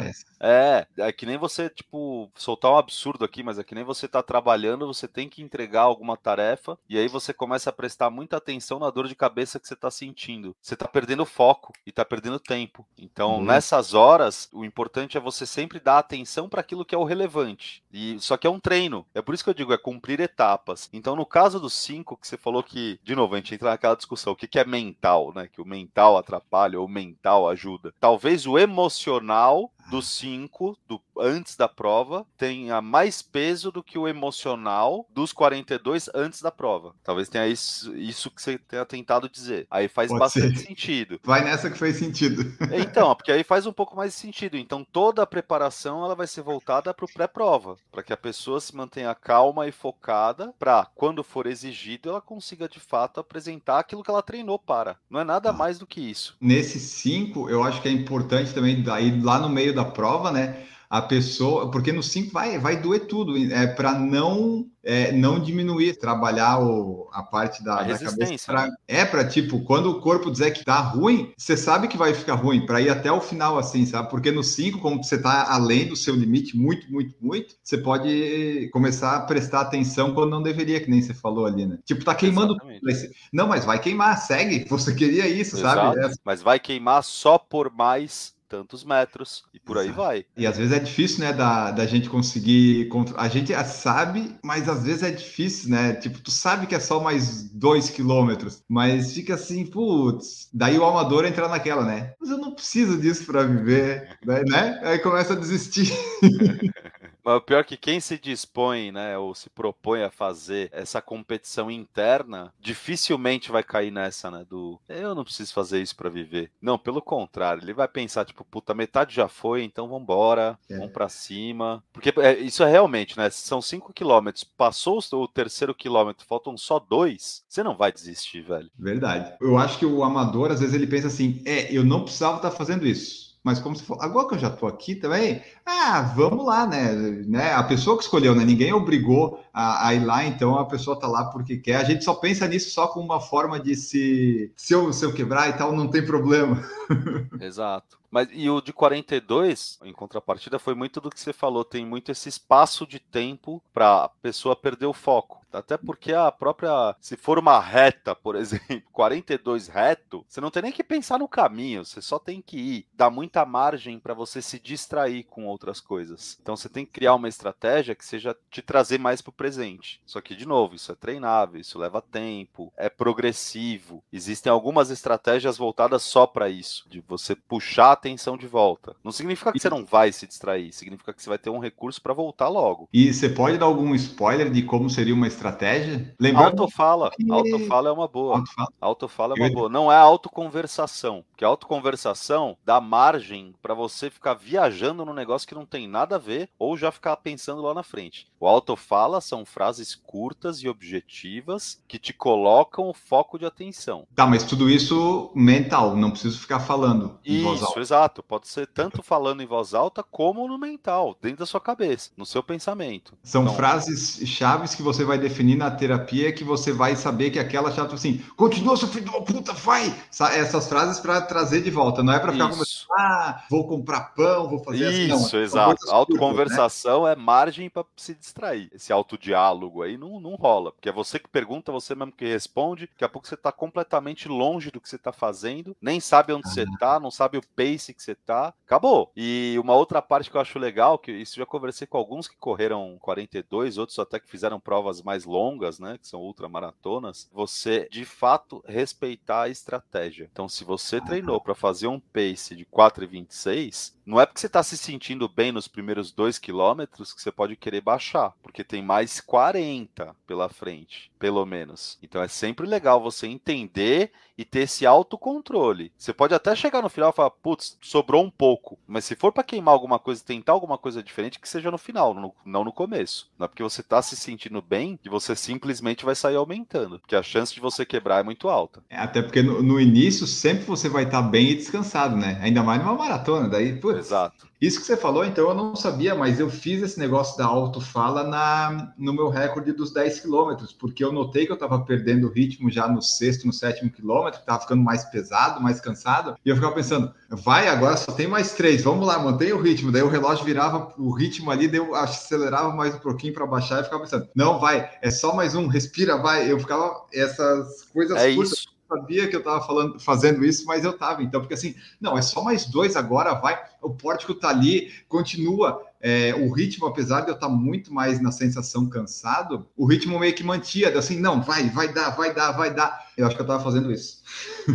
é, 0.41 0.87
é 0.99 1.13
que 1.13 1.27
nem 1.27 1.37
você, 1.37 1.69
tipo, 1.69 2.31
soltar 2.35 2.71
um 2.73 2.77
absurdo 2.79 3.25
aqui, 3.25 3.43
mas 3.43 3.59
é 3.59 3.65
que 3.65 3.75
nem 3.75 3.85
você 3.85 4.07
tá 4.09 4.23
trabalhando, 4.23 4.87
você 4.87 5.07
tem 5.09 5.29
que 5.29 5.43
entregar 5.43 5.83
alguma 5.83 6.17
tarefa, 6.17 6.79
e 6.89 6.99
aí 6.99 7.09
você 7.09 7.33
começa 7.33 7.71
a 7.71 7.73
prestar 7.73 8.11
muita 8.11 8.37
atenção 8.37 8.79
na 8.79 8.91
dor 8.91 9.09
de 9.09 9.15
cabeça 9.15 9.59
que 9.61 9.67
você 9.69 9.77
tá 9.77 9.91
sentindo. 9.91 10.55
Você 10.61 10.77
tá 10.77 10.87
perdendo 10.89 11.25
foco 11.25 11.73
e 11.87 11.93
tá 11.93 12.05
perdendo 12.05 12.39
tempo. 12.41 12.87
Então, 12.99 13.37
Uhum. 13.37 13.45
nessas 13.45 13.95
horas, 13.95 14.49
o 14.53 14.65
importante 14.65 15.17
é 15.17 15.21
você 15.21 15.45
sempre 15.47 15.81
dar 15.81 15.99
atenção 15.99 16.49
para 16.49 16.61
aquilo 16.61 16.85
que 16.85 16.95
é 16.95 16.99
o 16.99 17.05
relevante. 17.05 17.83
E 17.93 18.19
só 18.21 18.37
que 18.37 18.47
é 18.47 18.51
um 18.51 18.61
treino. 18.61 19.07
É 19.15 19.23
por 19.23 19.35
isso 19.35 19.45
que 19.45 19.51
eu 19.51 19.55
digo, 19.55 19.73
é 19.73 19.79
cumprir 19.79 20.21
etapas. 20.21 20.86
Então, 20.93 21.17
no 21.17 21.27
caso 21.27 21.61
dos 21.61 21.75
cinco, 21.75 22.17
que 22.17 22.27
você 22.27 22.37
falou 22.37 22.63
que, 22.63 22.99
de 23.03 23.15
novo, 23.15 23.35
a 23.35 23.39
gente 23.39 23.55
entra 23.55 23.71
naquela 23.71 23.97
discussão, 23.97 24.33
o 24.33 24.37
que, 24.37 24.47
que 24.47 24.59
é 24.59 24.65
mental, 24.65 25.33
né? 25.35 25.49
Que 25.49 25.61
o 25.61 25.67
mental 25.67 26.17
atrapalha 26.17 26.79
ou 26.79 26.87
o 26.87 26.91
mental 26.91 27.49
ajuda. 27.49 27.93
Talvez 28.01 28.47
o 28.47 28.59
emocional 28.59 29.71
dos 29.91 30.09
cinco, 30.09 30.77
do, 30.89 31.01
antes 31.19 31.57
da 31.57 31.69
prova, 31.69 32.27
tenha 32.37 32.81
mais 32.81 33.23
peso 33.23 33.71
do 33.71 33.83
que 33.83 33.99
o 33.99 34.09
emocional 34.09 35.07
dos 35.11 35.33
42 35.33 36.09
antes 36.15 36.43
da 36.43 36.51
prova. 36.51 36.95
Talvez 37.03 37.29
tenha 37.29 37.47
isso, 37.47 37.97
isso 37.97 38.31
que 38.31 38.41
você 38.43 38.59
tenha 38.59 38.85
tentado 38.85 39.29
dizer. 39.29 39.67
Aí 39.71 39.89
faz 39.89 40.09
Pode 40.09 40.21
bastante 40.21 40.59
ser. 40.59 40.67
sentido. 40.67 41.21
Vai 41.25 41.43
nessa 41.45 41.71
que 41.71 41.79
fez 41.79 41.97
sentido. 41.97 42.43
Então, 42.73 43.15
porque 43.15 43.33
aí 43.33 43.45
faz 43.45 43.67
um 43.67 43.73
pouco 43.73 43.97
mais 43.97 44.13
de 44.13 44.19
sentido. 44.19 44.57
Então, 44.57 44.85
toda 44.85 45.23
a 45.23 45.27
preparação 45.27 46.05
ela 46.05 46.15
vai 46.15 46.27
ser 46.27 46.43
voltada 46.43 46.93
para 46.93 47.05
o 47.05 47.13
pré-prova, 47.13 47.77
para 47.91 48.03
que 48.03 48.13
a 48.13 48.17
pessoa 48.17 48.61
se 48.61 48.75
mantenha 48.75 49.15
calma 49.15 49.67
e 49.69 49.73
focada, 49.73 50.53
para 50.59 50.87
quando 50.95 51.23
for 51.23 51.47
exigido 51.47 52.09
ela 52.09 52.21
consiga 52.21 52.69
de 52.69 52.81
fato 52.81 53.21
apresentar 53.21 53.79
aquilo 53.79 54.03
que 54.03 54.11
ela 54.11 54.23
treinou 54.23 54.59
para. 54.59 54.97
Não 55.09 55.21
é 55.21 55.25
nada 55.25 55.51
Ah. 55.51 55.53
mais 55.53 55.79
do 55.79 55.87
que 55.87 56.01
isso. 56.01 56.37
Nesses 56.41 56.83
cinco, 56.83 57.49
eu 57.49 57.63
acho 57.63 57.81
que 57.81 57.89
é 57.89 57.93
importante 57.93 58.53
também, 58.53 58.83
daí 58.83 59.21
lá 59.21 59.39
no 59.39 59.49
meio 59.49 59.75
da 59.77 59.85
prova, 59.85 60.31
né? 60.33 60.65
A 60.89 61.03
pessoa, 61.03 61.71
porque 61.71 61.93
no 61.93 62.03
5 62.03 62.33
vai, 62.33 62.59
vai 62.59 62.81
doer 62.81 63.07
tudo, 63.07 63.37
é 63.37 63.67
para 63.67 63.99
não 63.99 64.67
é, 64.85 65.11
não 65.11 65.41
diminuir, 65.41 65.99
trabalhar 65.99 66.61
o, 66.61 67.09
a 67.13 67.21
parte 67.25 67.63
da, 67.65 67.81
A 67.81 67.83
da 67.83 67.99
cabeça. 67.99 68.47
pra- 68.53 68.67
né? 68.69 68.73
é 68.87 69.05
para 69.05 69.27
tipo, 69.27 69.65
quando 69.65 69.91
o 69.91 70.01
corpo 70.01 70.31
dizer 70.31 70.53
que 70.53 70.65
tá 70.65 70.79
ruim, 70.79 71.33
você 71.37 71.57
sabe 71.57 71.89
que 71.89 71.97
vai 71.97 72.15
ficar 72.15 72.35
ruim, 72.37 72.65
para 72.65 72.81
ir 72.81 72.89
até 72.89 73.11
o 73.11 73.21
final 73.21 73.59
assim, 73.59 73.85
sabe? 73.85 74.09
Porque 74.09 74.31
no 74.31 74.45
5, 74.45 74.79
como 74.79 75.03
você 75.03 75.21
tá 75.21 75.53
além 75.53 75.89
do 75.89 75.97
seu 75.97 76.15
limite, 76.15 76.57
muito, 76.57 76.89
muito, 76.91 77.17
muito, 77.21 77.57
você 77.65 77.77
pode 77.77 78.71
começar 78.73 79.17
a 79.17 79.21
prestar 79.23 79.63
atenção 79.63 80.15
quando 80.15 80.31
não 80.31 80.43
deveria, 80.43 80.81
que 80.81 80.89
nem 80.89 81.03
você 81.03 81.13
falou 81.13 81.47
ali, 81.47 81.67
né? 81.67 81.79
Tipo, 81.85 82.05
tá 82.05 82.15
queimando 82.15 82.55
Exatamente. 82.55 83.11
Não, 83.33 83.49
mas 83.49 83.65
vai 83.65 83.81
queimar, 83.81 84.17
segue. 84.19 84.65
Você 84.71 84.95
queria 84.95 85.27
isso, 85.27 85.57
sabe? 85.57 85.99
Exato. 85.99 86.15
É 86.15 86.19
Mas 86.25 86.43
vai 86.43 86.61
queimar 86.61 87.03
só 87.03 87.39
por 87.39 87.73
mais 87.73 88.36
tantos 88.49 88.85
metros 88.85 89.45
e 89.53 89.61
por 89.61 89.79
aí 89.79 89.87
Exato. 89.87 90.01
vai. 90.03 90.25
E 90.37 90.47
às 90.47 90.57
vezes 90.57 90.73
é 90.73 90.79
difícil, 90.79 91.21
né, 91.21 91.33
da, 91.33 91.71
da 91.71 91.87
gente 91.87 92.09
conseguir. 92.09 92.89
contro- 92.89 93.15
A 93.19 93.29
gente 93.29 93.53
sabe, 93.65 94.37
mas 94.45 94.69
às 94.69 94.85
vezes 94.85 95.03
é 95.03 95.11
difícil, 95.11 95.71
né? 95.71 95.95
Tipo, 95.95 96.21
tu 96.21 96.31
sabe 96.31 96.67
que 96.67 96.75
é 96.75 96.81
só 96.81 97.01
mais 97.01 97.51
dois 97.51 97.91
quilômetros, 97.91 98.63
mas 98.69 99.13
fica 99.13 99.35
assim, 99.35 99.67
putz. 99.67 100.49
Daí 100.53 100.79
o 100.79 100.85
amador 100.85 101.25
entra 101.25 101.49
naquela, 101.49 101.85
né? 101.85 102.15
Mas 102.21 102.31
eu 102.31 102.39
não 102.39 102.55
preciso 102.55 102.99
disso 103.01 103.25
para 103.27 103.43
viver, 103.45 104.19
né? 104.25 104.43
né? 104.47 104.81
Aí 104.85 104.99
começa 104.99 105.33
a 105.33 105.37
desistir. 105.37 105.93
Mas 107.27 107.39
o 107.39 107.41
pior 107.41 107.59
é 107.59 107.65
que 107.65 107.77
quem 107.77 107.99
se 107.99 108.17
dispõe, 108.17 108.93
né, 108.93 109.19
ou 109.19 109.35
se 109.35 109.51
propõe 109.51 110.05
a 110.05 110.11
fazer 110.13 110.69
essa 110.73 111.03
competição 111.03 111.69
interna, 111.69 112.55
dificilmente 112.61 113.51
vai 113.51 113.65
cair 113.65 113.91
nessa, 113.91 114.31
né, 114.31 114.47
do 114.49 114.79
eu 114.89 115.13
não 115.13 115.25
preciso 115.25 115.53
fazer 115.53 115.83
isso 115.83 115.97
pra 115.97 116.09
viver. 116.09 116.53
Não, 116.63 116.79
pelo 116.79 117.03
contrário, 117.03 117.65
ele 117.65 117.73
vai 117.73 117.89
pensar, 117.89 118.25
tipo, 118.25 118.45
puta, 118.45 118.73
metade 118.75 119.13
já 119.13 119.27
foi, 119.27 119.65
então 119.65 119.89
vambora, 119.89 120.57
É. 120.71 120.77
vamos 120.77 120.93
pra 120.93 121.09
cima. 121.09 121.83
Porque 121.93 122.13
é, 122.21 122.39
isso 122.39 122.63
é 122.63 122.71
realmente, 122.71 123.19
né, 123.19 123.29
são 123.31 123.61
cinco 123.61 123.93
quilômetros, 123.93 124.45
passou 124.45 125.01
o 125.13 125.17
o 125.17 125.27
terceiro 125.29 125.75
quilômetro, 125.75 126.27
faltam 126.27 126.57
só 126.57 126.79
dois, 126.79 127.43
você 127.49 127.63
não 127.63 127.77
vai 127.77 127.91
desistir, 127.91 128.43
velho. 128.43 128.71
Verdade. 128.79 129.35
Eu 129.41 129.59
acho 129.59 129.79
que 129.79 129.87
o 129.87 130.05
amador, 130.05 130.53
às 130.53 130.61
vezes, 130.61 130.75
ele 130.75 130.87
pensa 130.87 131.09
assim: 131.09 131.43
é, 131.45 131.73
eu 131.73 131.85
não 131.85 132.03
precisava 132.03 132.37
estar 132.37 132.51
fazendo 132.51 132.87
isso. 132.87 133.26
Mas 133.47 133.61
como 133.61 133.77
se 133.77 133.85
for, 133.85 133.97
agora 134.01 134.27
que 134.27 134.35
eu 134.35 134.39
já 134.41 134.51
tô 134.51 134.67
aqui 134.67 134.97
também, 134.97 135.41
ah, 135.65 136.03
vamos 136.17 136.45
lá, 136.45 136.67
né? 136.67 136.91
né? 137.29 137.53
A 137.55 137.63
pessoa 137.63 137.97
que 137.97 138.03
escolheu, 138.03 138.35
né? 138.35 138.45
Ninguém 138.45 138.73
obrigou 138.73 139.41
a, 139.55 139.87
a 139.87 139.95
ir 139.95 140.05
lá, 140.05 140.25
então 140.25 140.59
a 140.59 140.65
pessoa 140.65 140.99
tá 140.99 141.07
lá 141.07 141.27
porque 141.27 141.57
quer. 141.57 141.77
A 141.77 141.85
gente 141.85 142.03
só 142.03 142.13
pensa 142.15 142.49
nisso 142.49 142.73
só 142.73 142.89
como 142.89 143.05
uma 143.05 143.21
forma 143.21 143.61
de 143.61 143.77
se. 143.77 144.53
Se 144.57 144.75
eu, 144.75 144.93
se 144.93 145.05
eu 145.05 145.15
quebrar 145.15 145.49
e 145.49 145.53
tal, 145.53 145.71
não 145.71 145.87
tem 145.87 146.05
problema. 146.05 146.61
Exato. 147.41 147.97
Mas 148.11 148.29
e 148.33 148.51
o 148.51 148.61
de 148.61 148.73
42, 148.73 149.79
em 149.85 149.93
contrapartida, 149.93 150.59
foi 150.59 150.75
muito 150.75 151.01
do 151.01 151.09
que 151.09 151.21
você 151.21 151.33
falou, 151.33 151.65
tem 151.65 151.87
muito 151.87 152.11
esse 152.11 152.29
espaço 152.29 152.85
de 152.85 152.99
tempo 152.99 153.63
para 153.73 154.07
a 154.07 154.09
pessoa 154.09 154.57
perder 154.57 154.87
o 154.87 154.93
foco. 154.93 155.46
Até 155.53 155.77
porque 155.77 156.13
a 156.13 156.31
própria, 156.31 156.95
se 157.01 157.17
for 157.17 157.39
uma 157.39 157.61
reta, 157.61 158.15
por 158.15 158.37
exemplo, 158.37 158.83
42 158.93 159.69
reto, 159.69 160.25
você 160.29 160.41
não 160.41 160.51
tem 160.51 160.63
nem 160.63 160.73
que 160.73 160.85
pensar 160.85 161.19
no 161.19 161.29
caminho, 161.29 161.85
você 161.85 162.01
só 162.03 162.19
tem 162.19 162.43
que 162.43 162.59
ir. 162.59 162.87
Dá 162.95 163.11
muita 163.11 163.45
margem 163.45 163.99
para 163.99 164.15
você 164.15 164.43
se 164.43 164.59
distrair 164.59 165.25
com 165.25 165.47
outras 165.47 165.81
coisas. 165.81 166.39
Então 166.41 166.57
você 166.57 166.69
tem 166.69 166.85
que 166.85 166.93
criar 166.93 167.15
uma 167.15 167.29
estratégia 167.29 167.95
que 167.95 168.05
seja 168.05 168.37
te 168.51 168.63
trazer 168.63 168.99
mais 168.99 169.21
para 169.21 169.31
o 169.31 169.35
presente. 169.35 170.01
Só 170.05 170.21
que 170.21 170.35
de 170.35 170.47
novo, 170.47 170.75
isso 170.75 170.93
é 170.93 170.95
treinável, 170.95 171.61
isso 171.61 171.79
leva 171.79 172.03
tempo, 172.03 172.73
é 172.77 172.89
progressivo. 172.89 174.03
Existem 174.13 174.51
algumas 174.51 174.91
estratégias 174.91 175.57
voltadas 175.57 176.03
só 176.03 176.27
para 176.27 176.49
isso, 176.49 176.87
de 176.89 177.03
você 177.07 177.35
puxar 177.35 177.89
a 177.89 177.93
atenção 177.93 178.37
de 178.37 178.47
volta. 178.47 178.97
Não 179.03 179.13
significa 179.13 179.53
que 179.53 179.59
você 179.59 179.71
não 179.71 179.85
vai 179.85 180.13
se 180.13 180.27
distrair, 180.27 180.73
significa 180.73 181.13
que 181.13 181.23
você 181.23 181.29
vai 181.29 181.39
ter 181.39 181.51
um 181.51 181.59
recurso 181.59 182.01
para 182.01 182.15
voltar 182.15 182.49
logo. 182.49 182.89
E 182.93 183.13
você 183.13 183.29
pode 183.29 183.59
dar 183.59 183.67
algum 183.67 183.95
spoiler 183.95 184.51
de 184.51 184.63
como 184.63 184.89
seria 184.91 185.15
uma 185.15 185.29
estratégia? 185.37 186.15
Lembrando 186.19 186.63
autofala, 186.63 187.11
que... 187.11 187.31
autofala 187.31 187.89
é 187.89 187.93
uma 187.93 188.09
boa. 188.09 188.39
Autofala, 188.39 188.69
autofala 188.81 189.35
é 189.35 189.41
uma 189.41 189.49
Eu... 189.49 189.55
boa. 189.55 189.69
Não 189.69 189.93
é 189.93 189.97
autoconversação, 189.97 191.25
porque 191.29 191.45
autoconversação 191.45 192.57
dá 192.65 192.81
margem 192.81 193.55
para 193.63 193.75
você 193.75 194.11
ficar 194.11 194.35
viajando 194.35 195.05
no 195.05 195.15
negócio 195.15 195.47
que 195.47 195.55
não 195.55 195.67
tem 195.67 195.87
nada 195.87 196.17
a 196.17 196.19
ver 196.19 196.49
ou 196.59 196.77
já 196.77 196.91
ficar 196.91 197.17
pensando 197.17 197.63
lá 197.63 197.75
na 197.75 197.83
frente. 197.83 198.27
O 198.39 198.47
autofala 198.47 199.21
são 199.21 199.45
frases 199.45 199.95
curtas 199.95 200.63
e 200.63 200.69
objetivas 200.69 201.81
que 201.89 201.99
te 201.99 202.13
colocam 202.13 202.89
o 202.89 202.95
foco 202.95 203.39
de 203.39 203.47
atenção. 203.47 204.07
Tá, 204.15 204.27
mas 204.27 204.45
tudo 204.45 204.69
isso 204.69 205.31
mental, 205.35 205.97
não 205.97 206.11
preciso 206.11 206.39
ficar 206.39 206.61
falando 206.61 207.19
em 207.25 207.37
isso, 207.37 207.45
voz 207.45 207.63
alta. 207.63 207.81
exato. 207.81 208.23
Pode 208.23 208.49
ser 208.49 208.67
tanto 208.67 209.03
falando 209.03 209.43
em 209.43 209.47
voz 209.47 209.75
alta 209.75 210.03
como 210.03 210.47
no 210.47 210.59
mental, 210.59 211.17
dentro 211.21 211.39
da 211.39 211.47
sua 211.47 211.61
cabeça, 211.61 212.11
no 212.17 212.27
seu 212.27 212.43
pensamento. 212.43 213.15
São 213.23 213.43
então, 213.43 213.55
frases 213.55 214.21
chaves 214.29 214.75
que 214.75 214.83
você 214.83 215.05
vai 215.05 215.19
definir 215.29 215.57
na 215.57 215.71
terapia 215.71 216.33
que 216.33 216.45
você 216.45 216.73
vai 216.73 216.95
saber 216.97 217.31
que 217.31 217.39
aquela 217.39 217.73
chave 217.73 217.95
assim, 217.95 218.19
continua 218.37 218.77
seu 218.77 218.89
filho 218.89 219.05
de 219.05 219.11
uma 219.11 219.23
puta, 219.23 219.53
vai! 219.53 219.95
Essas 220.35 220.69
frases 220.69 221.01
para 221.01 221.21
trazer 221.21 221.63
de 221.63 221.71
volta, 221.71 222.03
não 222.03 222.13
é 222.13 222.19
para 222.19 222.33
ficar 222.33 222.49
conversando, 222.49 222.87
ah, 222.99 223.45
vou 223.51 223.67
comprar 223.67 224.15
pão, 224.15 224.49
vou 224.49 224.63
fazer 224.63 224.91
isso, 224.91 225.15
assim. 225.15 225.27
Isso, 225.27 225.37
exato. 225.37 225.91
Autoconversação 225.91 227.05
né? 227.05 227.13
é 227.13 227.17
margem 227.17 227.69
para 227.69 227.85
se 227.97 228.15
distrair. 228.15 228.71
Esse 228.73 228.93
autodiálogo 228.93 229.83
aí 229.83 229.97
não, 229.97 230.21
não 230.21 230.35
rola, 230.35 230.73
porque 230.73 230.89
é 230.89 230.93
você 230.93 231.19
que 231.19 231.29
pergunta, 231.29 231.73
você 231.73 231.95
mesmo 231.95 232.13
que 232.13 232.27
responde, 232.27 232.87
daqui 232.87 233.05
a 233.05 233.09
pouco 233.09 233.27
você 233.27 233.35
está 233.35 233.51
completamente 233.51 234.29
longe 234.29 234.71
do 234.71 234.81
que 234.81 234.89
você 234.89 234.97
está 234.97 235.13
fazendo, 235.13 235.77
nem 235.81 236.01
sabe 236.01 236.33
onde 236.33 236.47
ah. 236.47 236.51
você 236.51 236.63
está, 236.63 237.01
não 237.01 237.11
sabe 237.11 237.39
o 237.39 237.43
pace 237.57 237.93
que 237.93 238.03
você 238.03 238.13
está, 238.13 238.55
acabou. 238.65 239.11
E 239.17 239.57
uma 239.59 239.75
outra 239.75 240.01
parte 240.01 240.31
que 240.31 240.37
eu 240.37 240.41
acho 240.41 240.59
legal, 240.59 240.99
que 240.99 241.13
isso 241.13 241.37
já 241.37 241.47
conversei 241.47 241.87
com 241.87 241.99
alguns 241.99 242.29
que 242.29 242.37
correram 242.37 242.97
42, 243.01 243.79
outros 243.79 243.99
até 243.99 244.21
que 244.21 244.29
fizeram 244.29 244.61
provas 244.61 245.03
mais 245.03 245.16
longas, 245.25 245.79
né, 245.79 245.99
que 245.99 246.07
são 246.07 246.21
ultramaratonas, 246.21 247.29
você 247.33 247.89
de 247.91 248.05
fato 248.05 248.63
respeitar 248.67 249.43
a 249.43 249.49
estratégia. 249.49 250.29
Então, 250.31 250.49
se 250.49 250.65
você 250.65 251.01
treinou 251.01 251.41
para 251.41 251.55
fazer 251.55 251.87
um 251.87 251.99
pace 251.99 252.55
de 252.55 252.65
4,26, 252.65 253.96
não 254.07 254.21
é 254.21 254.25
porque 254.25 254.41
você 254.41 254.47
está 254.47 254.63
se 254.63 254.77
sentindo 254.79 255.29
bem 255.29 255.51
nos 255.51 255.67
primeiros 255.67 256.13
dois 256.13 256.39
quilômetros 256.39 257.13
que 257.13 257.21
você 257.21 257.33
pode 257.33 257.57
querer 257.57 257.81
baixar, 257.81 258.33
porque 258.41 258.63
tem 258.63 258.81
mais 258.81 259.21
40 259.21 260.15
pela 260.27 260.49
frente, 260.49 261.11
pelo 261.19 261.45
menos. 261.45 261.99
Então 262.01 262.23
é 262.23 262.29
sempre 262.29 262.67
legal 262.67 263.03
você 263.03 263.27
entender 263.27 264.13
e 264.39 264.45
ter 264.45 264.61
esse 264.61 264.85
autocontrole. 264.85 265.91
Você 265.97 266.13
pode 266.13 266.35
até 266.35 266.55
chegar 266.55 266.83
no 266.83 266.89
final 266.89 267.11
e 267.11 267.13
falar, 267.13 267.31
putz, 267.31 267.79
sobrou 267.81 268.23
um 268.23 268.31
pouco. 268.31 268.79
Mas 268.87 269.05
se 269.05 269.17
for 269.17 269.33
para 269.33 269.43
queimar 269.43 269.73
alguma 269.73 269.99
coisa, 269.99 270.23
tentar 270.23 270.53
alguma 270.53 270.77
coisa 270.77 271.03
diferente, 271.03 271.41
que 271.41 271.49
seja 271.49 271.71
no 271.71 271.79
final, 271.79 272.13
no, 272.15 272.35
não 272.45 272.65
no 272.65 272.73
começo. 272.73 273.31
Não 273.39 273.47
é 273.47 273.49
porque 273.49 273.63
você 273.63 273.81
está 273.81 274.03
se 274.03 274.15
sentindo 274.15 274.61
bem 274.61 274.99
que 275.03 275.09
você 275.09 275.35
simplesmente 275.35 276.05
vai 276.05 276.15
sair 276.15 276.37
aumentando. 276.37 276.99
Porque 276.99 277.17
a 277.17 277.23
chance 277.23 277.55
de 277.55 277.61
você 277.61 277.87
quebrar 277.87 278.21
é 278.21 278.23
muito 278.23 278.49
alta. 278.49 278.83
É, 278.91 278.99
até 278.99 279.23
porque 279.23 279.43
no, 279.43 279.63
no 279.63 279.81
início 279.81 280.27
sempre 280.27 280.65
você 280.65 280.89
vai 280.89 281.05
estar 281.05 281.23
tá 281.23 281.29
bem 281.29 281.51
e 281.51 281.55
descansado, 281.55 282.17
né? 282.17 282.39
Ainda 282.43 282.63
mais 282.63 282.83
numa 282.83 282.95
maratona. 282.95 283.49
Daí, 283.49 283.75
putz, 283.77 283.96
Exato. 283.99 284.47
Isso 284.61 284.81
que 284.81 284.87
você 284.87 284.97
falou, 284.97 285.25
então 285.25 285.49
eu 285.49 285.55
não 285.55 285.77
sabia, 285.77 286.15
mas 286.15 286.41
eu 286.41 286.49
fiz 286.49 286.83
esse 286.83 286.99
negócio 286.99 287.37
da 287.37 287.45
autofala 287.45 288.25
na, 288.25 288.93
no 288.97 289.13
meu 289.13 289.29
recorde 289.29 289.71
dos 289.71 289.93
10 289.93 290.21
quilômetros, 290.21 290.73
porque 290.73 291.05
eu 291.05 291.13
notei 291.13 291.45
que 291.45 291.53
eu 291.53 291.57
estava 291.57 291.79
perdendo 291.81 292.27
o 292.27 292.33
ritmo 292.33 292.71
já 292.71 292.89
no 292.89 293.03
sexto, 293.03 293.47
no 293.47 293.53
sétimo 293.53 293.91
quilômetro, 293.91 294.41
estava 294.41 294.61
ficando 294.61 294.83
mais 294.83 295.05
pesado, 295.05 295.61
mais 295.61 295.79
cansado, 295.79 296.37
e 296.43 296.49
eu 296.49 296.55
ficava 296.55 296.75
pensando, 296.75 297.13
vai, 297.29 297.69
agora 297.69 297.99
só 297.99 298.13
tem 298.13 298.27
mais 298.27 298.53
três, 298.53 298.83
vamos 298.83 299.07
lá, 299.07 299.19
mantém 299.19 299.53
o 299.53 299.61
ritmo. 299.61 299.93
Daí 299.93 300.03
o 300.03 300.09
relógio 300.09 300.45
virava 300.45 300.95
o 300.97 301.11
ritmo 301.11 301.51
ali, 301.51 301.69
daí 301.69 301.79
eu 301.79 301.95
acelerava 301.95 302.75
mais 302.75 302.95
um 302.95 302.99
pouquinho 302.99 303.35
para 303.35 303.47
baixar 303.47 303.81
e 303.81 303.85
ficava 303.85 304.03
pensando, 304.03 304.27
não, 304.35 304.59
vai, 304.59 304.91
é 305.03 305.11
só 305.11 305.35
mais 305.35 305.55
um, 305.55 305.67
respira, 305.67 306.17
vai. 306.17 306.51
Eu 306.51 306.59
ficava, 306.59 307.05
essas 307.13 307.83
coisas 307.93 308.17
é 308.17 308.35
curtas. 308.35 308.59
Isso 308.59 308.76
sabia 308.89 309.29
que 309.29 309.37
eu 309.37 309.41
estava 309.41 309.65
falando, 309.67 309.99
fazendo 310.01 310.45
isso, 310.45 310.65
mas 310.67 310.85
eu 310.85 310.91
estava. 310.91 311.23
Então, 311.23 311.41
porque 311.41 311.55
assim, 311.55 311.75
não, 312.01 312.17
é 312.17 312.23
só 312.23 312.43
mais 312.43 312.67
dois 312.67 312.97
agora, 312.97 313.35
vai. 313.35 313.59
O 313.83 313.91
pórtico 313.91 314.33
está 314.33 314.49
ali, 314.49 314.93
continua. 315.09 315.83
É, 316.01 316.35
o 316.35 316.53
ritmo, 316.53 316.87
apesar 316.87 317.23
de 317.23 317.29
eu 317.29 317.35
estar 317.35 317.49
tá 317.49 317.53
muito 317.53 317.93
mais 317.93 318.21
na 318.21 318.31
sensação 318.31 318.89
cansado, 318.89 319.67
o 319.77 319.87
ritmo 319.87 320.19
meio 320.19 320.35
que 320.35 320.45
mantia, 320.45 320.97
assim, 320.97 321.19
não, 321.19 321.43
vai, 321.43 321.69
vai 321.71 321.93
dar, 321.93 322.11
vai 322.11 322.35
dar, 322.35 322.53
vai 322.53 322.73
dar. 322.73 323.06
Eu 323.17 323.27
acho 323.27 323.35
que 323.35 323.41
eu 323.41 323.45
estava 323.45 323.63
fazendo 323.63 323.91
isso. 323.91 324.23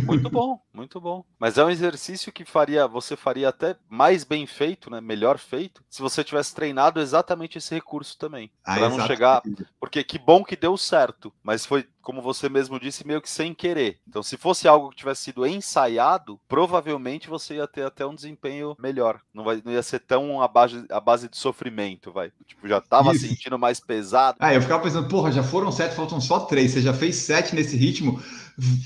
Muito 0.04 0.28
bom, 0.28 0.60
muito 0.72 1.00
bom. 1.00 1.24
Mas 1.38 1.58
é 1.58 1.64
um 1.64 1.70
exercício 1.70 2.32
que 2.32 2.44
faria, 2.44 2.88
você 2.88 3.16
faria 3.16 3.48
até 3.48 3.76
mais 3.88 4.24
bem 4.24 4.46
feito, 4.46 4.90
né? 4.90 5.00
Melhor 5.00 5.38
feito, 5.38 5.82
se 5.88 6.02
você 6.02 6.24
tivesse 6.24 6.54
treinado 6.54 7.00
exatamente 7.00 7.58
esse 7.58 7.72
recurso 7.74 8.18
também. 8.18 8.50
Ah, 8.64 8.76
para 8.76 8.88
não 8.88 9.06
chegar. 9.06 9.42
Porque 9.78 10.02
que 10.02 10.18
bom 10.18 10.42
que 10.42 10.56
deu 10.56 10.76
certo, 10.76 11.32
mas 11.42 11.64
foi, 11.64 11.86
como 12.00 12.20
você 12.20 12.48
mesmo 12.48 12.80
disse, 12.80 13.06
meio 13.06 13.20
que 13.20 13.30
sem 13.30 13.54
querer. 13.54 14.00
Então, 14.08 14.22
se 14.22 14.36
fosse 14.36 14.66
algo 14.66 14.90
que 14.90 14.96
tivesse 14.96 15.22
sido 15.22 15.46
ensaiado, 15.46 16.40
provavelmente 16.48 17.28
você 17.28 17.54
ia 17.54 17.68
ter 17.68 17.84
até 17.84 18.04
um 18.04 18.14
desempenho 18.14 18.74
melhor. 18.78 19.20
Não, 19.32 19.44
vai, 19.44 19.62
não 19.64 19.72
ia 19.72 19.82
ser 19.82 20.00
tão 20.00 20.42
a 20.42 20.48
base, 20.48 20.84
a 20.90 21.00
base 21.00 21.28
de 21.28 21.36
sofrimento, 21.36 22.10
vai. 22.10 22.32
Tipo, 22.46 22.66
já 22.66 22.80
tava 22.80 23.12
Isso. 23.12 23.26
sentindo 23.26 23.58
mais 23.58 23.78
pesado. 23.78 24.38
Ah, 24.40 24.52
eu 24.52 24.62
ficava 24.62 24.82
pensando, 24.82 25.08
porra, 25.08 25.30
já 25.30 25.42
foram 25.42 25.70
sete, 25.70 25.94
faltam 25.94 26.20
só 26.20 26.40
três. 26.40 26.72
Você 26.72 26.80
já 26.80 26.94
fez 26.94 27.16
sete 27.16 27.54
nesse 27.54 27.76
ritmo 27.76 28.20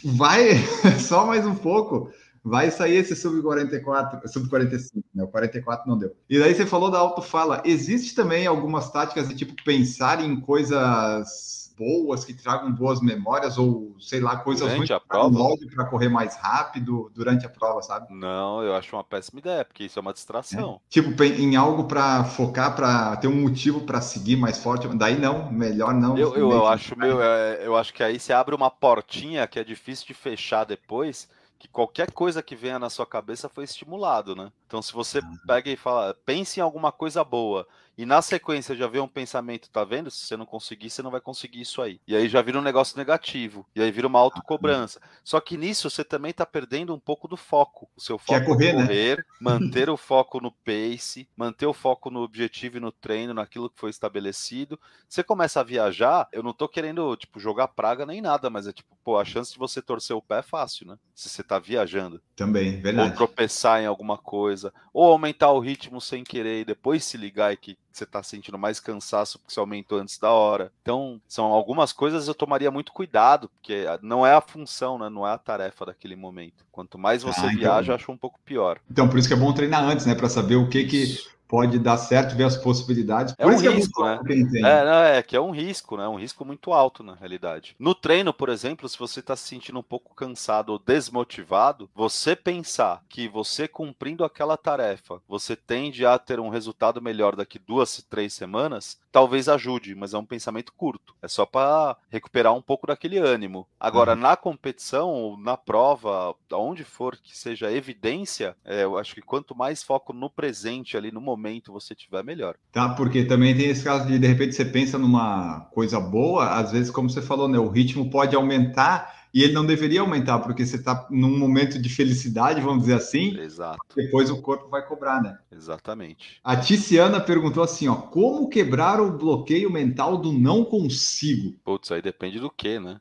vai 0.05 0.57
só 0.99 1.27
mais 1.27 1.47
um 1.47 1.55
pouco, 1.55 2.11
vai 2.45 2.71
sair 2.71 2.97
esse 2.97 3.17
sub 3.17 3.43
44, 3.43 4.29
sub 4.29 4.49
45, 4.49 5.05
né? 5.15 5.25
O 5.25 5.29
44 5.29 5.89
não 5.89 5.99
deu. 5.99 6.15
E 6.31 6.39
daí 6.39 6.55
você 6.55 6.65
falou 6.65 6.91
da 6.91 6.99
autofala. 6.99 7.63
Existe 7.65 8.15
também 8.15 8.47
algumas 8.47 8.91
táticas 8.91 9.29
de 9.29 9.35
tipo 9.35 9.55
pensar 9.65 10.23
em 10.23 10.41
coisas 10.41 11.66
boas, 11.77 12.25
que 12.25 12.33
tragam 12.33 12.73
boas 12.73 13.01
memórias, 13.01 13.59
ou 13.59 13.95
sei 14.01 14.21
lá, 14.21 14.37
coisas 14.37 14.63
durante 14.63 14.91
muito 14.91 15.07
prova 15.07 15.55
para 15.75 15.85
correr 15.85 16.09
mais 16.09 16.37
rápido 16.37 17.11
durante 17.15 17.45
a 17.45 17.49
prova, 17.49 17.83
sabe? 17.83 18.13
Não, 18.15 18.63
eu 18.63 18.75
acho 18.75 18.97
uma 18.97 19.05
péssima 19.05 19.41
ideia, 19.41 19.65
porque 19.65 19.85
isso 19.85 19.99
é 19.99 20.03
uma 20.03 20.13
distração. 20.13 20.81
É. 20.87 20.91
Tipo, 20.91 21.23
em 21.23 21.57
algo 21.57 21.85
para 21.85 22.25
focar, 22.25 22.75
para 22.75 23.17
ter 23.17 23.29
um 23.29 23.43
motivo 23.43 23.83
para 23.83 24.01
seguir 24.01 24.37
mais 24.37 24.59
forte. 24.59 24.89
Daí 24.89 25.19
não, 25.19 25.51
melhor 25.51 25.93
não. 25.93 26.17
Eu, 26.17 26.35
eu, 26.35 26.51
eu 26.51 26.67
acho, 26.67 26.97
meu, 26.99 27.23
é, 27.23 27.67
eu 27.67 27.77
acho 27.77 27.93
que 27.93 28.03
aí 28.03 28.19
você 28.19 28.33
abre 28.33 28.55
uma 28.55 28.71
portinha 28.71 29.47
que 29.47 29.59
é 29.59 29.65
difícil 29.65 30.07
de 30.07 30.15
fechar 30.15 30.65
depois 30.65 31.29
que 31.59 31.69
qualquer 31.69 32.11
coisa 32.11 32.43
que 32.43 32.55
venha 32.55 32.79
na 32.79 32.91
sua 32.91 33.07
cabeça 33.07 33.49
foi 33.49 33.65
estimulado, 33.65 34.37
né? 34.37 34.53
Então, 34.67 34.83
se 34.83 34.93
você 34.93 35.19
ah. 35.19 35.31
pega 35.47 35.71
e 35.71 35.77
fala, 35.77 36.15
pense 36.25 36.61
em 36.61 36.63
alguma 36.63 36.93
coisa 36.93 37.25
boa 37.25 37.67
e 37.97 38.05
na 38.05 38.21
sequência 38.21 38.77
já 38.77 38.87
vê 38.87 39.01
um 39.01 39.09
pensamento, 39.09 39.71
tá 39.71 39.83
vendo? 39.83 40.11
Se 40.11 40.27
você 40.27 40.37
não 40.37 40.45
conseguir, 40.45 40.91
você 40.91 41.03
não 41.03 41.11
vai 41.11 41.21
conseguir 41.21 41.63
isso 41.63 41.81
aí. 41.81 41.99
E 42.07 42.15
aí 42.15 42.29
já 42.29 42.43
vira 42.43 42.59
um 42.59 42.63
negócio 42.63 42.99
negativo. 42.99 43.67
E 43.75 43.81
aí 43.81 43.91
vira 43.91 44.07
uma 44.07 44.19
autocobrança. 44.19 45.01
Só 45.25 45.41
que 45.41 45.57
nisso 45.57 45.89
você 45.89 46.05
também 46.05 46.33
tá 46.33 46.45
perdendo 46.45 46.95
um 46.95 47.01
pouco 47.01 47.27
do 47.27 47.37
foco. 47.37 47.89
O 47.97 48.01
seu 48.01 48.19
foco 48.19 48.35
é 48.35 48.45
correr, 48.45 48.69
é 48.69 48.73
correr, 48.75 49.17
né? 49.19 49.25
manter 49.41 49.89
o 49.89 49.97
foco 49.97 50.41
no 50.41 50.53
pace, 50.53 51.27
manter 51.35 51.67
o 51.67 51.73
foco 51.73 52.11
no 52.11 52.21
objetivo 52.21 52.77
e 52.77 52.81
no 52.81 52.93
treino, 52.93 53.33
naquilo 53.33 53.71
que 53.71 53.81
foi 53.81 53.89
estabelecido. 53.89 54.79
Você 55.09 55.23
começa 55.23 55.61
a 55.61 55.65
viajar, 55.65 56.29
eu 56.33 56.43
não 56.43 56.53
tô 56.53 56.69
querendo, 56.69 57.17
tipo, 57.17 57.41
jogar 57.41 57.69
praga 57.69 58.05
nem 58.05 58.21
nada, 58.21 58.51
mas 58.51 58.67
é 58.67 58.73
tipo, 58.73 58.95
pô, 59.03 59.19
a 59.19 59.25
chance 59.25 59.53
de 59.53 59.59
você 59.59 59.81
torcer 59.81 60.15
o 60.15 60.21
pé 60.21 60.41
é 60.41 60.43
fácil, 60.43 60.87
né? 60.87 60.99
Se 61.15 61.31
você 61.31 61.43
tá 61.43 61.59
viajando. 61.59 62.21
Também, 62.35 62.81
verdade. 62.81 63.11
Ou 63.11 63.17
tropeçar 63.17 63.81
em 63.81 63.87
alguma 63.87 64.19
coisa, 64.19 64.73
ou 64.93 65.11
aumentar 65.11 65.51
o 65.51 65.61
ritmo 65.61 66.01
sem 66.01 66.23
querer 66.23 66.61
e 66.61 66.65
depois 66.65 67.05
se 67.05 67.17
ligar 67.17 67.53
e 67.53 67.57
que 67.57 67.79
você 67.97 68.05
está 68.05 68.23
sentindo 68.23 68.59
mais 68.59 68.81
cansaço 68.81 69.39
porque 69.39 69.53
você 69.53 69.61
aumentou 69.61 69.99
antes 69.99 70.19
da 70.19 70.31
hora. 70.31 70.73
Então, 70.83 71.21
são 71.27 71.47
algumas 71.47 71.93
coisas 71.93 72.29
eu 72.29 72.35
tomaria 72.35 72.71
muito 72.71 72.93
cuidado, 72.93 73.49
porque 73.49 73.85
não 74.03 74.27
é 74.27 74.35
a 74.35 74.41
função, 74.41 74.99
né? 74.99 75.09
Não 75.09 75.27
é 75.27 75.33
a 75.33 75.39
tarefa 75.39 75.87
daquele 75.87 76.17
momento. 76.17 76.65
Quanto 76.71 76.99
mais 76.99 77.23
você 77.23 77.41
ah, 77.41 77.47
então... 77.47 77.59
viaja, 77.59 77.93
eu 77.93 77.97
acho 77.97 78.13
um 78.13 78.17
pouco 78.17 78.39
pior. 78.45 78.79
Então, 78.91 79.09
por 79.09 79.19
isso 79.19 79.29
que 79.29 79.35
é 79.35 79.37
bom 79.37 79.53
treinar 79.53 79.83
antes, 79.83 80.07
né? 80.07 80.15
Para 80.15 80.29
saber 80.29 80.57
o 80.57 80.69
que 80.69 80.85
que 80.85 81.19
pode 81.49 81.79
dar 81.79 81.97
certo, 81.97 82.37
ver 82.37 82.45
as 82.45 82.57
possibilidades. 82.57 83.35
É 83.39 83.47
um 83.47 83.57
risco, 83.57 84.05
é 84.05 84.23
né? 84.23 84.61
É, 84.61 84.85
não, 84.85 85.03
é 85.05 85.23
que 85.23 85.37
é 85.37 85.41
um 85.41 85.51
risco, 85.51 85.97
né? 85.97 86.07
Um 86.09 86.19
risco 86.19 86.45
muito 86.45 86.73
alto 86.73 87.03
na 87.03 87.15
realidade. 87.15 87.75
No 87.79 87.95
treino, 87.95 88.33
por 88.33 88.49
exemplo, 88.49 88.89
se 88.89 88.99
você 88.99 89.21
está 89.21 89.37
se 89.37 89.49
sentindo 89.49 89.79
um 89.79 89.83
pouco 89.83 90.15
cansado 90.15 90.71
ou 90.71 90.79
desmotivado, 90.79 91.89
você 91.95 92.35
pensar 92.35 93.03
que 93.09 93.29
você 93.29 93.69
cumprindo 93.69 94.25
aquela 94.25 94.57
tarefa, 94.57 95.21
você 95.29 95.55
tende 95.55 96.05
a 96.05 96.19
ter 96.19 96.41
um 96.41 96.49
resultado 96.49 97.01
melhor 97.01 97.37
daqui 97.37 97.59
duas, 97.59 98.05
três 98.09 98.33
semanas, 98.33 98.99
talvez 99.13 99.49
ajude, 99.49 99.95
mas 99.95 100.15
é 100.15 100.19
um 100.19 100.27
pensamento 100.27 100.73
curto. 100.73 101.15
É 101.23 101.29
só 101.29 101.47
para 101.47 101.97
recuperar 102.11 102.55
um 102.55 102.63
pouco 102.63 102.87
daquele 102.87 103.19
ânimo. 103.19 103.67
Agora, 103.79 104.13
uhum. 104.13 104.21
na 104.21 104.37
competição 104.37 105.11
ou 105.11 105.37
na 105.39 105.57
prova, 105.57 106.35
aonde 106.51 106.85
for 106.85 107.17
que 107.17 107.37
seja 107.37 107.73
evidência, 107.73 108.57
é, 108.65 108.85
eu 108.85 108.99
acho 108.99 109.15
que 109.15 109.23
quanto 109.23 109.57
mais 109.57 109.83
foco 109.83 110.13
no 110.13 110.29
presente 110.29 110.97
ali 110.97 111.11
no 111.11 111.21
momento 111.21 111.36
momento 111.37 111.73
você 111.73 111.95
tiver, 111.95 112.25
melhor. 112.25 112.57
Tá, 112.73 112.89
porque 112.91 113.25
também 113.25 113.57
tem 113.57 113.69
esse 113.69 113.85
caso 113.85 114.07
de 114.07 114.19
de 114.19 114.27
repente 114.27 114.55
você 114.55 114.65
pensa 114.65 114.99
numa 114.99 115.69
coisa 115.73 116.01
boa, 116.01 116.59
às 116.59 116.73
vezes, 116.73 116.91
como 116.91 117.11
você 117.11 117.21
falou, 117.21 117.47
né? 117.49 117.59
O 117.59 117.69
ritmo 117.69 118.11
pode 118.11 118.35
aumentar 118.35 119.15
E 119.37 119.43
ele 119.43 119.53
não 119.53 119.67
deveria 119.67 120.01
aumentar, 120.01 120.39
porque 120.39 120.65
você 120.65 120.77
está 120.77 121.07
num 121.11 121.39
momento 121.39 121.79
de 121.79 121.91
felicidade, 121.91 122.59
vamos 122.63 122.85
dizer 122.85 122.95
assim. 122.95 123.39
Exato. 123.39 123.77
Depois 123.95 124.31
o 124.31 124.41
corpo 124.41 124.71
vai 124.71 124.81
cobrar, 124.81 125.23
né? 125.23 125.37
Exatamente. 125.53 126.41
A 126.43 126.57
Ticiana 126.57 127.21
perguntou 127.21 127.63
assim, 127.63 127.87
ó, 127.87 127.97
como 127.97 128.49
quebrar 128.49 128.99
o 128.99 129.13
bloqueio 129.13 129.71
mental 129.71 130.17
do 130.17 130.33
não 130.33 130.65
consigo? 130.65 131.55
Putz, 131.63 131.93
aí 131.93 132.01
depende 132.01 132.41
do 132.41 132.51
que, 132.51 132.81
né? 132.81 132.99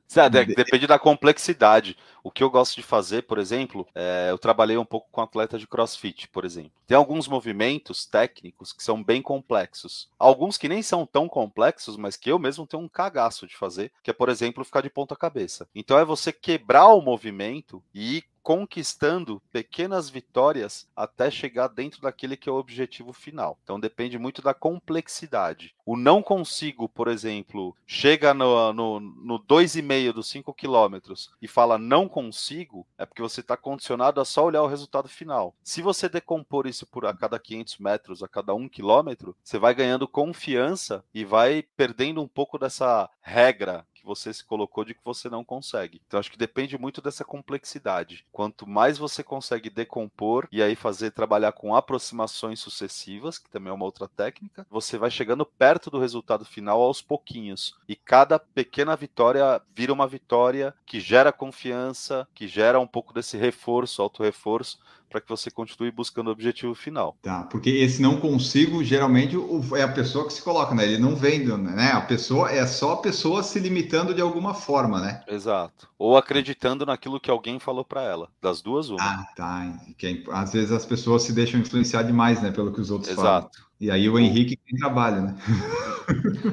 Depende 0.58 0.86
da 0.86 1.00
complexidade. 1.00 1.96
O 2.26 2.32
que 2.32 2.42
eu 2.42 2.50
gosto 2.50 2.76
de 2.76 2.82
fazer, 2.82 3.22
por 3.22 3.38
exemplo, 3.38 3.88
é, 3.94 4.30
eu 4.32 4.38
trabalhei 4.40 4.76
um 4.80 4.84
pouco 4.84 5.08
com 5.12 5.22
atleta 5.22 5.60
de 5.60 5.68
crossfit, 5.68 6.28
por 6.30 6.44
exemplo. 6.44 6.72
Tem 6.88 6.98
alguns 6.98 7.28
movimentos 7.28 8.04
técnicos 8.08 8.74
que 8.74 8.82
são 8.82 9.04
bem 9.04 9.22
complexos. 9.22 10.10
Alguns 10.18 10.58
que 10.58 10.68
nem 10.68 10.82
são 10.82 11.06
tão 11.06 11.30
complexos, 11.30 11.96
mas 11.96 12.18
que 12.18 12.32
eu 12.32 12.40
mesmo 12.40 12.66
tenho 12.66 12.82
um 12.82 12.90
cagaço 12.90 13.46
de 13.46 13.56
fazer, 13.56 13.92
que 14.02 14.10
é, 14.10 14.14
por 14.14 14.28
exemplo, 14.28 14.66
ficar 14.66 14.82
de 14.82 14.90
ponta 14.90 15.16
cabeça. 15.16 15.68
Então 15.76 16.00
é 16.00 16.04
você 16.04 16.34
quebrar 16.34 16.88
o 16.88 17.00
movimento 17.00 17.80
e 17.94 18.24
conquistando 18.46 19.42
pequenas 19.52 20.08
vitórias 20.08 20.88
até 20.96 21.32
chegar 21.32 21.68
dentro 21.68 22.00
daquele 22.00 22.38
que 22.38 22.48
é 22.48 22.52
o 22.52 22.58
objetivo 22.58 23.12
final. 23.12 23.58
Então 23.64 23.80
depende 23.80 24.20
muito 24.20 24.40
da 24.40 24.54
complexidade. 24.54 25.74
O 25.84 25.98
não 25.98 26.22
consigo, 26.22 26.88
por 26.88 27.08
exemplo, 27.08 27.76
chega 27.88 28.36
no, 28.36 28.72
no, 28.72 29.00
no 29.00 29.40
2,5 29.40 30.14
dos 30.14 30.30
5 30.30 30.54
quilômetros 30.54 31.32
e 31.42 31.48
fala 31.48 31.80
não 31.80 32.08
consigo, 32.08 32.86
é 33.00 33.06
porque 33.08 33.22
você 33.24 33.42
está 33.42 33.58
condicionado 33.58 34.22
a 34.22 34.26
só 34.26 34.46
olhar 34.46 34.62
o 34.62 34.68
resultado 34.68 35.10
final. 35.10 35.56
Se 35.64 35.82
você 35.82 36.08
decompor 36.08 36.68
isso 36.68 36.86
por 36.86 37.08
a 37.08 37.16
cada 37.16 37.40
500 37.40 37.80
metros, 37.80 38.22
a 38.22 38.28
cada 38.28 38.54
1 38.54 38.70
quilômetro, 38.70 39.36
você 39.44 39.58
vai 39.58 39.74
ganhando 39.74 40.08
confiança 40.08 41.04
e 41.12 41.26
vai 41.26 41.66
perdendo 41.76 42.22
um 42.22 42.28
pouco 42.28 42.60
dessa 42.60 43.10
regra 43.22 43.84
você 44.06 44.34
se 44.34 44.44
colocou 44.44 44.86
de 44.86 44.94
que 44.94 45.04
você 45.04 45.30
não 45.30 45.44
consegue. 45.44 46.02
Então 46.08 46.20
acho 46.20 46.32
que 46.32 46.38
depende 46.38 46.78
muito 46.78 47.02
dessa 47.02 47.26
complexidade. 47.26 48.26
Quanto 48.32 48.68
mais 48.68 48.98
você 48.98 49.24
consegue 49.24 49.70
decompor 49.70 50.48
e 50.52 50.62
aí 50.62 50.76
fazer 50.76 51.12
trabalhar 51.12 51.52
com 51.52 51.76
aproximações 51.76 52.60
sucessivas, 52.60 53.38
que 53.38 53.50
também 53.50 53.72
é 53.72 53.74
uma 53.74 53.86
outra 53.86 54.08
técnica, 54.08 54.66
você 54.70 54.98
vai 54.98 55.10
chegando 55.10 55.46
perto 55.46 55.90
do 55.90 56.00
resultado 56.00 56.46
final 56.46 56.82
aos 56.82 57.02
pouquinhos. 57.02 57.76
E 57.88 57.96
cada 57.96 58.38
pequena 58.38 58.96
vitória 58.96 59.62
vira 59.74 59.92
uma 59.92 60.08
vitória 60.08 60.74
que 60.86 61.00
gera 61.00 61.32
confiança, 61.32 62.28
que 62.34 62.48
gera 62.48 62.80
um 62.80 62.88
pouco 62.88 63.14
desse 63.14 63.38
reforço, 63.38 64.02
auto-reforço, 64.02 64.80
para 65.10 65.22
que 65.22 65.30
você 65.30 65.50
continue 65.50 65.92
buscando 65.92 66.28
o 66.28 66.32
objetivo 66.32 66.76
final. 66.76 67.16
Tá, 67.22 67.44
porque 67.44 67.70
esse 67.70 68.02
não 68.02 68.20
consigo, 68.20 68.84
geralmente 68.84 69.38
é 69.78 69.82
a 69.82 69.88
pessoa 69.88 70.28
que 70.28 70.34
se 70.34 70.42
coloca, 70.42 70.76
né? 70.76 70.84
Ele 70.84 70.98
não 70.98 71.16
vende, 71.16 71.46
né? 71.56 71.92
A 71.94 72.02
pessoa 72.02 72.52
é 72.52 72.68
só 72.68 72.94
a 72.94 72.98
pessoa 72.98 73.42
se 73.42 73.58
limitando 73.60 73.95
de 74.04 74.22
alguma 74.22 74.54
forma, 74.54 75.00
né? 75.00 75.24
Exato. 75.28 75.88
Ou 75.98 76.18
acreditando 76.18 76.86
naquilo 76.86 77.20
que 77.20 77.32
alguém 77.32 77.60
falou 77.60 77.86
para 77.86 78.02
ela. 78.02 78.30
Das 78.42 78.62
duas, 78.62 78.90
uma. 78.90 79.02
Ah, 79.02 79.26
tá. 79.36 79.80
Que, 79.98 80.08
é 80.08 80.34
às 80.34 80.54
vezes 80.54 80.72
as 80.72 80.86
pessoas 80.86 81.24
se 81.24 81.34
deixam 81.34 81.60
influenciar 81.60 82.04
demais, 82.04 82.42
né? 82.42 82.52
Pelo 82.52 82.74
que 82.74 82.82
os 82.82 82.92
outros 82.92 83.12
Exato. 83.12 83.24
falam. 83.58 83.66
E 83.80 83.92
aí 83.92 84.10
o 84.10 84.18
Henrique 84.18 84.58
tem 84.58 84.78
trabalho, 84.78 85.22
né? 85.22 85.36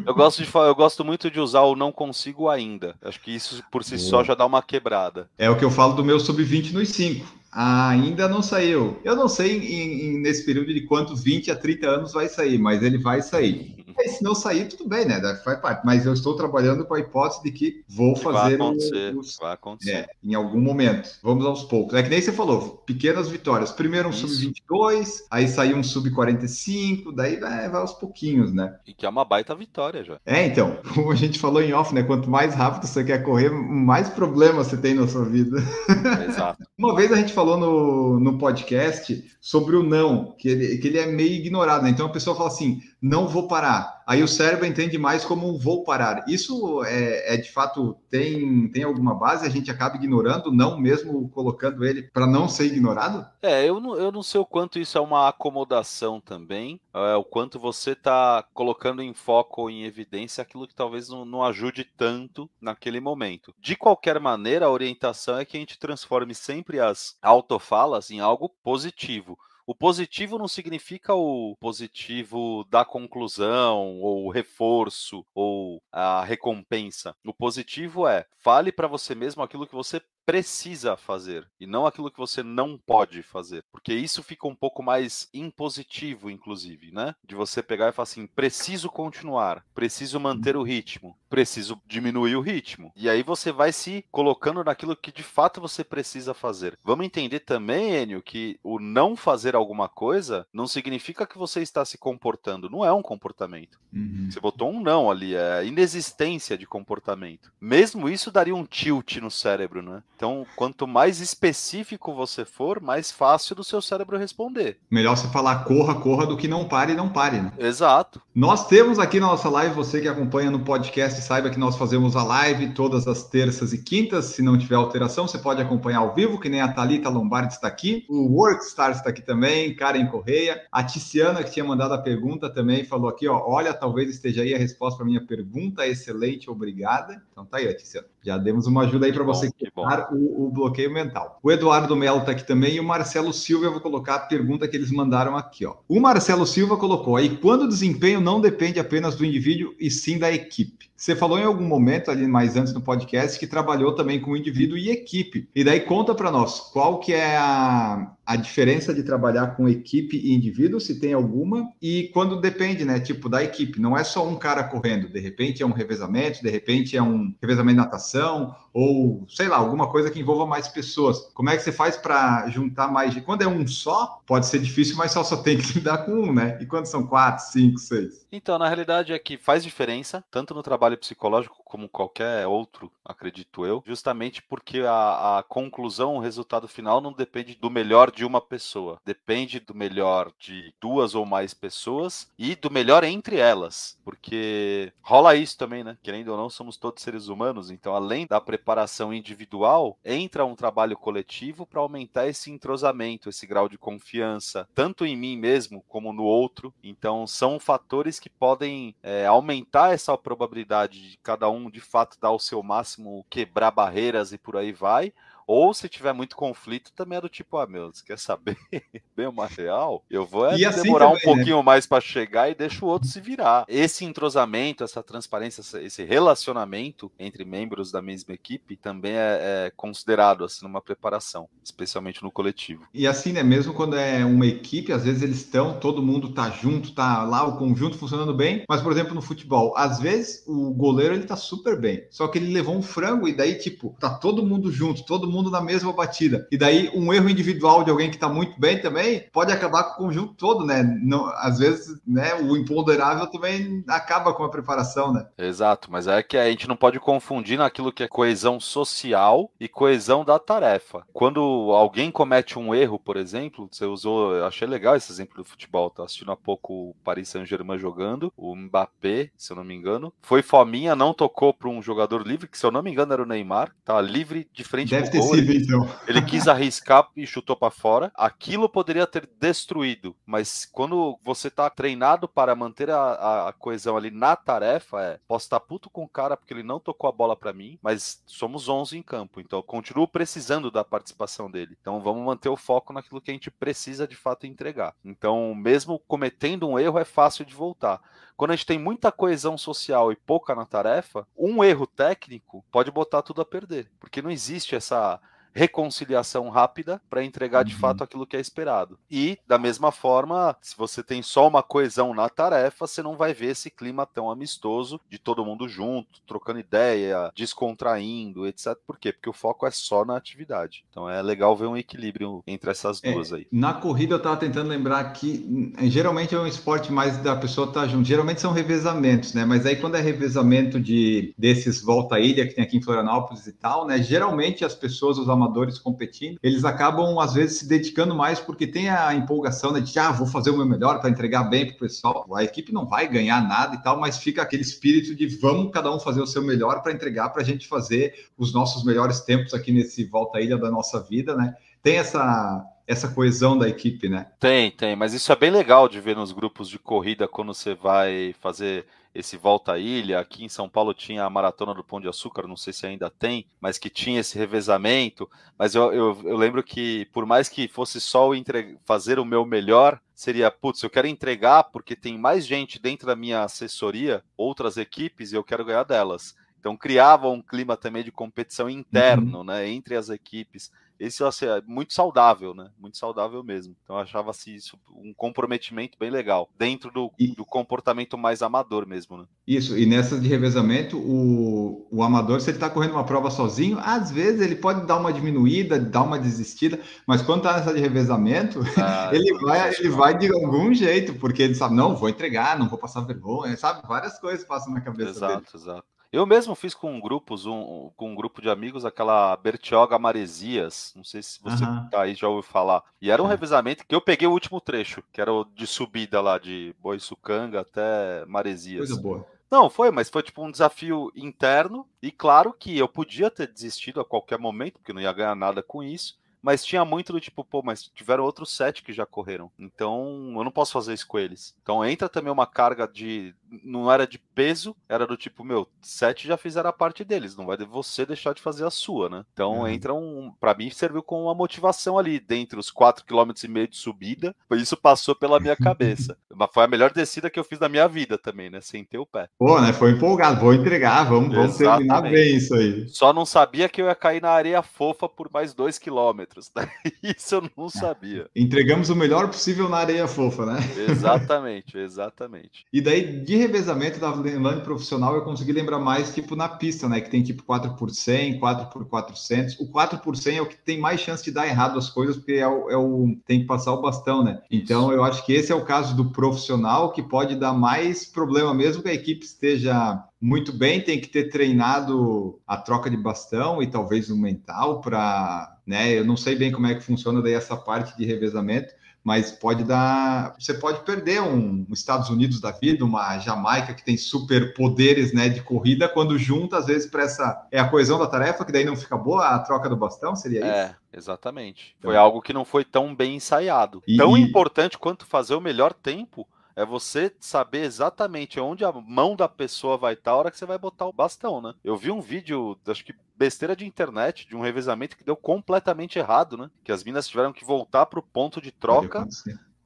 Eu 0.07 0.15
gosto, 0.15 0.43
de, 0.43 0.49
eu 0.51 0.75
gosto 0.75 1.05
muito 1.05 1.31
de 1.31 1.39
usar 1.39 1.61
o 1.61 1.77
não 1.77 1.93
consigo 1.93 2.49
ainda. 2.49 2.97
Acho 3.03 3.21
que 3.21 3.31
isso 3.31 3.63
por 3.71 3.85
si 3.85 3.97
Boa. 3.97 4.09
só 4.09 4.25
já 4.25 4.35
dá 4.35 4.47
uma 4.47 4.63
quebrada. 4.63 5.29
É 5.37 5.51
o 5.51 5.59
que 5.59 5.65
eu 5.65 5.71
falo 5.71 5.93
do 5.93 6.03
meu 6.03 6.19
sub-20 6.19 6.73
nos 6.73 6.89
5 6.89 7.43
ainda 7.53 8.27
não 8.27 8.43
saiu. 8.43 8.99
Eu 9.05 9.15
não 9.15 9.29
sei 9.29 9.59
em, 9.59 10.07
em, 10.07 10.23
nesse 10.23 10.45
período 10.47 10.73
de 10.73 10.81
quantos 10.87 11.23
20 11.23 11.51
a 11.51 11.57
30 11.57 11.87
anos 11.87 12.13
vai 12.13 12.29
sair, 12.29 12.59
mas 12.59 12.83
ele 12.83 12.97
vai 12.97 13.21
sair. 13.21 13.82
E 13.99 14.09
se 14.09 14.25
não 14.25 14.35
sair, 14.35 14.69
tudo 14.69 14.89
bem, 14.89 15.05
né? 15.07 15.21
Faz 15.45 15.61
parte. 15.61 15.85
Mas 15.85 16.07
eu 16.07 16.13
estou 16.13 16.35
trabalhando 16.35 16.85
com 16.85 16.95
a 16.95 17.01
hipótese 17.01 17.43
de 17.43 17.53
que 17.53 17.85
vou 17.89 18.17
fazer. 18.17 18.33
Vai 18.33 18.55
acontecer, 18.55 19.17
os, 19.17 19.37
vai 19.37 19.53
acontecer. 19.53 19.93
É, 19.93 20.09
em 20.23 20.35
algum 20.35 20.61
momento. 20.61 21.11
Vamos 21.23 21.47
aos 21.47 21.63
poucos. 21.65 21.95
É 21.95 22.03
que 22.03 22.09
nem 22.09 22.21
você 22.21 22.33
falou, 22.33 22.83
pequenas 22.87 23.29
vitórias. 23.29 23.71
Primeiro 23.71 24.09
um 24.09 24.13
sub-22, 24.13 25.23
aí 25.31 25.47
saiu 25.47 25.77
um 25.77 25.83
sub-45, 25.83 27.15
daí 27.15 27.37
vai, 27.37 27.69
vai 27.69 27.81
aos 27.81 27.93
pouquinhos, 27.93 28.53
né? 28.53 28.77
E 28.87 28.93
que 28.93 29.07
é 29.07 29.09
uma 29.09 29.25
baita 29.25 29.55
vitória 29.55 30.03
já. 30.03 30.19
É, 30.27 30.47
então, 30.47 30.79
como 30.95 31.13
a 31.13 31.17
gente 31.17 31.39
falou 31.39 31.63
em 31.63 31.73
off, 31.73 31.95
né? 31.95 32.03
Quanto 32.03 32.29
mais 32.29 32.55
rápido 32.55 32.87
você 32.87 33.05
quer 33.05 33.23
correr, 33.23 33.51
mais 33.51 34.09
problemas 34.09 34.69
você 34.69 34.77
tem 34.77 34.95
na 34.95 35.07
sua 35.07 35.25
vida. 35.25 35.59
Exato. 36.29 36.65
uma 36.79 36.95
vez 36.95 37.13
a 37.13 37.17
gente 37.17 37.33
falou 37.33 37.53
falou 37.53 37.59
no, 37.59 38.21
no 38.21 38.39
podcast 38.39 39.25
sobre 39.41 39.77
o 39.77 39.83
não, 39.83 40.33
que 40.39 40.49
ele, 40.49 40.79
que 40.79 40.89
ele 40.89 40.99
é 40.99 41.07
meio 41.07 41.33
ignorado, 41.33 41.83
né? 41.83 41.91
Então 41.91 42.07
a 42.07 42.13
pessoa 42.13 42.37
fala 42.37 42.49
assim: 42.49 42.81
não 43.03 43.27
vou 43.27 43.49
parar. 43.49 44.03
Aí 44.07 44.23
o 44.23 44.29
cérebro 44.29 44.65
entende 44.65 44.97
mais 44.97 45.25
como 45.25 45.59
vou 45.59 45.83
parar. 45.83 46.25
Isso 46.29 46.85
é, 46.85 47.35
é, 47.35 47.37
de 47.37 47.51
fato 47.51 47.97
tem, 48.09 48.69
tem 48.69 48.85
alguma 48.85 49.15
base? 49.15 49.45
A 49.45 49.51
gente 49.51 49.71
acaba 49.71 49.97
ignorando, 49.97 50.53
não 50.53 50.79
mesmo 50.79 51.29
colocando 51.31 51.85
ele 51.85 52.03
para 52.03 52.27
não 52.27 52.49
ser 52.49 52.67
ignorado? 52.67 53.27
É, 53.43 53.69
eu 53.69 53.81
não, 53.81 53.97
eu 53.97 54.13
não 54.13 54.23
sei 54.23 54.41
o 54.41 54.47
quanto 54.47 54.79
isso 54.79 54.97
é 54.97 55.01
uma 55.01 55.29
acomodação 55.29 56.21
também, 56.21 56.81
é, 56.95 57.15
o 57.17 57.25
quanto 57.25 57.59
você 57.59 57.91
está 57.91 58.45
colocando 58.55 59.03
em 59.03 59.15
foco 59.15 59.63
ou 59.63 59.71
em 59.71 59.85
evidência 59.85 60.43
aquilo 60.43 60.69
que 60.69 60.75
talvez 60.75 61.09
não, 61.09 61.25
não 61.25 61.43
ajude 61.43 61.85
tanto 61.97 62.49
naquele 62.61 63.01
momento. 63.01 63.53
De 63.59 63.75
qualquer 63.75 64.21
maneira, 64.21 64.67
a 64.67 64.71
orientação 64.71 65.39
é 65.39 65.45
que 65.45 65.57
a 65.57 65.61
gente 65.61 65.79
transforme 65.79 66.35
sempre 66.35 66.79
as 66.79 67.17
autofalas 67.21 68.11
em 68.11 68.21
algo 68.21 68.49
positivo. 68.63 69.37
O 69.65 69.75
positivo 69.75 70.39
não 70.39 70.49
significa 70.49 71.15
o 71.15 71.57
positivo 71.61 72.65
da 72.69 72.85
conclusão, 72.85 74.01
ou 74.01 74.29
reforço, 74.29 75.25
ou 75.35 75.81
a 75.93 76.25
recompensa. 76.25 77.15
O 77.25 77.33
positivo 77.33 78.07
é 78.07 78.27
fale 78.39 78.73
para 78.73 78.89
você 78.89 79.15
mesmo 79.15 79.43
aquilo 79.43 79.67
que 79.67 79.75
você 79.75 80.01
precisa 80.25 80.97
fazer 80.97 81.47
e 81.61 81.67
não 81.67 81.87
aquilo 81.87 82.11
que 82.11 82.19
você 82.19 82.43
não 82.43 82.79
pode 82.79 83.23
fazer, 83.23 83.65
porque 83.73 83.93
isso 83.93 84.23
fica 84.23 84.47
um 84.47 84.55
pouco 84.55 84.83
mais 84.83 85.29
impositivo, 85.33 86.31
inclusive, 86.31 86.93
né? 86.93 87.15
De 87.25 87.35
você 87.35 87.63
pegar 87.63 87.89
e 87.89 87.93
falar 87.93 88.05
assim: 88.05 88.27
preciso 88.27 88.89
continuar, 88.89 89.65
preciso 89.75 90.19
manter 90.21 90.57
o 90.57 90.63
ritmo, 90.63 91.17
preciso 91.29 91.81
diminuir 91.87 92.37
o 92.37 92.41
ritmo. 92.41 92.93
E 92.95 93.09
aí 93.09 93.23
você 93.23 93.51
vai 93.51 93.73
se 93.73 94.05
colocando 94.11 94.63
naquilo 94.65 94.97
que 94.97 95.13
de 95.13 95.23
fato 95.23 95.61
você 95.61 95.83
precisa 95.83 96.35
fazer. 96.35 96.79
Vamos 96.85 97.07
entender 97.07 97.41
também, 97.41 97.95
Enio, 97.95 98.23
que 98.23 98.59
o 98.63 98.79
não 98.79 99.17
fazer 99.17 99.55
alguma 99.55 99.89
coisa 99.89 100.47
não 100.53 100.67
significa 100.67 101.27
que 101.27 101.39
você 101.39 101.61
está 101.61 101.85
se 101.85 101.99
comportando, 101.99 102.71
não 102.71 102.85
é 102.85 102.93
um 102.93 103.03
comportamento. 103.03 103.79
Uhum. 103.93 104.29
Você 104.31 104.41
botou 104.41 104.71
um 104.71 104.81
não 104.81 105.11
ali, 105.11 105.35
é 105.35 105.65
inexistência 105.65 106.57
de 106.57 106.67
comportamento. 106.67 107.53
Mesmo 107.61 108.09
isso 108.09 108.31
daria 108.31 108.55
um 108.55 108.65
tilt 108.65 109.17
no 109.17 109.31
cérebro, 109.31 109.83
né? 109.83 110.03
Então, 110.23 110.47
quanto 110.55 110.87
mais 110.87 111.19
específico 111.19 112.15
você 112.15 112.45
for, 112.45 112.81
mais 112.81 113.11
fácil 113.11 113.57
do 113.57 113.65
seu 113.65 113.83
cérebro 113.83 114.17
responder. 114.17 114.79
Melhor 114.89 115.17
você 115.17 115.27
falar 115.27 115.65
corra, 115.65 115.97
corra 115.97 116.25
do 116.25 116.37
que 116.37 116.47
não 116.47 116.69
pare, 116.69 116.95
não 116.95 117.09
pare, 117.09 117.41
né? 117.41 117.53
Exato. 117.59 118.23
Nós 118.33 118.69
temos 118.69 119.01
aqui 119.01 119.19
na 119.19 119.27
nossa 119.27 119.49
live, 119.49 119.75
você 119.75 120.01
que 120.01 120.07
acompanha 120.07 120.49
no 120.49 120.61
podcast, 120.61 121.21
saiba 121.21 121.51
que 121.51 121.59
nós 121.59 121.77
fazemos 121.77 122.15
a 122.15 122.23
live 122.23 122.73
todas 122.73 123.09
as 123.09 123.25
terças 123.25 123.73
e 123.73 123.83
quintas. 123.83 124.27
Se 124.27 124.43
não 124.43 124.57
tiver 124.57 124.77
alteração, 124.77 125.27
você 125.27 125.39
pode 125.39 125.61
acompanhar 125.61 125.99
ao 125.99 126.15
vivo, 126.15 126.39
que 126.39 126.49
nem 126.49 126.61
a 126.61 126.73
Thalita 126.73 127.09
Lombardi 127.09 127.55
está 127.55 127.67
aqui. 127.67 128.07
O 128.09 128.29
Workstar 128.37 128.93
está 128.93 129.11
aqui 129.11 129.23
também, 129.23 129.75
Karen 129.75 130.07
Correia. 130.07 130.63
A 130.71 130.85
Ticiana, 130.85 131.43
que 131.43 131.51
tinha 131.51 131.65
mandado 131.65 131.95
a 131.95 131.99
pergunta, 131.99 132.49
também 132.49 132.85
falou 132.85 133.11
aqui, 133.11 133.27
ó, 133.27 133.43
olha, 133.45 133.75
talvez 133.75 134.09
esteja 134.09 134.43
aí 134.43 134.55
a 134.55 134.59
resposta 134.59 134.99
para 134.99 135.07
minha 135.07 135.27
pergunta. 135.27 135.85
Excelente, 135.85 136.49
obrigada. 136.49 137.21
Então 137.33 137.45
tá 137.45 137.57
aí, 137.57 137.75
Ticiana. 137.75 138.07
Já 138.25 138.39
demos 138.39 138.69
uma 138.69 138.83
ajuda 138.83 139.07
aí 139.07 139.13
para 139.13 139.25
você 139.25 139.51
que 139.51 139.67
o, 139.75 140.47
o, 140.47 140.51
bloqueio 140.51 140.93
mental. 140.93 141.41
O 141.43 141.51
Eduardo 141.51 141.97
Melo 141.97 142.21
está 142.21 142.31
aqui 142.31 142.47
também 142.47 142.77
e 142.77 142.81
o 142.81 142.85
Marcelo 142.85 143.33
Silva, 143.33 143.67
eu 143.67 143.73
vou 143.73 143.81
colocar 143.81 144.15
a 144.15 144.21
pergunta 144.21 144.69
que 144.69 144.77
eles 144.77 144.93
mandaram 144.93 145.37
aqui. 145.37 145.67
Ó. 145.67 145.75
O 145.89 145.99
Marcelo 145.99 146.47
Silva 146.47 146.77
colocou 146.77 147.17
aí, 147.17 147.37
quando 147.39 147.63
o 147.63 147.69
desempenho 147.69 148.21
não 148.21 148.41
depende 148.41 148.79
apenas 148.79 149.17
do 149.17 149.25
indivíduo 149.25 149.75
e 149.79 149.91
sim 149.91 150.19
da 150.19 150.31
equipe. 150.31 150.92
Você 151.03 151.17
falou 151.17 151.37
em 151.37 151.43
algum 151.43 151.65
momento 151.65 152.13
ali 152.13 152.29
mais 152.29 152.57
antes 152.57 152.73
no 152.73 152.81
podcast 152.81 153.37
que 153.37 153.45
trabalhou 153.45 153.93
também 153.93 154.21
com 154.21 154.37
indivíduo 154.37 154.79
e 154.79 154.89
equipe. 154.89 155.49
E 155.53 155.65
daí 155.65 155.81
conta 155.81 156.15
para 156.15 156.31
nós 156.31 156.61
qual 156.61 157.01
que 157.01 157.13
é 157.13 157.37
a, 157.37 158.15
a 158.25 158.37
diferença 158.37 158.95
de 158.95 159.03
trabalhar 159.03 159.57
com 159.57 159.69
equipe 159.69 160.17
e 160.17 160.33
indivíduo, 160.33 160.81
se 160.81 161.01
tem 161.01 161.13
alguma, 161.13 161.69
e 161.83 162.09
quando 162.15 162.41
depende, 162.41 162.85
né? 162.85 163.01
Tipo, 163.01 163.29
da 163.29 163.43
equipe. 163.43 163.81
Não 163.81 163.99
é 163.99 164.05
só 164.05 164.25
um 164.25 164.37
cara 164.37 164.63
correndo, 164.63 165.09
de 165.09 165.19
repente 165.19 165.61
é 165.61 165.67
um 165.67 165.73
revezamento, 165.73 166.41
de 166.41 166.49
repente 166.49 166.97
é 166.97 167.03
um 167.03 167.35
revezamento 167.43 167.81
de 167.81 167.85
natação, 167.85 168.55
ou 168.73 169.25
sei 169.29 169.49
lá, 169.49 169.57
alguma 169.57 169.91
coisa 169.91 170.11
que 170.11 170.21
envolva 170.21 170.47
mais 170.47 170.69
pessoas. 170.69 171.31
Como 171.35 171.51
é 171.51 171.57
que 171.57 171.63
você 171.63 171.73
faz 171.73 171.97
para 171.97 172.49
juntar 172.49 172.89
mais? 172.89 173.15
Quando 173.23 173.43
é 173.43 173.47
um 173.47 173.67
só, 173.67 174.21
pode 174.27 174.47
ser 174.47 174.61
difícil, 174.61 174.97
mas 174.97 175.13
só 175.13 175.23
só 175.23 175.37
tem 175.37 175.59
que 175.59 175.75
lidar 175.79 176.05
com 176.05 176.13
um, 176.13 176.33
né? 176.33 176.59
E 176.61 176.67
quando 176.67 176.87
são 176.87 177.07
quatro, 177.07 177.45
cinco, 177.45 177.79
seis? 177.79 178.27
Então, 178.33 178.59
na 178.59 178.67
realidade 178.67 179.13
é 179.13 179.19
que 179.19 179.37
faz 179.37 179.63
diferença, 179.63 180.25
tanto 180.31 180.55
no 180.55 180.63
trabalho 180.63 180.97
psicológico 180.97 181.62
como 181.73 181.89
qualquer 181.89 182.47
outro, 182.47 182.93
acredito 183.03 183.65
eu, 183.65 183.83
justamente 183.87 184.43
porque 184.43 184.81
a, 184.81 185.39
a 185.39 185.43
conclusão, 185.43 186.17
o 186.17 186.21
resultado 186.21 186.69
final 186.69 187.01
não 187.01 187.15
depende 187.15 187.55
do 187.55 187.71
melhor 187.71 188.11
de 188.11 188.27
uma 188.27 188.43
pessoa, 188.43 189.01
depende 189.07 189.59
do 189.59 189.75
melhor 189.75 190.31
de 190.39 190.75
duas 190.79 191.15
ou 191.15 191.25
mais 191.25 191.55
pessoas 191.55 192.31
e 192.39 192.55
do 192.55 192.71
melhor 192.71 193.05
entre 193.05 193.39
elas, 193.39 193.99
porque 194.05 194.93
rola 195.01 195.35
isso 195.35 195.57
também, 195.57 195.83
né? 195.83 195.97
Querendo 196.03 196.29
ou 196.29 196.37
não, 196.37 196.51
somos 196.51 196.77
todos 196.77 197.03
seres 197.03 197.29
humanos, 197.29 197.71
então 197.71 197.97
além 197.97 198.27
da 198.27 198.39
preparação 198.39 199.11
individual, 199.11 199.97
entra 200.05 200.45
um 200.45 200.55
trabalho 200.55 200.95
coletivo 200.95 201.65
para 201.65 201.81
aumentar 201.81 202.29
esse 202.29 202.51
entrosamento, 202.51 203.31
esse 203.31 203.47
grau 203.47 203.67
de 203.67 203.79
confiança, 203.79 204.69
tanto 204.75 205.07
em 205.07 205.17
mim 205.17 205.39
mesmo 205.39 205.83
como 205.89 206.13
no 206.13 206.25
outro. 206.25 206.75
Então 206.85 207.27
são 207.27 207.59
fatores 207.59 208.21
que 208.21 208.29
podem 208.29 208.95
é, 209.03 209.25
aumentar 209.25 209.95
essa 209.95 210.19
probabilidade 210.19 211.13
de 211.13 211.17
cada 211.23 211.49
um 211.49 211.62
de 211.71 211.81
fato 211.81 212.19
dar 212.21 212.31
o 212.31 212.39
seu 212.39 212.63
máximo, 212.63 213.25
quebrar 213.31 213.71
barreiras 213.71 214.33
e 214.33 214.39
por 214.39 214.57
aí 214.57 214.73
vai 214.73 215.13
ou 215.47 215.73
se 215.75 215.89
tiver 215.89 216.13
muito 216.13 216.37
conflito, 216.37 216.93
também 216.93 217.19
é 217.19 217.21
do 217.21 217.29
tipo, 217.29 217.57
ah, 217.57 217.67
meu, 217.67 217.93
você 217.93 218.05
quer 218.05 218.19
saber 218.19 218.57
bem 219.17 219.27
uma 219.27 219.47
real? 219.47 220.05
Eu 220.11 220.25
vou 220.25 220.47
é 220.47 220.65
assim 220.65 220.83
demorar 220.83 221.07
também, 221.07 221.23
um 221.23 221.29
né? 221.29 221.35
pouquinho 221.35 221.57
né? 221.59 221.63
mais 221.63 221.87
para 221.87 222.01
chegar 222.01 222.51
e 222.51 222.55
deixo 222.55 222.85
o 222.85 222.89
outro 222.89 223.09
se 223.09 223.21
virar. 223.21 223.65
Esse 223.69 224.05
entrosamento, 224.05 224.85
essa 224.85 225.03
transparência, 225.03 225.63
esse 225.81 226.05
relacionamento 226.05 227.11
entre 227.19 227.45
membros 227.45 227.91
da 227.91 228.01
mesma 228.01 228.35
equipe 228.35 228.77
também 228.77 229.13
é, 229.13 229.67
é 229.67 229.73
considerado 229.77 230.45
assim 230.45 230.65
numa 230.65 230.81
preparação, 230.81 231.49
especialmente 231.63 232.23
no 232.23 232.31
coletivo. 232.31 232.87
E 232.95 233.07
assim, 233.07 233.33
né, 233.33 233.43
mesmo 233.43 233.75
quando 233.75 233.97
é 233.97 234.25
uma 234.25 234.47
equipe, 234.47 234.93
às 234.93 235.05
vezes 235.05 235.23
eles 235.23 235.39
estão, 235.39 235.79
todo 235.79 236.03
mundo 236.03 236.33
tá 236.33 236.51
junto, 236.51 236.95
tá 236.95 237.23
lá 237.25 237.45
o 237.45 237.57
conjunto 237.59 237.99
funcionando 237.99 238.35
bem, 238.35 238.65
mas 238.69 238.81
por 238.81 238.93
exemplo, 238.93 239.15
no 239.15 239.23
futebol, 239.23 239.75
às 239.77 240.01
vezes 240.01 240.45
o 240.47 240.73
goleiro 240.73 241.15
ele 241.15 241.25
tá 241.25 241.37
super 241.37 241.79
bem, 241.79 242.07
só 242.11 242.29
que 242.29 242.39
ele 242.39 242.53
levou 242.53 242.77
um 242.77 242.83
frango 242.83 243.29
e 243.29 243.35
daí 243.35 243.57
tipo, 243.57 243.95
tá 243.99 244.11
todo 244.11 244.45
mundo 244.45 244.71
junto, 244.71 245.05
todo 245.05 245.31
mundo 245.31 245.32
na 245.51 245.61
mesma 245.61 245.93
batida. 245.93 246.47
E 246.51 246.57
daí 246.57 246.91
um 246.95 247.13
erro 247.13 247.29
individual 247.29 247.85
de 247.85 247.91
alguém 247.91 248.11
que 248.11 248.17
está 248.17 248.29
muito 248.29 248.59
bem 248.59 248.81
também 248.81 249.27
pode 249.33 249.53
acabar 249.53 249.85
com 249.85 249.93
o 249.93 250.07
conjunto 250.07 250.35
todo, 250.35 250.67
né? 250.67 250.83
Não, 251.03 251.27
às 251.37 251.59
vezes, 251.59 252.01
né, 252.07 252.35
o 252.35 252.57
imponderável 252.57 253.27
também 253.27 253.85
acaba 253.89 254.35
com 254.35 254.45
a 254.45 254.51
preparação, 254.51 255.13
né? 255.13 255.27
Exato, 255.39 255.91
mas 255.91 256.07
é 256.07 256.23
que 256.23 256.37
a 256.37 256.51
gente 256.51 256.69
não 256.69 256.77
pode 256.77 256.99
confundir 256.99 257.59
naquilo 257.59 257.93
que 257.93 258.03
é 258.03 258.09
coesão 258.09 258.59
social 258.59 259.51
e 259.59 259.69
coesão 259.69 260.25
da 260.25 260.39
tarefa. 260.39 261.05
Quando 261.13 261.41
alguém 261.73 262.11
comete 262.11 262.59
um 262.59 262.75
erro, 262.75 262.99
por 262.99 263.17
exemplo, 263.17 263.69
você 263.71 263.85
usou, 263.85 264.35
eu 264.35 264.47
achei 264.47 264.67
legal 264.67 264.97
esse 264.97 265.13
exemplo 265.13 265.37
do 265.37 265.45
futebol, 265.45 265.91
tá 265.91 266.05
assistindo 266.05 266.33
há 266.33 266.37
pouco 266.37 266.91
o 266.91 266.97
Paris 267.05 267.29
Saint-Germain 267.29 267.79
jogando, 267.79 268.33
o 268.37 268.55
Mbappé, 268.55 269.31
se 269.37 269.53
eu 269.53 269.57
não 269.57 269.65
me 269.65 269.75
engano, 269.75 270.13
foi 270.21 270.43
fominha, 270.43 270.97
não 270.97 271.15
tocou 271.15 271.55
para 271.55 271.69
um 271.69 271.83
jogador 271.83 272.27
livre, 272.27 272.49
que 272.49 272.59
se 272.59 272.67
eu 272.67 272.71
não 272.71 272.83
me 272.83 272.91
engano 272.91 273.13
era 273.13 273.23
o 273.23 273.27
Neymar, 273.27 273.73
tá 273.85 274.01
livre 274.01 274.49
de 274.53 274.65
frente 274.65 274.91
Deve 274.91 275.11
ter 275.11 275.22
ele, 275.35 275.67
ele 276.07 276.23
quis 276.23 276.49
arriscar 276.49 277.09
e 277.17 277.27
chutou 277.27 277.57
para 277.57 277.71
fora. 277.71 278.13
Aquilo 278.15 278.69
poderia 278.69 279.07
ter 279.07 279.29
destruído, 279.39 280.15
mas 280.27 280.69
quando 280.71 281.19
você 281.23 281.51
tá 281.51 281.69
treinado 281.71 282.29
para 282.29 282.55
manter 282.55 282.91
a, 282.91 283.49
a 283.49 283.53
coesão 283.53 283.97
ali 283.97 284.11
na 284.11 284.37
tarefa, 284.37 285.01
é 285.01 285.21
posso 285.27 285.47
estar 285.47 285.61
tá 285.61 285.67
puto 285.67 285.91
com 285.91 286.05
o 286.05 286.09
cara 286.09 286.37
porque 286.37 286.53
ele 286.53 286.63
não 286.63 286.81
tocou 286.81 287.09
a 287.09 287.13
bola 287.13 287.37
para 287.37 287.53
mim, 287.53 287.79
mas 287.83 288.23
somos 288.27 288.69
11 288.69 288.97
em 288.97 289.03
campo, 289.03 289.41
então 289.41 289.59
eu 289.59 289.63
continuo 289.63 290.09
precisando 290.09 290.71
da 290.71 290.85
participação 290.85 291.51
dele. 291.51 291.77
Então 291.81 292.01
vamos 292.01 292.25
manter 292.25 292.49
o 292.49 292.57
foco 292.57 292.93
naquilo 292.93 293.21
que 293.21 293.31
a 293.31 293.35
gente 293.35 293.51
precisa 293.51 294.07
de 294.07 294.17
fato 294.17 294.47
entregar. 294.47 294.95
Então, 295.05 295.55
mesmo 295.55 295.99
cometendo 295.99 296.69
um 296.69 296.79
erro, 296.79 296.99
é 296.99 297.05
fácil 297.05 297.45
de 297.45 297.55
voltar. 297.55 298.01
Quando 298.37 298.53
a 298.53 298.57
gente 298.57 298.67
tem 298.67 298.79
muita 298.79 299.13
coesão 299.13 299.57
social 299.57 300.11
e 300.11 300.17
pouca 300.17 300.55
na 300.55 300.65
tarefa, 300.65 301.27
um 301.37 301.63
erro 301.63 301.87
técnico 301.87 302.65
pode 302.73 302.91
botar 302.91 303.23
tudo 303.23 303.41
a 303.41 303.45
perder, 303.45 303.91
porque 304.01 304.23
não 304.23 304.31
existe 304.31 304.75
essa 304.75 305.12
reconciliação 305.55 306.49
rápida 306.49 307.01
para 307.09 307.25
entregar 307.25 307.61
uhum. 307.61 307.65
de 307.65 307.75
fato 307.75 308.05
aquilo 308.05 308.27
que 308.27 308.37
é 308.37 308.41
esperado. 308.41 308.99
E, 309.11 309.39
da 309.47 309.59
mesma 309.59 309.93
forma, 309.93 310.57
se 310.61 310.77
você 310.77 311.03
tem 311.03 311.23
só 311.23 311.47
uma 311.47 311.63
coesão 311.63 312.15
na 312.15 312.29
tarefa, 312.29 312.87
você 312.87 313.03
não 313.03 313.17
vai 313.17 313.35
ver 313.35 313.51
esse 313.51 313.71
clima 313.71 314.07
tão 314.07 314.31
amistoso 314.31 315.01
de 315.09 315.19
todo 315.19 315.45
mundo 315.45 315.69
junto, 315.69 316.21
trocando 316.27 316.61
ideia, 316.61 317.31
descontraindo, 317.35 318.47
etc. 318.47 318.77
Por 318.87 318.99
quê? 318.99 319.13
Porque 319.13 319.31
o 319.31 319.33
foco 319.33 319.67
é 319.67 319.71
só 319.71 320.05
na 320.05 320.17
atividade. 320.17 320.85
Então 320.91 321.09
é 321.09 321.21
legal 321.23 321.57
ver 321.57 321.67
um 321.67 321.77
equilíbrio 321.77 322.43
entre 322.47 322.71
essas 322.71 323.03
é, 323.03 323.13
duas 323.13 323.33
é, 323.33 323.37
aí. 323.37 323.47
Na 323.53 323.75
corrida 323.75 324.15
eu 324.15 324.19
estava 324.19 324.37
tentando 324.37 324.69
lembrar 324.69 325.13
que 325.13 325.45
hum, 325.49 325.73
geralmente 325.91 326.35
é 326.35 326.39
um 326.39 326.47
esporte 326.47 326.93
mais 326.93 327.19
da 327.19 327.37
pessoa 327.37 327.69
estar 327.69 327.83
tá 327.83 327.89
junto. 327.89 328.07
Geralmente 328.07 328.41
são 328.41 328.53
revezamentos, 328.53 329.35
né? 329.35 329.45
Mas 329.45 329.67
aí 329.67 329.77
quando 329.77 329.97
é 329.97 330.01
revezamento 330.01 330.81
de 330.81 331.35
desses 331.37 331.83
volta 331.83 332.19
ilha 332.19 332.47
que 332.47 332.55
tem 332.55 332.65
aqui 332.65 332.77
em 332.77 332.83
Florianópolis 332.83 333.47
e 333.47 333.53
tal, 333.53 333.87
né? 333.87 334.03
Geralmente 334.03 334.65
as 334.65 334.75
pessoas, 334.75 335.19
os 335.19 335.29
amadores 335.43 335.79
competindo, 335.79 336.39
eles 336.43 336.65
acabam 336.65 337.19
às 337.19 337.35
vezes 337.35 337.59
se 337.59 337.69
dedicando 337.69 338.15
mais 338.15 338.41
porque 338.41 338.67
tem 338.67 338.89
a 338.89 339.15
empolgação 339.15 339.73
né, 339.73 339.81
de 339.81 339.99
ah, 339.99 340.11
vou 340.11 340.27
fazer 340.27 340.51
o 340.51 340.57
meu 340.57 340.67
melhor 340.67 341.01
para 341.01 341.11
entregar 341.11 341.45
bem 341.45 341.67
para 341.67 341.77
o 341.77 341.79
pessoal. 341.79 342.27
A 342.35 342.45
equipe 342.45 342.73
não 342.73 342.87
vai 342.87 343.09
ganhar 343.09 343.47
nada 343.47 343.75
e 343.75 343.83
tal, 343.83 343.99
mas 343.99 344.19
fica 344.19 344.43
aquele 344.43 344.63
espírito 344.63 345.15
de 345.15 345.27
vamos 345.27 345.73
cada 345.73 345.95
um 345.95 345.99
fazer 345.99 346.21
o 346.21 346.27
seu 346.27 346.43
melhor 346.43 346.83
para 346.83 346.93
entregar 346.93 347.31
para 347.31 347.43
a 347.43 347.45
gente 347.45 347.67
fazer 347.67 348.15
os 348.37 348.53
nossos 348.53 348.85
melhores 348.85 349.21
tempos 349.21 349.55
aqui 349.55 349.73
nesse 349.73 350.05
volta 350.05 350.41
ilha 350.41 350.57
da 350.57 350.71
nossa 350.71 351.01
vida, 351.01 351.35
né? 351.35 351.55
Tem 351.83 351.97
essa 351.97 352.65
essa 352.87 353.09
coesão 353.09 353.57
da 353.57 353.69
equipe, 353.69 354.09
né? 354.09 354.27
Tem, 354.41 354.71
tem, 354.71 354.97
mas 354.97 355.15
isso 355.15 355.31
é 355.33 355.37
bem 355.37 355.51
legal 355.51 355.89
de 355.89 356.01
ver 356.01 356.17
nos 356.17 356.33
grupos 356.33 356.69
de 356.69 356.79
corrida 356.79 357.29
quando 357.29 357.55
você 357.55 357.75
vai 357.75 358.35
fazer 358.41 358.85
esse 359.15 359.37
volta 359.37 359.73
à 359.73 359.79
ilha. 359.79 360.21
Aqui 360.21 360.45
em 360.45 360.49
São 360.49 360.69
Paulo 360.69 360.95
tinha 360.95 361.25
a 361.25 361.31
maratona 361.31 361.75
do 361.75 361.85
Pão 361.85 362.01
de 362.01 362.09
Açúcar, 362.09 362.47
não 362.47 362.57
sei 362.57 362.73
se 362.73 362.87
ainda 362.87 363.11
tem, 363.11 363.47
mas 363.61 363.79
que 363.79 363.91
tinha 363.91 364.21
esse 364.21 364.39
revezamento. 364.39 365.29
Mas 365.59 365.75
eu, 365.75 365.93
eu, 365.93 366.21
eu 366.25 366.37
lembro 366.37 366.63
que, 366.63 367.07
por 367.13 367.27
mais 367.27 367.49
que 367.49 367.69
fosse 367.69 368.01
só 368.01 368.29
o 368.29 368.35
entre... 368.35 368.79
fazer 368.85 369.19
o 369.19 369.25
meu 369.25 369.45
melhor, 369.45 370.01
seria, 370.15 370.51
putz, 370.51 370.83
eu 370.83 370.91
quero 370.91 371.07
entregar 371.07 371.65
porque 371.65 371.95
tem 371.95 372.19
mais 372.19 372.47
gente 372.47 372.81
dentro 372.81 373.07
da 373.07 373.17
minha 373.17 373.43
assessoria, 373.43 374.25
outras 374.37 374.77
equipes, 374.77 375.33
e 375.33 375.37
eu 375.37 375.45
quero 375.45 375.65
ganhar 375.65 375.85
delas. 375.85 376.35
Então 376.59 376.77
criava 376.77 377.29
um 377.29 377.43
clima 377.43 377.77
também 377.77 378.05
de 378.05 378.13
competição 378.13 378.71
interno, 378.71 379.39
uhum. 379.39 379.45
né, 379.45 379.69
entre 379.69 379.97
as 379.97 380.09
equipes 380.09 380.71
esse 381.03 381.25
assim, 381.25 381.47
é 381.47 381.61
muito 381.67 381.93
saudável, 381.93 382.55
né? 382.55 382.71
Muito 382.79 382.97
saudável 382.97 383.43
mesmo. 383.43 383.75
Então 383.83 383.97
eu 383.97 384.03
achava 384.03 384.31
assim, 384.31 384.55
isso 384.55 384.79
um 384.95 385.13
comprometimento 385.13 385.99
bem 385.99 386.11
legal, 386.11 386.49
dentro 386.57 386.93
do, 386.93 387.11
e, 387.19 387.35
do 387.35 387.45
comportamento 387.45 388.17
mais 388.17 388.41
amador 388.41 388.87
mesmo, 388.87 389.19
né? 389.19 389.25
Isso, 389.45 389.77
e 389.77 389.85
nessa 389.85 390.21
de 390.21 390.29
revezamento, 390.29 390.97
o, 390.97 391.89
o 391.91 392.05
amador, 392.05 392.41
se 392.41 392.51
ele 392.51 392.57
está 392.57 392.71
correndo 392.71 392.93
uma 392.93 393.05
prova 393.05 393.31
sozinho, 393.31 393.79
às 393.81 394.13
vezes 394.13 394.41
ele 394.41 394.55
pode 394.55 394.87
dar 394.87 394.97
uma 394.97 395.13
diminuída, 395.13 395.79
dar 395.79 396.03
uma 396.03 396.21
desistida, 396.21 396.79
mas 397.05 397.21
quando 397.21 397.39
está 397.39 397.59
nessa 397.59 397.75
de 397.75 397.81
revezamento, 397.81 398.61
ah, 398.79 399.11
ele, 399.13 399.35
vai, 399.41 399.75
ele 399.75 399.89
vai 399.89 400.17
de 400.17 400.33
algum 400.33 400.73
jeito, 400.73 401.15
porque 401.15 401.43
ele 401.43 401.57
sabe, 401.57 401.75
não, 401.75 401.97
vou 401.97 402.09
entregar, 402.09 402.57
não 402.57 402.69
vou 402.69 402.79
passar 402.79 403.01
vergonha, 403.01 403.57
sabe? 403.57 403.83
Várias 403.89 404.21
coisas 404.21 404.45
passam 404.45 404.73
na 404.73 404.81
cabeça 404.81 405.11
exato, 405.11 405.27
dele. 405.27 405.47
Exato, 405.49 405.57
exato. 405.57 405.92
Eu 406.13 406.27
mesmo 406.27 406.55
fiz 406.55 406.75
com 406.75 407.01
grupos, 407.01 407.47
um, 407.47 407.91
com 407.97 408.11
um 408.11 408.15
grupo 408.15 408.43
de 408.43 408.51
amigos, 408.51 408.85
aquela 408.85 409.35
Bertioga 409.35 409.99
Maresias. 409.99 410.93
Não 410.95 411.03
sei 411.03 411.23
se 411.23 411.41
você 411.43 411.65
uhum. 411.65 411.89
tá 411.89 412.03
aí 412.03 412.15
já 412.15 412.29
ouviu 412.29 412.43
falar. 412.43 412.85
E 413.01 413.11
era 413.11 413.23
um 413.23 413.27
é. 413.27 413.31
revezamento 413.31 413.87
que 413.87 413.95
eu 413.95 414.01
peguei 414.01 414.29
o 414.29 414.33
último 414.33 414.61
trecho, 414.61 415.03
que 415.11 415.23
era 415.23 415.33
o 415.33 415.45
de 415.45 415.67
subida 415.67 416.21
lá 416.21 416.39
de 416.39 416.77
Boiçucanga 416.81 417.61
até 417.61 418.27
Maresias. 418.27 418.89
Coisa 418.89 419.01
boa. 419.01 419.27
Não, 419.51 419.71
foi, 419.71 419.91
mas 419.91 420.11
foi 420.11 420.23
tipo 420.23 420.45
um 420.45 420.51
desafio 420.51 421.11
interno. 421.17 421.87
E 422.03 422.11
claro 422.11 422.53
que 422.53 422.79
eu 422.79 422.89
podia 422.89 423.31
ter 423.31 423.47
desistido 423.47 423.99
a 423.99 424.05
qualquer 424.05 424.39
momento, 424.39 424.75
porque 424.75 424.93
não 424.93 425.01
ia 425.01 425.13
ganhar 425.13 425.35
nada 425.35 425.63
com 425.63 425.83
isso. 425.83 426.21
Mas 426.43 426.65
tinha 426.65 426.85
muito 426.85 427.13
do 427.13 427.21
tipo, 427.21 427.45
pô, 427.45 427.63
mas 427.63 427.85
tiveram 427.85 428.25
outros 428.25 428.55
sete 428.55 428.83
que 428.83 428.93
já 428.93 429.07
correram. 429.07 429.51
Então 429.59 430.33
eu 430.37 430.43
não 430.43 430.51
posso 430.51 430.73
fazer 430.73 430.93
isso 430.93 431.07
com 431.07 431.19
eles. 431.19 431.55
Então 431.63 431.85
entra 431.85 432.09
também 432.09 432.33
uma 432.33 432.47
carga 432.47 432.87
de 432.87 433.35
não 433.63 433.91
era 433.91 434.07
de 434.07 434.19
peso, 434.19 434.75
era 434.89 435.07
do 435.07 435.17
tipo, 435.17 435.45
meu, 435.45 435.69
sete 435.81 436.27
já 436.27 436.37
fizeram 436.37 436.71
a 436.71 436.73
parte 436.73 437.05
deles, 437.05 437.37
não 437.37 437.47
vai 437.47 437.57
você 437.57 438.05
deixar 438.05 438.35
de 438.35 438.43
fazer 438.43 438.65
a 438.65 438.71
sua, 438.71 439.09
né? 439.09 439.25
Então 439.33 439.61
uhum. 439.61 439.69
entra 439.69 439.95
um, 439.95 440.33
para 440.41 440.55
mim 440.55 440.71
serviu 440.71 441.03
como 441.03 441.25
uma 441.25 441.35
motivação 441.35 441.99
ali, 441.99 442.19
dentre 442.19 442.59
os 442.59 442.71
quatro 442.71 443.05
km 443.05 443.31
e 443.43 443.49
meio 443.49 443.69
de 443.69 443.77
subida, 443.77 444.35
isso 444.53 444.77
passou 444.77 445.15
pela 445.15 445.41
minha 445.41 445.57
cabeça. 445.57 446.17
Mas 446.35 446.49
foi 446.53 446.65
a 446.65 446.69
melhor 446.69 446.93
descida 446.93 447.31
que 447.31 447.39
eu 447.39 447.45
fiz 447.45 447.59
na 447.59 447.69
minha 447.69 447.87
vida 447.87 448.17
também, 448.17 448.51
né? 448.51 448.61
Sem 448.61 448.85
ter 448.85 448.99
o 448.99 449.07
pé. 449.07 449.29
Pô, 449.39 449.61
né? 449.61 449.73
Foi 449.73 449.93
empolgado, 449.93 450.41
vou 450.41 450.55
entregar, 450.55 451.05
vamos, 451.05 451.35
vamos 451.35 451.57
terminar 451.57 452.03
bem 452.03 452.37
isso 452.37 452.55
aí. 452.55 452.89
Só 452.89 453.13
não 453.13 453.27
sabia 453.27 453.69
que 453.69 453.81
eu 453.81 453.87
ia 453.87 453.95
cair 453.95 454.23
na 454.23 454.31
areia 454.31 454.63
fofa 454.63 455.09
por 455.09 455.31
mais 455.31 455.55
dois 455.55 455.79
quilômetros. 455.79 456.51
Né? 456.55 456.69
Isso 457.17 457.35
eu 457.35 457.51
não 457.57 457.69
sabia. 457.69 458.29
Entregamos 458.35 458.91
o 458.91 458.97
melhor 458.97 459.29
possível 459.29 459.69
na 459.69 459.79
areia 459.79 460.07
fofa, 460.07 460.47
né? 460.47 460.59
Exatamente, 460.89 461.77
exatamente. 461.79 462.65
E 462.73 462.81
daí, 462.81 463.21
de 463.21 463.42
revezamento 463.43 464.01
da 464.01 464.11
lembrando 464.15 464.63
profissional, 464.63 465.15
eu 465.15 465.23
consegui 465.23 465.53
lembrar 465.53 465.79
mais 465.79 466.15
tipo 466.15 466.35
na 466.35 466.49
pista, 466.49 466.89
né? 466.89 467.01
Que 467.01 467.11
tem 467.11 467.23
tipo 467.23 467.43
4 467.43 467.75
por 467.75 467.91
100, 467.91 468.39
4 468.39 468.67
por 468.71 468.87
400. 468.87 469.59
O 469.61 469.67
4 469.69 469.99
por 469.99 470.17
100 470.17 470.37
é 470.39 470.43
o 470.43 470.47
que 470.47 470.57
tem 470.57 470.79
mais 470.79 471.01
chance 471.01 471.23
de 471.23 471.31
dar 471.31 471.47
errado 471.47 471.79
as 471.79 471.91
coisas, 471.91 472.17
porque 472.17 472.33
é 472.33 472.47
o, 472.47 472.71
é 472.71 472.77
o 472.77 473.17
tem 473.27 473.41
que 473.41 473.47
passar 473.47 473.73
o 473.73 473.83
bastão, 473.83 474.25
né? 474.25 474.41
Então 474.51 474.93
eu 474.93 475.05
acho 475.05 475.25
que 475.27 475.33
esse 475.33 475.53
é 475.53 475.55
o 475.55 475.65
caso 475.65 475.95
do 475.95 476.11
profissional 476.11 476.93
que 476.93 477.03
pode 477.03 477.37
dar 477.37 477.53
mais 477.53 478.05
problema 478.05 478.55
mesmo 478.55 478.83
que 478.83 478.89
a 478.89 478.95
equipe 478.95 479.25
esteja 479.25 480.03
muito 480.21 480.53
bem, 480.53 480.81
tem 480.81 481.01
que 481.01 481.09
ter 481.09 481.31
treinado 481.31 482.39
a 482.47 482.57
troca 482.57 482.89
de 482.89 482.97
bastão 482.97 483.61
e 483.61 483.67
talvez 483.67 484.09
o 484.09 484.17
mental 484.17 484.81
para, 484.81 485.59
né? 485.67 485.93
Eu 485.93 486.05
não 486.05 486.17
sei 486.17 486.37
bem 486.37 486.53
como 486.53 486.69
é 486.69 486.75
que 486.77 486.85
funciona 486.85 487.21
daí 487.21 487.35
essa 487.35 487.57
parte 487.57 487.97
de 487.97 488.05
revezamento, 488.05 488.73
mas 489.05 489.33
pode 489.33 489.65
dar. 489.65 490.35
Você 490.39 490.55
pode 490.55 490.81
perder 490.85 491.21
um, 491.21 491.67
um 491.69 491.73
Estados 491.73 492.09
Unidos 492.09 492.41
da 492.41 492.53
vida, 492.53 492.85
uma 492.85 493.19
Jamaica 493.19 493.75
que 493.75 493.85
tem 493.85 493.97
super 493.97 494.55
poderes 494.55 495.13
né, 495.13 495.29
de 495.29 495.43
corrida, 495.43 495.89
quando 495.89 496.19
junta, 496.19 496.59
às 496.59 496.67
vezes, 496.67 496.89
para 496.89 497.03
essa. 497.03 497.47
É 497.51 497.59
a 497.59 497.69
coesão 497.69 497.99
da 497.99 498.07
tarefa, 498.07 498.45
que 498.45 498.53
daí 498.53 498.65
não 498.65 498.77
fica 498.77 498.97
boa 498.97 499.29
a 499.29 499.39
troca 499.41 499.69
do 499.69 499.77
bastão, 499.77 500.15
seria 500.15 500.41
isso? 500.41 500.49
É, 500.49 500.77
exatamente. 500.93 501.75
Então, 501.79 501.91
foi 501.91 501.97
algo 501.97 502.23
que 502.23 502.33
não 502.33 502.45
foi 502.45 502.65
tão 502.65 502.95
bem 502.95 503.17
ensaiado. 503.17 503.83
E... 503.87 503.97
Tão 503.97 504.17
importante 504.17 504.79
quanto 504.79 505.05
fazer 505.05 505.35
o 505.35 505.41
melhor 505.41 505.73
tempo 505.73 506.27
é 506.57 506.65
você 506.65 507.15
saber 507.21 507.65
exatamente 507.65 508.41
onde 508.41 508.65
a 508.65 508.73
mão 508.73 509.17
da 509.17 509.29
pessoa 509.29 509.77
vai 509.77 509.95
estar 509.95 510.13
a 510.13 510.17
hora 510.17 510.31
que 510.31 510.39
você 510.39 510.47
vai 510.47 510.59
botar 510.59 510.87
o 510.87 510.93
bastão, 510.93 511.41
né? 511.41 511.55
Eu 511.63 511.77
vi 511.77 511.91
um 511.91 512.01
vídeo, 512.01 512.59
acho 512.67 512.85
que 512.85 512.95
besteira 513.17 513.55
de 513.55 513.67
internet, 513.67 514.27
de 514.27 514.37
um 514.37 514.41
revezamento 514.41 514.97
que 514.97 515.05
deu 515.05 515.17
completamente 515.17 515.99
errado, 515.99 516.37
né? 516.37 516.51
Que 516.65 516.73
as 516.73 516.83
minas 516.83 517.07
tiveram 517.07 517.33
que 517.33 517.45
voltar 517.45 517.87
para 517.87 517.99
o 517.99 518.03
ponto 518.03 518.41
de 518.41 518.51
troca 518.51 519.07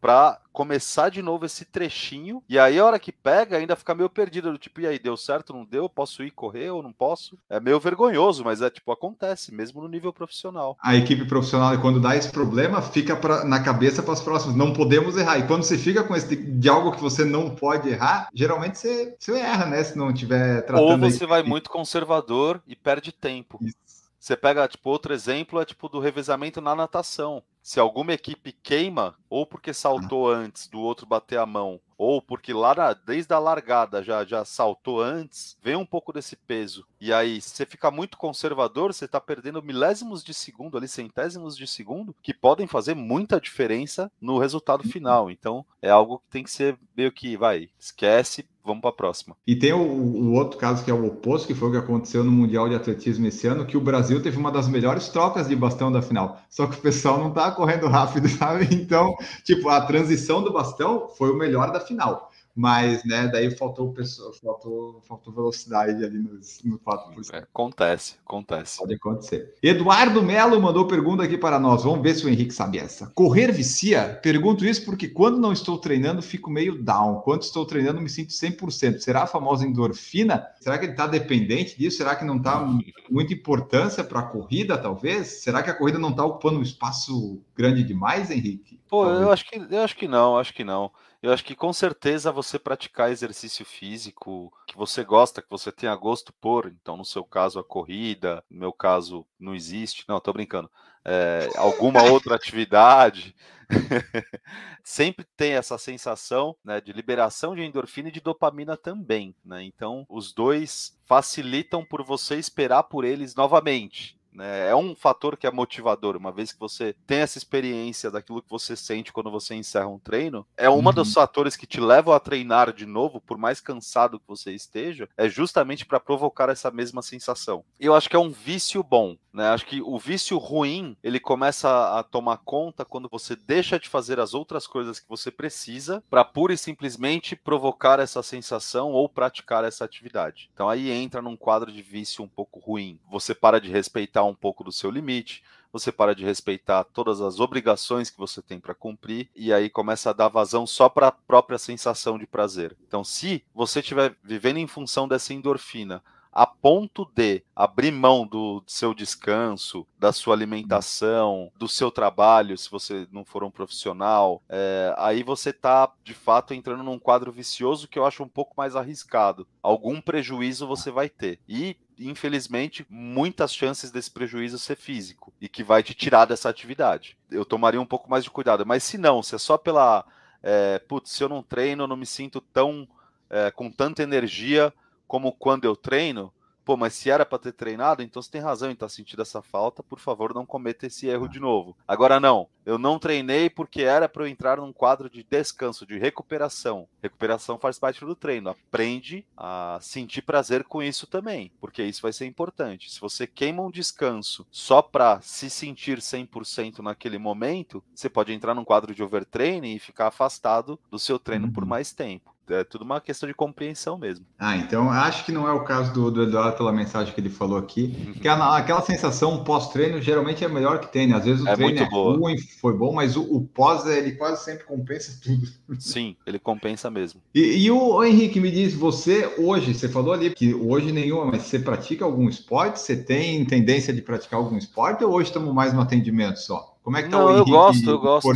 para 0.07 0.39
começar 0.53 1.09
de 1.09 1.21
novo 1.21 1.45
esse 1.45 1.65
trechinho. 1.65 2.41
E 2.49 2.57
aí, 2.57 2.79
a 2.79 2.85
hora 2.85 2.97
que 2.97 3.11
pega, 3.11 3.57
ainda 3.57 3.75
fica 3.75 3.93
meio 3.93 4.09
perdido. 4.09 4.53
Do 4.53 4.57
tipo, 4.57 4.81
e 4.81 4.87
aí, 4.87 5.01
deu 5.01 5.17
certo, 5.17 5.53
não 5.53 5.65
deu? 5.65 5.89
Posso 5.89 6.23
ir 6.23 6.31
correr 6.31 6.71
ou 6.71 6.81
não 6.81 6.93
posso? 6.93 7.37
É 7.51 7.59
meio 7.59 7.81
vergonhoso, 7.81 8.45
mas 8.45 8.63
é 8.63 8.71
tipo, 8.71 8.93
acontece, 8.93 9.53
mesmo 9.53 9.83
no 9.83 9.89
nível 9.89 10.13
profissional. 10.13 10.79
A 10.81 10.95
equipe 10.95 11.25
profissional, 11.25 11.77
quando 11.81 12.01
dá 12.01 12.15
esse 12.15 12.31
problema, 12.31 12.81
fica 12.81 13.17
pra, 13.17 13.45
na 13.45 13.61
cabeça 13.61 14.01
para 14.01 14.13
os 14.13 14.21
próximos. 14.21 14.55
Não 14.55 14.73
podemos 14.73 15.17
errar. 15.17 15.41
E 15.41 15.47
quando 15.49 15.65
você 15.65 15.77
fica 15.77 16.05
com 16.05 16.15
esse 16.15 16.37
de 16.37 16.69
algo 16.69 16.93
que 16.93 17.03
você 17.03 17.25
não 17.25 17.51
pode 17.51 17.89
errar, 17.89 18.29
geralmente 18.33 18.79
você, 18.79 19.17
você 19.19 19.33
erra, 19.33 19.67
né? 19.67 19.83
Se 19.83 19.99
não 19.99 20.15
tiver 20.15 20.63
tratando. 20.63 20.89
Ou 20.89 20.99
você 20.99 21.27
vai 21.27 21.43
muito 21.43 21.69
conservador 21.69 22.63
e 22.65 22.77
perde 22.77 23.11
tempo. 23.11 23.59
Isso. 23.61 23.86
Você 24.19 24.37
pega, 24.37 24.67
tipo, 24.67 24.91
outro 24.91 25.13
exemplo 25.13 25.61
é 25.61 25.65
tipo 25.65 25.89
do 25.89 26.01
revezamento 26.01 26.61
na 26.61 26.75
natação 26.75 27.43
se 27.67 27.81
alguma 27.81 28.13
equipe 28.13 28.53
queima, 28.53 29.17
ou 29.29 29.45
porque 29.45 29.75
saltou 29.75 30.31
antes 30.31 30.69
do 30.69 30.79
outro 30.79 31.05
bater 31.05 31.37
a 31.37 31.45
mão, 31.45 31.81
ou 31.99 32.23
porque 32.23 32.53
lá 32.53 32.73
na, 32.73 32.93
desde 32.93 33.35
a 33.35 33.41
largada 33.41 34.05
já, 34.05 34.25
já 34.25 34.45
saltou 34.45 35.03
antes, 35.03 35.59
vem 35.61 35.75
um 35.75 35.85
pouco 35.85 36.13
desse 36.13 36.37
peso. 36.37 36.87
E 37.07 37.13
aí, 37.13 37.41
se 37.41 37.51
você 37.51 37.65
fica 37.65 37.89
muito 37.89 38.19
conservador, 38.19 38.93
você 38.93 39.05
está 39.05 39.21
perdendo 39.21 39.63
milésimos 39.63 40.25
de 40.25 40.35
segundo, 40.35 40.77
ali, 40.77 40.89
centésimos 40.89 41.57
de 41.57 41.65
segundo, 41.65 42.13
que 42.21 42.35
podem 42.35 42.67
fazer 42.67 42.97
muita 42.97 43.41
diferença 43.41 44.11
no 44.21 44.41
resultado 44.41 44.83
uhum. 44.85 44.91
final. 44.91 45.31
Então, 45.31 45.65
é 45.81 45.89
algo 45.89 46.19
que 46.19 46.25
tem 46.33 46.43
que 46.43 46.51
ser 46.51 46.77
meio 46.97 47.13
que, 47.13 47.37
vai, 47.37 47.69
esquece, 47.79 48.45
vamos 48.65 48.81
para 48.81 48.91
a 48.91 48.95
próxima. 48.95 49.37
E 49.47 49.55
tem 49.55 49.73
o, 49.73 49.79
o, 49.79 50.33
outro 50.33 50.59
caso 50.59 50.85
que 50.85 50.91
é 50.91 50.95
o 50.95 51.07
oposto, 51.07 51.47
que 51.47 51.55
foi 51.55 51.69
o 51.69 51.71
que 51.71 51.79
aconteceu 51.79 52.25
no 52.25 52.33
Mundial 52.33 52.69
de 52.69 52.75
Atletismo 52.75 53.25
esse 53.29 53.47
ano, 53.47 53.67
que 53.67 53.77
o 53.77 53.81
Brasil 53.81 54.21
teve 54.21 54.37
uma 54.37 54.51
das 54.51 54.67
melhores 54.67 55.09
trocas 55.09 55.47
de 55.47 55.55
bastão 55.55 55.93
da 55.93 56.03
final. 56.03 56.41
Só 56.51 56.67
que 56.67 56.77
o 56.77 56.83
pessoal 56.83 57.19
não 57.19 57.33
tá 57.33 57.53
correndo 57.53 57.87
rápido, 57.87 58.27
sabe? 58.37 58.67
Então, 58.75 59.15
tipo, 59.45 59.69
a 59.69 59.81
transição 59.83 60.43
do 60.43 60.53
bastão 60.53 61.09
foi 61.17 61.31
o 61.31 61.37
melhor 61.37 61.71
da 61.71 61.79
final 61.79 62.33
mas 62.57 63.05
né, 63.05 63.29
daí 63.29 63.51
faltou 63.51 63.93
pessoa, 63.93 64.33
faltou, 64.33 65.03
faltou 65.07 65.31
velocidade 65.31 66.03
ali 66.03 66.19
nos, 66.19 66.61
no 66.65 66.79
4%. 66.79 67.35
É, 67.35 67.39
acontece, 67.39 68.15
acontece. 68.25 68.79
Pode 68.79 68.95
acontecer. 68.95 69.55
Eduardo 69.63 70.23
Melo 70.23 70.59
mandou 70.59 70.87
pergunta 70.87 71.23
aqui 71.23 71.37
para 71.37 71.59
nós. 71.59 71.85
Vamos 71.85 72.01
ver 72.01 72.15
se 72.15 72.25
o 72.25 72.31
Henrique 72.31 72.55
sabe 72.55 72.79
essa. 72.79 73.09
Correr 73.15 73.53
vicia? 73.53 74.19
Pergunto 74.23 74.65
isso 74.65 74.87
porque 74.87 75.07
quando 75.07 75.39
não 75.39 75.53
estou 75.53 75.77
treinando, 75.77 76.23
fico 76.23 76.49
meio 76.49 76.83
down. 76.83 77.21
Quando 77.21 77.43
estou 77.43 77.67
treinando, 77.67 78.01
me 78.01 78.09
sinto 78.09 78.31
100%. 78.31 79.01
Será 79.01 79.25
a 79.25 79.27
famosa 79.27 79.67
endorfina? 79.67 80.47
Será 80.59 80.79
que 80.79 80.87
ele 80.87 80.93
está 80.93 81.07
dependente 81.07 81.79
disso? 81.79 81.99
Será 81.99 82.17
que 82.17 82.25
não 82.25 82.39
está 82.39 82.59
muita 83.11 83.35
importância 83.35 84.03
para 84.03 84.21
a 84.21 84.27
corrida, 84.27 84.79
talvez? 84.79 85.43
Será 85.43 85.63
que 85.63 85.69
a 85.69 85.75
corrida 85.75 85.99
não 85.99 86.09
está 86.09 86.25
ocupando 86.25 86.59
um 86.59 86.63
espaço 86.63 87.43
grande 87.55 87.85
demais, 87.85 88.31
Henrique? 88.31 88.81
Pô, 88.89 89.05
eu 89.07 89.31
acho 89.31 89.45
que 89.45 89.57
eu 89.57 89.83
acho 89.83 89.97
que 89.97 90.09
não, 90.09 90.39
acho 90.39 90.55
que 90.55 90.65
não. 90.65 90.91
Eu 91.27 91.33
acho 91.33 91.45
que 91.45 91.57
com 91.57 91.73
certeza 91.73 92.31
você 92.31 92.57
praticar 92.57 93.11
exercício 93.11 93.65
físico 93.65 94.53
que 94.65 94.77
você 94.77 95.03
gosta, 95.03 95.43
que 95.43 95.51
você 95.51 95.73
tenha 95.73 95.93
gosto 95.97 96.33
por, 96.35 96.67
então 96.69 96.97
no 96.97 97.05
seu 97.05 97.25
caso 97.25 97.59
a 97.59 97.65
corrida, 97.65 98.45
no 98.49 98.61
meu 98.61 98.73
caso 98.73 99.27
não 99.37 99.53
existe, 99.53 100.05
não, 100.07 100.21
tô 100.21 100.33
brincando, 100.33 100.71
é, 101.05 101.49
alguma 101.57 102.01
outra 102.09 102.37
atividade, 102.37 103.35
sempre 104.85 105.27
tem 105.37 105.55
essa 105.55 105.77
sensação 105.77 106.55
né, 106.65 106.81
de 106.81 106.93
liberação 106.93 107.57
de 107.57 107.63
endorfina 107.63 108.09
e 108.09 108.13
de 108.13 108.21
dopamina 108.21 108.77
também, 108.77 109.35
né? 109.45 109.65
Então 109.65 110.07
os 110.09 110.33
dois 110.33 110.97
facilitam 111.07 111.85
por 111.85 112.05
você 112.05 112.37
esperar 112.37 112.85
por 112.85 113.05
eles 113.05 113.35
novamente. 113.35 114.17
Né? 114.37 114.69
É 114.69 114.77
um 114.77 114.95
fator 114.95 115.37
que 115.37 115.47
é 115.47 115.51
motivador, 115.51 116.17
uma 116.17 116.31
vez 116.31 116.53
que 116.53 116.61
você 116.61 116.95
tem 117.07 117.19
essa 117.19 117.39
experiência 117.39 118.11
daquilo 118.11 118.43
que 118.43 118.51
você 118.51 118.77
sente 118.77 119.13
quando 119.13 119.31
você 119.31 119.55
encerra 119.55 119.89
um 119.89 119.99
treino, 119.99 120.47
é 120.57 120.69
uhum. 120.69 120.93
dos 120.93 121.13
fatores 121.13 121.57
que 121.57 121.67
te 121.67 121.81
levam 121.81 122.15
a 122.15 122.21
treinar 122.21 122.73
de 122.73 122.85
novo, 122.85 123.21
por 123.21 123.39
mais 123.39 123.61
cansado 123.61 124.21
que 124.21 124.29
você 124.29 124.53
esteja, 124.53 125.09
é 125.17 125.29
justamente 125.29 125.87
para 125.87 125.99
provocar 125.99 126.49
essa 126.51 126.71
mesma 126.71 127.01
sensação. 127.01 127.65
Eu 127.81 127.95
acho 127.95 128.09
que 128.11 128.17
é 128.17 128.19
um 128.19 128.31
vício 128.31 128.83
bom, 128.83 129.17
né? 129.33 129.49
Acho 129.49 129.67
que 129.67 129.83
o 129.83 129.99
vício 129.99 130.39
ruim, 130.39 130.97
ele 131.03 131.21
começa 131.21 131.99
a 131.99 132.03
tomar 132.03 132.39
conta 132.39 132.87
quando 132.87 133.09
você 133.09 133.37
deixa 133.37 133.79
de 133.79 133.89
fazer 133.89 134.19
as 134.19 134.33
outras 134.33 134.67
coisas 134.67 134.99
que 134.99 135.09
você 135.09 135.31
precisa 135.31 136.03
para 136.09 136.25
pura 136.25 136.55
e 136.55 136.59
simplesmente 136.59 137.37
provocar 137.37 138.01
essa 138.01 138.23
sensação 138.23 138.93
ou 138.93 139.09
praticar 139.09 139.63
essa 139.63 139.85
atividade. 139.85 140.51
Então 140.55 140.69
aí 140.69 140.91
entra 140.91 141.21
num 141.21 141.37
quadro 141.37 141.71
de 141.71 141.83
vício 141.83 142.25
um 142.25 142.29
pouco 142.29 142.59
ruim. 142.61 142.99
Você 143.11 143.35
para 143.35 143.61
de 143.61 143.71
respeitar 143.71 144.25
um 144.27 144.35
pouco 144.35 144.65
do 144.65 144.73
seu 144.73 144.91
limite, 144.91 145.43
você 145.73 145.93
para 145.93 146.15
de 146.15 146.25
respeitar 146.25 146.85
todas 146.85 147.21
as 147.21 147.39
obrigações 147.39 148.09
que 148.09 148.19
você 148.19 148.41
tem 148.41 148.59
para 148.59 148.75
cumprir 148.75 149.29
e 149.35 149.53
aí 149.53 149.69
começa 149.69 150.11
a 150.11 150.13
dar 150.13 150.29
vazão 150.29 150.67
só 150.67 150.89
para 150.89 151.09
a 151.09 151.13
própria 151.13 151.59
sensação 151.59 152.19
de 152.19 152.27
prazer. 152.27 152.77
Então, 152.87 153.05
se 153.05 153.45
você 153.55 153.81
estiver 153.81 154.17
vivendo 154.23 154.59
em 154.59 154.67
função 154.67 155.07
dessa 155.07 155.35
endorfina, 155.35 156.03
a 156.37 156.47
ponto 156.47 157.11
de 157.15 157.43
abrir 157.55 157.91
mão 157.91 158.27
do 158.27 158.63
seu 158.67 158.93
descanso, 158.93 159.87
da 159.99 160.13
sua 160.13 160.35
alimentação, 160.35 161.51
do 161.57 161.67
seu 161.67 161.91
trabalho, 161.91 162.59
se 162.59 162.71
você 162.71 163.09
não 163.11 163.25
for 163.25 163.43
um 163.43 163.51
profissional, 163.51 164.43
é, 164.47 164.95
aí 164.99 165.23
você 165.23 165.49
está 165.49 165.91
de 166.05 166.13
fato 166.13 166.53
entrando 166.53 166.83
num 166.83 166.99
quadro 166.99 167.33
vicioso 167.33 167.89
que 167.89 167.99
eu 167.99 168.05
acho 168.05 168.23
um 168.23 168.29
pouco 168.29 168.53
mais 168.55 168.77
arriscado. 168.77 169.49
Algum 169.63 169.99
prejuízo 169.99 170.67
você 170.67 170.91
vai 170.91 171.09
ter. 171.09 171.41
E 171.49 171.75
infelizmente, 171.99 172.87
muitas 172.91 173.55
chances 173.55 173.91
desse 173.91 174.11
prejuízo 174.11 174.59
ser 174.59 174.77
físico 174.77 175.33
e 175.41 175.49
que 175.49 175.65
vai 175.65 175.83
te 175.83 175.95
tirar 175.95 176.27
dessa 176.27 176.51
atividade. 176.51 177.17
Eu 177.31 177.47
tomaria 177.47 177.81
um 177.81 177.87
pouco 177.87 178.11
mais 178.11 178.23
de 178.23 178.31
cuidado, 178.31 178.67
mas 178.67 178.85
se 178.85 178.99
não, 178.99 179.23
se 179.23 179.35
é 179.35 179.39
só 179.39 179.57
pela. 179.57 180.05
É, 180.43 180.79
putz, 180.81 181.13
se 181.13 181.25
eu 181.25 181.31
não 181.31 181.43
treino, 181.43 181.85
eu 181.85 181.89
não 181.89 181.97
me 181.97 182.05
sinto 182.05 182.43
tão. 182.43 182.87
É, 183.29 183.51
com 183.51 183.71
tanta 183.71 184.03
energia 184.03 184.73
como 185.07 185.33
quando 185.33 185.65
eu 185.65 185.77
treino, 185.77 186.33
pô, 186.67 186.77
mas 186.77 186.95
se 186.95 187.09
era 187.09 187.25
para 187.25 187.39
ter 187.39 187.53
treinado, 187.53 188.03
então 188.03 188.21
você 188.21 188.29
tem 188.29 188.41
razão 188.41 188.69
em 188.69 188.73
estar 188.73 188.87
tá 188.87 188.91
sentindo 188.91 189.23
essa 189.23 189.41
falta, 189.41 189.85
por 189.85 190.01
favor, 190.01 190.35
não 190.35 190.45
cometa 190.45 190.85
esse 190.85 191.07
erro 191.07 191.29
de 191.29 191.39
novo. 191.39 191.77
Agora 191.87 192.19
não, 192.19 192.49
eu 192.67 192.77
não 192.77 192.99
treinei 192.99 193.49
porque 193.49 193.83
era 193.83 194.09
para 194.09 194.25
eu 194.25 194.27
entrar 194.27 194.59
num 194.59 194.73
quadro 194.73 195.09
de 195.09 195.23
descanso, 195.23 195.87
de 195.87 195.97
recuperação. 195.97 196.89
Recuperação 197.01 197.57
faz 197.57 197.79
parte 197.79 198.05
do 198.05 198.17
treino. 198.17 198.51
Aprende 198.51 199.25
a 199.37 199.79
sentir 199.81 200.23
prazer 200.23 200.65
com 200.65 200.83
isso 200.83 201.07
também, 201.07 201.53
porque 201.61 201.85
isso 201.85 202.03
vai 202.03 202.13
ser 202.13 202.27
importante. 202.27 202.91
Se 202.91 203.01
você 203.01 203.29
queima 203.29 203.63
um 203.63 203.71
descanso 203.71 204.45
só 204.51 204.83
para 204.83 205.21
se 205.21 205.49
sentir 205.49 205.99
100% 205.99 206.81
naquele 206.81 207.17
momento, 207.17 207.81
você 207.95 208.11
pode 208.11 208.33
entrar 208.33 208.55
num 208.57 208.65
quadro 208.65 208.93
de 208.93 209.05
overtraining 209.05 209.77
e 209.77 209.79
ficar 209.79 210.09
afastado 210.09 210.77
do 210.91 210.99
seu 210.99 211.17
treino 211.17 211.47
uhum. 211.47 211.53
por 211.53 211.65
mais 211.65 211.93
tempo 211.93 212.36
é 212.51 212.65
tudo 212.65 212.85
uma 212.85 213.01
questão 213.01 213.29
de 213.29 213.35
compreensão 213.35 213.99
mesmo. 213.99 214.25
Ah, 214.39 214.57
então 214.57 214.91
acho 214.91 215.25
que 215.25 215.33
não 215.33 215.49
é 215.49 215.53
o 215.53 215.65
caso 215.65 215.93
do, 215.93 216.11
do 216.11 216.23
Eduardo 216.23 216.57
pela 216.57 216.73
mensagem 216.73 217.13
que 217.13 217.21
ele 217.21 217.31
falou 217.31 217.59
aqui. 217.59 218.15
Que 218.27 218.29
a, 218.29 218.57
aquela 218.57 218.81
sensação 218.81 219.45
pós-treino 219.45 220.01
geralmente 220.01 220.45
é 220.45 220.49
melhor 220.49 220.81
que 220.81 220.91
tem, 220.91 221.07
né? 221.07 221.17
Às 221.17 221.25
vezes 221.25 221.45
o 221.45 221.49
é 221.49 221.55
treino 221.55 221.81
é 221.81 221.89
boa. 221.89 222.17
ruim, 222.17 222.37
foi 222.61 222.73
bom, 222.73 222.93
mas 222.93 223.15
o, 223.17 223.23
o, 223.23 223.43
pós 223.43 223.87
ele 223.87 224.13
quase 224.13 224.45
sempre 224.45 224.65
compensa 224.65 225.19
tudo. 225.23 225.47
Sim, 225.79 226.17
ele 226.27 226.39
compensa 226.39 226.91
mesmo. 226.91 227.21
E, 227.35 227.65
e 227.65 227.71
o, 227.71 227.97
o 227.97 228.05
Henrique 228.05 228.41
me 228.41 228.51
diz, 228.51 228.75
você 228.75 229.33
hoje, 229.39 229.75
você 229.75 229.89
falou 229.89 230.13
ali 230.13 230.35
que 230.35 230.55
hoje 230.55 230.93
nenhuma, 230.93 231.27
mas 231.27 231.43
você 231.43 231.59
pratica 231.59 232.05
algum 232.05 232.29
esporte? 232.29 232.81
Você 232.81 232.97
tem 232.97 233.45
tendência 233.45 233.93
de 233.93 234.03
praticar 234.03 234.41
algum 234.41 234.57
esporte 234.57 235.05
ou 235.05 235.13
hoje 235.13 235.29
estamos 235.29 235.55
mais 235.55 235.73
no 235.73 235.81
atendimento 235.81 236.39
só? 236.39 236.76
Como 236.87 236.97
é 236.99 237.03
que 237.03 237.09
tá 237.09 237.19
Não, 237.19 237.27
o 237.27 237.31
eu 237.31 237.35
Henrique 237.39 237.51
gosto, 237.51 237.91
eu 237.91 237.99
gosto. 237.99 238.29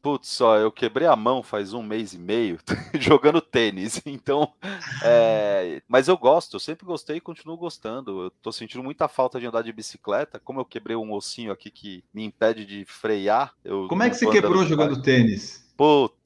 Putz, 0.00 0.28
só, 0.28 0.56
eu 0.56 0.72
quebrei 0.72 1.06
a 1.06 1.14
mão 1.14 1.42
faz 1.42 1.74
um 1.74 1.82
mês 1.82 2.14
e 2.14 2.18
meio 2.18 2.58
jogando 2.98 3.38
tênis, 3.42 4.00
então. 4.06 4.50
é, 5.04 5.82
Mas 5.86 6.08
eu 6.08 6.16
gosto, 6.16 6.56
eu 6.56 6.60
sempre 6.60 6.86
gostei 6.86 7.18
e 7.18 7.20
continuo 7.20 7.54
gostando. 7.54 8.22
Eu 8.22 8.30
tô 8.30 8.50
sentindo 8.50 8.82
muita 8.82 9.08
falta 9.08 9.38
de 9.38 9.44
andar 9.44 9.60
de 9.60 9.70
bicicleta. 9.74 10.40
Como 10.42 10.58
eu 10.58 10.64
quebrei 10.64 10.96
um 10.96 11.12
ossinho 11.12 11.52
aqui 11.52 11.70
que 11.70 12.02
me 12.14 12.24
impede 12.24 12.64
de 12.64 12.86
frear. 12.86 13.52
Eu 13.62 13.86
Como 13.88 14.02
é 14.02 14.08
que 14.08 14.16
você 14.16 14.26
quebrou 14.26 14.64
jogando 14.64 15.02
tênis? 15.02 15.62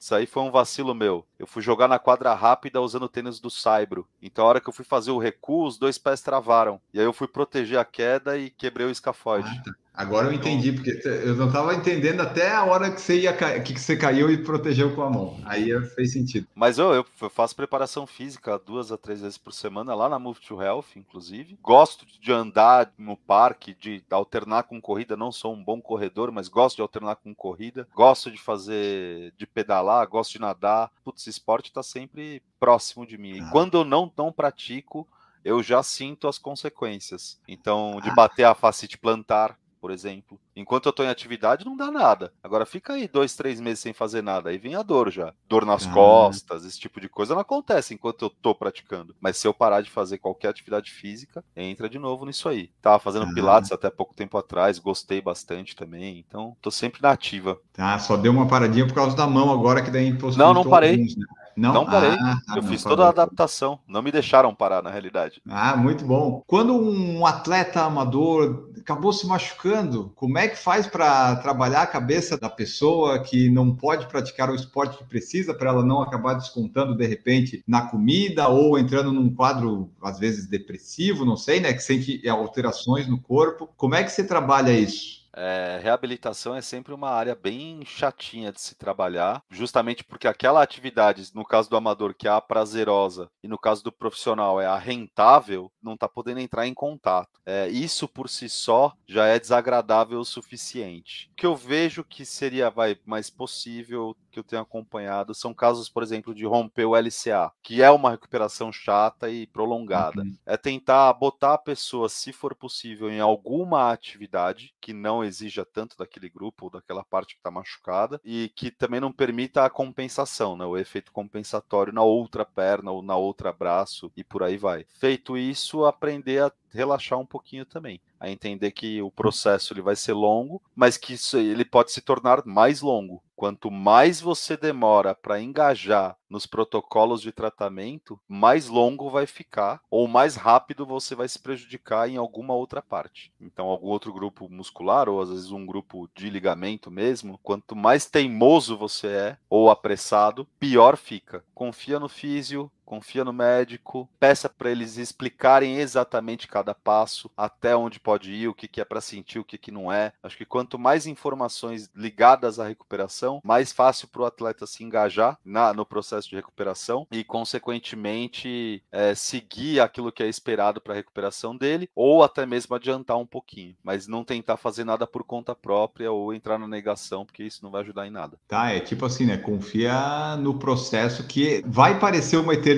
Putz, 0.07 0.13
aí 0.13 0.27
foi 0.27 0.43
um 0.43 0.51
vacilo 0.51 0.95
meu. 0.95 1.27
Eu 1.39 1.47
fui 1.47 1.61
jogar 1.61 1.89
na 1.89 1.99
quadra 1.99 2.33
rápida 2.35 2.81
usando 2.81 3.05
o 3.05 3.09
tênis 3.09 3.41
do 3.41 3.51
Saibro. 3.51 4.07
Então, 4.23 4.45
a 4.45 4.49
hora 4.49 4.61
que 4.61 4.69
eu 4.69 4.73
fui 4.73 4.85
fazer 4.85 5.11
o 5.11 5.19
recuo, 5.19 5.67
os 5.67 5.79
dois 5.79 5.99
pés 5.99 6.21
travaram. 6.21 6.81
E 6.95 7.01
aí 7.01 7.05
eu 7.05 7.13
fui 7.13 7.27
proteger 7.27 7.79
a 7.79 7.85
queda 7.85 8.39
e 8.39 8.51
quebrei 8.51 8.87
o 8.87 8.91
escafoide. 8.91 9.49
Ah, 9.49 9.63
tá. 9.65 9.75
Agora 9.97 10.27
eu 10.27 10.33
entendi, 10.33 10.73
porque 10.73 11.01
eu 11.07 11.35
não 11.37 11.47
estava 11.47 11.75
entendendo 11.75 12.21
até 12.21 12.53
a 12.53 12.65
hora 12.65 12.91
que 12.91 13.01
você 13.01 13.21
ia 13.21 13.33
que 13.63 13.81
você 13.81 13.97
caiu 13.97 14.31
e 14.31 14.37
protegeu 14.37 14.95
com 14.95 15.01
a 15.01 15.09
mão. 15.09 15.41
Aí 15.47 15.73
fez 15.95 16.13
sentido. 16.13 16.47
Mas 16.55 16.77
eu, 16.77 16.93
eu 16.93 17.31
faço 17.31 17.57
preparação 17.57 18.07
física 18.07 18.59
duas 18.59 18.93
a 18.93 18.99
três 18.99 19.23
vezes 19.23 19.39
por 19.39 19.55
semana 19.55 19.95
lá 19.95 20.07
na 20.07 20.19
Move 20.19 20.39
to 20.41 20.61
Health, 20.61 20.85
inclusive. 20.97 21.59
Gosto 21.63 22.05
de 22.21 22.31
andar 22.31 22.93
no 22.99 23.17
parque, 23.17 23.75
de 23.75 24.05
alternar 24.11 24.65
com 24.65 24.79
corrida. 24.83 25.17
Não 25.17 25.33
sou 25.33 25.55
um 25.55 25.65
bom 25.65 25.81
corredor, 25.81 26.31
mas 26.31 26.47
gosto 26.47 26.77
de 26.77 26.83
alternar 26.83 27.17
com 27.17 27.35
corrida. 27.35 27.89
Gosto 27.95 28.31
de 28.31 28.39
fazer, 28.39 29.33
de 29.39 29.47
pedalar, 29.47 29.96
gosto 30.05 30.33
de 30.33 30.41
nadar. 30.41 30.91
Putz, 31.05 31.27
esporte 31.27 31.67
está 31.71 31.83
sempre 31.83 32.43
próximo 32.61 33.07
de 33.07 33.17
mim. 33.17 33.37
E 33.39 33.51
quando 33.51 33.79
eu 33.79 33.85
não, 33.85 34.13
não 34.17 34.33
pratico, 34.33 35.07
eu 35.45 35.63
já 35.63 35.83
sinto 35.83 36.27
as 36.29 36.39
consequências. 36.39 37.41
Então, 37.47 38.01
de 38.03 38.11
Ah. 38.11 38.15
bater 38.15 38.45
a 38.45 38.55
facite 38.55 38.99
plantar, 38.99 39.59
por 39.87 39.93
exemplo. 39.93 40.37
Enquanto 40.57 40.87
eu 40.87 40.93
tô 40.93 41.05
em 41.05 41.09
atividade, 41.09 41.65
não 41.65 41.77
dá 41.77 41.93
nada. 41.93 42.33
Agora 42.43 42.67
fica 42.67 42.95
aí 42.95 43.07
dois, 43.07 43.37
três 43.37 43.61
meses 43.61 43.79
sem 43.79 43.93
fazer 43.93 44.21
nada. 44.21 44.51
Aí 44.51 44.59
vem 44.59 44.75
a 44.75 44.83
dor 44.83 45.13
já. 45.13 45.33
Dor 45.49 45.65
nas 45.65 45.87
Ah. 45.87 45.93
costas, 45.93 46.65
esse 46.65 46.81
tipo 46.81 47.01
de 47.01 47.09
coisa 47.09 47.35
não 47.35 47.41
acontece 47.41 47.95
enquanto 47.95 48.23
eu 48.25 48.31
tô 48.31 48.53
praticando. 48.53 49.15
Mas 49.21 49.37
se 49.37 49.47
eu 49.47 49.55
parar 49.55 49.83
de 49.83 49.89
fazer 49.91 50.19
qualquer 50.19 50.49
atividade 50.49 50.91
física, 50.91 51.45
entra 51.55 51.89
de 51.89 52.01
novo 52.01 52.27
nisso 52.27 52.49
aí. 52.49 52.73
Tava 52.83 52.99
fazendo 52.99 53.27
Ah. 53.27 53.33
pilates 53.33 53.71
até 53.71 53.89
pouco 53.89 54.13
tempo 54.13 54.37
atrás, 54.37 54.81
gostei 54.81 55.21
bastante 55.21 55.77
também. 55.77 56.19
Então, 56.27 56.57
tô 56.61 56.69
sempre 56.73 57.01
na 57.01 57.13
ativa. 57.13 57.57
Tá, 57.73 57.97
só 58.01 58.17
deu 58.17 58.33
uma 58.33 58.49
paradinha 58.49 58.89
por 58.89 58.95
causa 58.95 59.15
da 59.17 59.29
mão 59.29 59.53
agora, 59.53 59.83
que 59.83 59.91
daí 59.93 60.11
Não, 60.37 60.53
não 60.53 60.65
parei. 60.69 60.95
alguns, 60.97 61.17
né? 61.17 61.27
Não, 61.57 61.73
Não 61.73 61.87
parei. 61.87 62.11
Ah, 62.11 62.37
tá, 62.47 62.57
eu 62.57 62.63
não 62.63 62.69
fiz 62.69 62.83
parou. 62.83 62.99
toda 62.99 63.07
a 63.09 63.11
adaptação. 63.11 63.81
Não 63.89 64.03
me 64.03 64.13
deixaram 64.13 64.55
parar, 64.55 64.83
na 64.83 64.91
realidade. 64.91 65.41
Ah, 65.49 65.75
muito 65.75 66.05
bom. 66.05 66.43
Quando 66.47 66.75
um 66.75 67.25
atleta 67.25 67.81
amador 67.83 68.69
acabou 68.87 69.13
se 69.13 69.27
machucando, 69.27 70.13
como 70.15 70.39
é 70.39 70.47
que 70.47 70.57
faz 70.57 70.87
para 70.87 71.35
trabalhar 71.37 71.83
a 71.83 71.87
cabeça 71.89 72.39
da 72.39 72.49
pessoa 72.49 73.21
que 73.21 73.51
não 73.51 73.75
pode 73.75 74.07
praticar 74.07 74.49
o 74.49 74.55
esporte 74.55 74.99
que 74.99 75.05
precisa 75.05 75.53
para 75.53 75.71
ela 75.71 75.85
não 75.85 76.01
acabar 76.01 76.35
descontando 76.35 76.97
de 76.97 77.05
repente 77.05 77.65
na 77.67 77.89
comida 77.89 78.47
ou 78.47 78.79
entrando 78.79 79.11
num 79.11 79.35
quadro 79.35 79.91
às 80.01 80.21
vezes 80.21 80.47
depressivo, 80.47 81.25
não 81.25 81.37
sei, 81.37 81.59
né, 81.59 81.73
que 81.73 81.83
sente 81.83 82.27
alterações 82.29 83.09
no 83.09 83.21
corpo? 83.21 83.69
Como 83.77 83.97
é 83.97 84.05
que 84.05 84.13
você 84.13 84.23
trabalha 84.23 84.71
isso? 84.71 85.26
É, 85.37 85.79
reabilitação 85.83 86.55
é 86.55 86.63
sempre 86.63 86.95
uma 86.95 87.11
área 87.11 87.35
bem 87.35 87.85
chatinha 87.85 88.51
de 88.51 88.61
se 88.61 88.75
trabalhar, 88.75 89.43
justamente 89.51 90.03
porque 90.03 90.27
aquela 90.27 90.63
atividade, 90.63 91.31
no 91.35 91.45
caso 91.45 91.69
do 91.69 91.77
amador, 91.77 92.15
que 92.15 92.27
é 92.27 92.31
a 92.31 92.41
prazerosa, 92.41 93.31
e 93.43 93.49
no 93.49 93.59
caso 93.59 93.85
do 93.85 93.93
profissional 93.93 94.61
é 94.61 94.67
a 94.67 94.79
rentável, 94.79 95.71
não 95.83 95.95
está 95.95 96.09
podendo 96.09 96.41
entrar 96.41 96.67
em 96.67 96.75
contato. 96.75 97.39
É, 97.45 97.69
isso 97.69 98.09
por 98.09 98.29
si 98.29 98.49
só 98.49 98.93
já 99.07 99.27
é 99.27 99.39
desagradável 99.39 100.19
o 100.19 100.25
suficiente. 100.25 101.29
O 101.33 101.37
que 101.37 101.47
eu 101.47 101.55
vejo 101.55 102.03
que 102.03 102.25
seria 102.25 102.71
vai, 102.71 102.99
mais 103.05 103.29
possível, 103.29 104.17
que 104.37 104.41
eu 104.41 104.45
tenho 104.45 104.63
acompanhado, 104.63 105.35
são 105.35 105.55
casos, 105.55 105.89
por 105.89 106.03
exemplo, 106.03 106.35
de 106.35 106.45
romper 106.45 106.85
o 106.85 106.95
LCA, 106.95 107.51
que 107.63 107.83
é 107.83 107.91
uma 107.91 108.11
recuperação 108.11 108.71
chata 108.71 109.31
e 109.31 109.47
prolongada. 109.47 110.23
Uhum. 110.23 110.37
É 110.45 110.57
tentar 110.57 111.13
botar 111.15 111.55
a 111.55 111.59
pessoa, 111.59 112.09
se 112.09 112.33
for 112.33 112.55
possível, 112.55 113.11
em 113.11 113.21
alguma 113.21 113.91
atividade 113.91 114.75
que 114.81 114.93
não 114.93 115.25
exija 115.25 115.65
tanto 115.65 115.97
daquele 115.97 116.29
grupo 116.29 116.67
ou 116.67 116.71
daquela 116.71 117.05
parte 117.05 117.35
que 117.35 117.41
está 117.41 117.51
machucada 117.51 118.21
e 118.25 118.53
que 118.55 118.71
também 118.71 119.01
não 119.01 119.11
permita 119.11 119.65
a 119.65 119.71
compensação, 119.71 120.57
né, 120.57 120.65
o 120.65 120.77
efeito 120.77 121.13
compensatório 121.13 121.93
na 121.93 122.03
outra 122.03 122.45
perna 122.45 122.91
ou 122.91 123.03
na 123.03 123.17
outra 123.17 123.53
braço 123.53 124.13
e 124.17 124.23
por 124.23 124.43
aí 124.43 124.57
vai. 124.57 124.85
Feito 124.89 125.37
isso, 125.37 125.85
aprender 125.85 126.43
a 126.43 126.53
relaxar 126.71 127.19
um 127.19 127.27
pouquinho 127.27 127.65
também, 127.65 128.01
a 128.19 128.31
entender 128.31 128.71
que 128.71 129.01
o 129.03 129.11
processo 129.11 129.73
ele 129.73 129.83
vai 129.83 129.97
ser 129.97 130.13
longo, 130.13 130.63
mas 130.75 130.97
que 130.97 131.15
isso, 131.15 131.37
ele 131.37 131.65
pode 131.65 131.93
se 131.93 132.01
tornar 132.01 132.45
mais 132.45 132.81
longo. 132.81 133.23
Quanto 133.37 133.71
mais 133.71 134.19
você 134.19 134.57
demora 134.57 135.15
para 135.15 135.41
engajar 135.41 136.17
nos 136.29 136.47
protocolos 136.47 137.21
de 137.21 137.31
tratamento, 137.31 138.19
mais 138.27 138.67
longo 138.67 139.11
vai 139.11 139.27
ficar, 139.27 139.83
ou 139.91 140.09
mais 140.09 140.37
rápido 140.37 140.87
você 140.87 141.15
vai 141.15 141.29
se 141.29 141.39
prejudicar 141.39 142.09
em 142.09 142.17
alguma 142.17 142.55
outra 142.55 142.81
parte. 142.81 143.31
Então, 143.39 143.67
algum 143.67 143.89
outro 143.89 144.11
grupo 144.11 144.49
muscular, 144.49 145.07
ou 145.07 145.21
às 145.21 145.29
vezes 145.29 145.51
um 145.51 145.67
grupo 145.67 146.09
de 146.15 146.31
ligamento 146.31 146.91
mesmo, 146.91 147.39
quanto 147.43 147.77
mais 147.77 148.07
teimoso 148.07 148.77
você 148.77 149.09
é, 149.09 149.39
ou 149.51 149.71
apressado, 149.71 150.49
pior 150.59 150.97
fica. 150.97 151.45
Confia 151.55 152.01
no 152.01 152.09
físio, 152.09 152.71
confia 152.87 153.25
no 153.25 153.33
médico, 153.33 154.09
peça 154.19 154.49
para 154.49 154.71
eles 154.71 154.97
explicarem 154.97 155.79
exatamente 155.79 156.47
cada 156.47 156.73
passo, 156.73 157.29
até 157.37 157.77
onde 157.77 157.99
pode 157.99 158.33
ir, 158.33 158.49
o 158.49 158.55
que, 158.55 158.69
que 158.69 158.81
é 158.81 158.85
para 158.85 159.01
sentir, 159.01 159.41
o 159.41 159.45
que, 159.45 159.59
que 159.59 159.73
não 159.73 159.93
é. 159.93 160.13
Acho 160.23 160.39
que 160.39 160.45
quanto 160.45 160.79
mais 160.79 161.07
informações 161.07 161.91
ligadas 161.95 162.61
à 162.61 162.67
recuperação, 162.67 163.41
mais 163.45 163.73
fácil 163.73 164.07
para 164.09 164.23
o 164.23 164.25
atleta 164.25 164.67
se 164.67 164.85
engajar 164.85 165.37
na, 165.45 165.75
no 165.75 165.85
processo 165.85 166.31
de 166.31 166.37
recuperação 166.37 167.07
e, 167.11 167.25
consequentemente, 167.25 168.83
é, 168.93 169.15
seguir 169.15 169.81
aquilo 169.81 170.13
que 170.13 170.23
é 170.23 170.29
esperado 170.29 170.81
para 170.81 170.95
a 170.95 170.97
recuperação 170.97 171.57
dele, 171.57 171.91
ou 171.95 172.23
até 172.23 172.47
mesmo 172.47 172.77
adiantar 172.77 173.17
um 173.17 173.27
pouquinho, 173.27 173.75
mas 173.83 174.07
não 174.07 174.23
tentar 174.23 174.57
fazer 174.57 174.85
nada 174.85 175.07
por 175.07 175.25
conta 175.25 175.55
própria 175.55 176.13
ou 176.13 176.33
entrar 176.33 176.59
na 176.59 176.69
negação, 176.69 177.27
porque 177.27 177.43
isso 177.43 177.65
não 177.65 177.71
vai 177.71 177.83
ajudar 177.83 178.07
em 178.07 178.11
nada. 178.11 178.39
Tá, 178.47 178.71
é 178.71 178.79
tipo 178.79 179.05
assim, 179.05 179.27
né? 179.27 179.37
Confia 179.37 180.37
no 180.37 180.59
processo 180.59 181.25
que 181.25 181.65
vai 181.67 181.99
parecer 181.99 182.37
uma 182.37 182.55
eternidade 182.55 182.76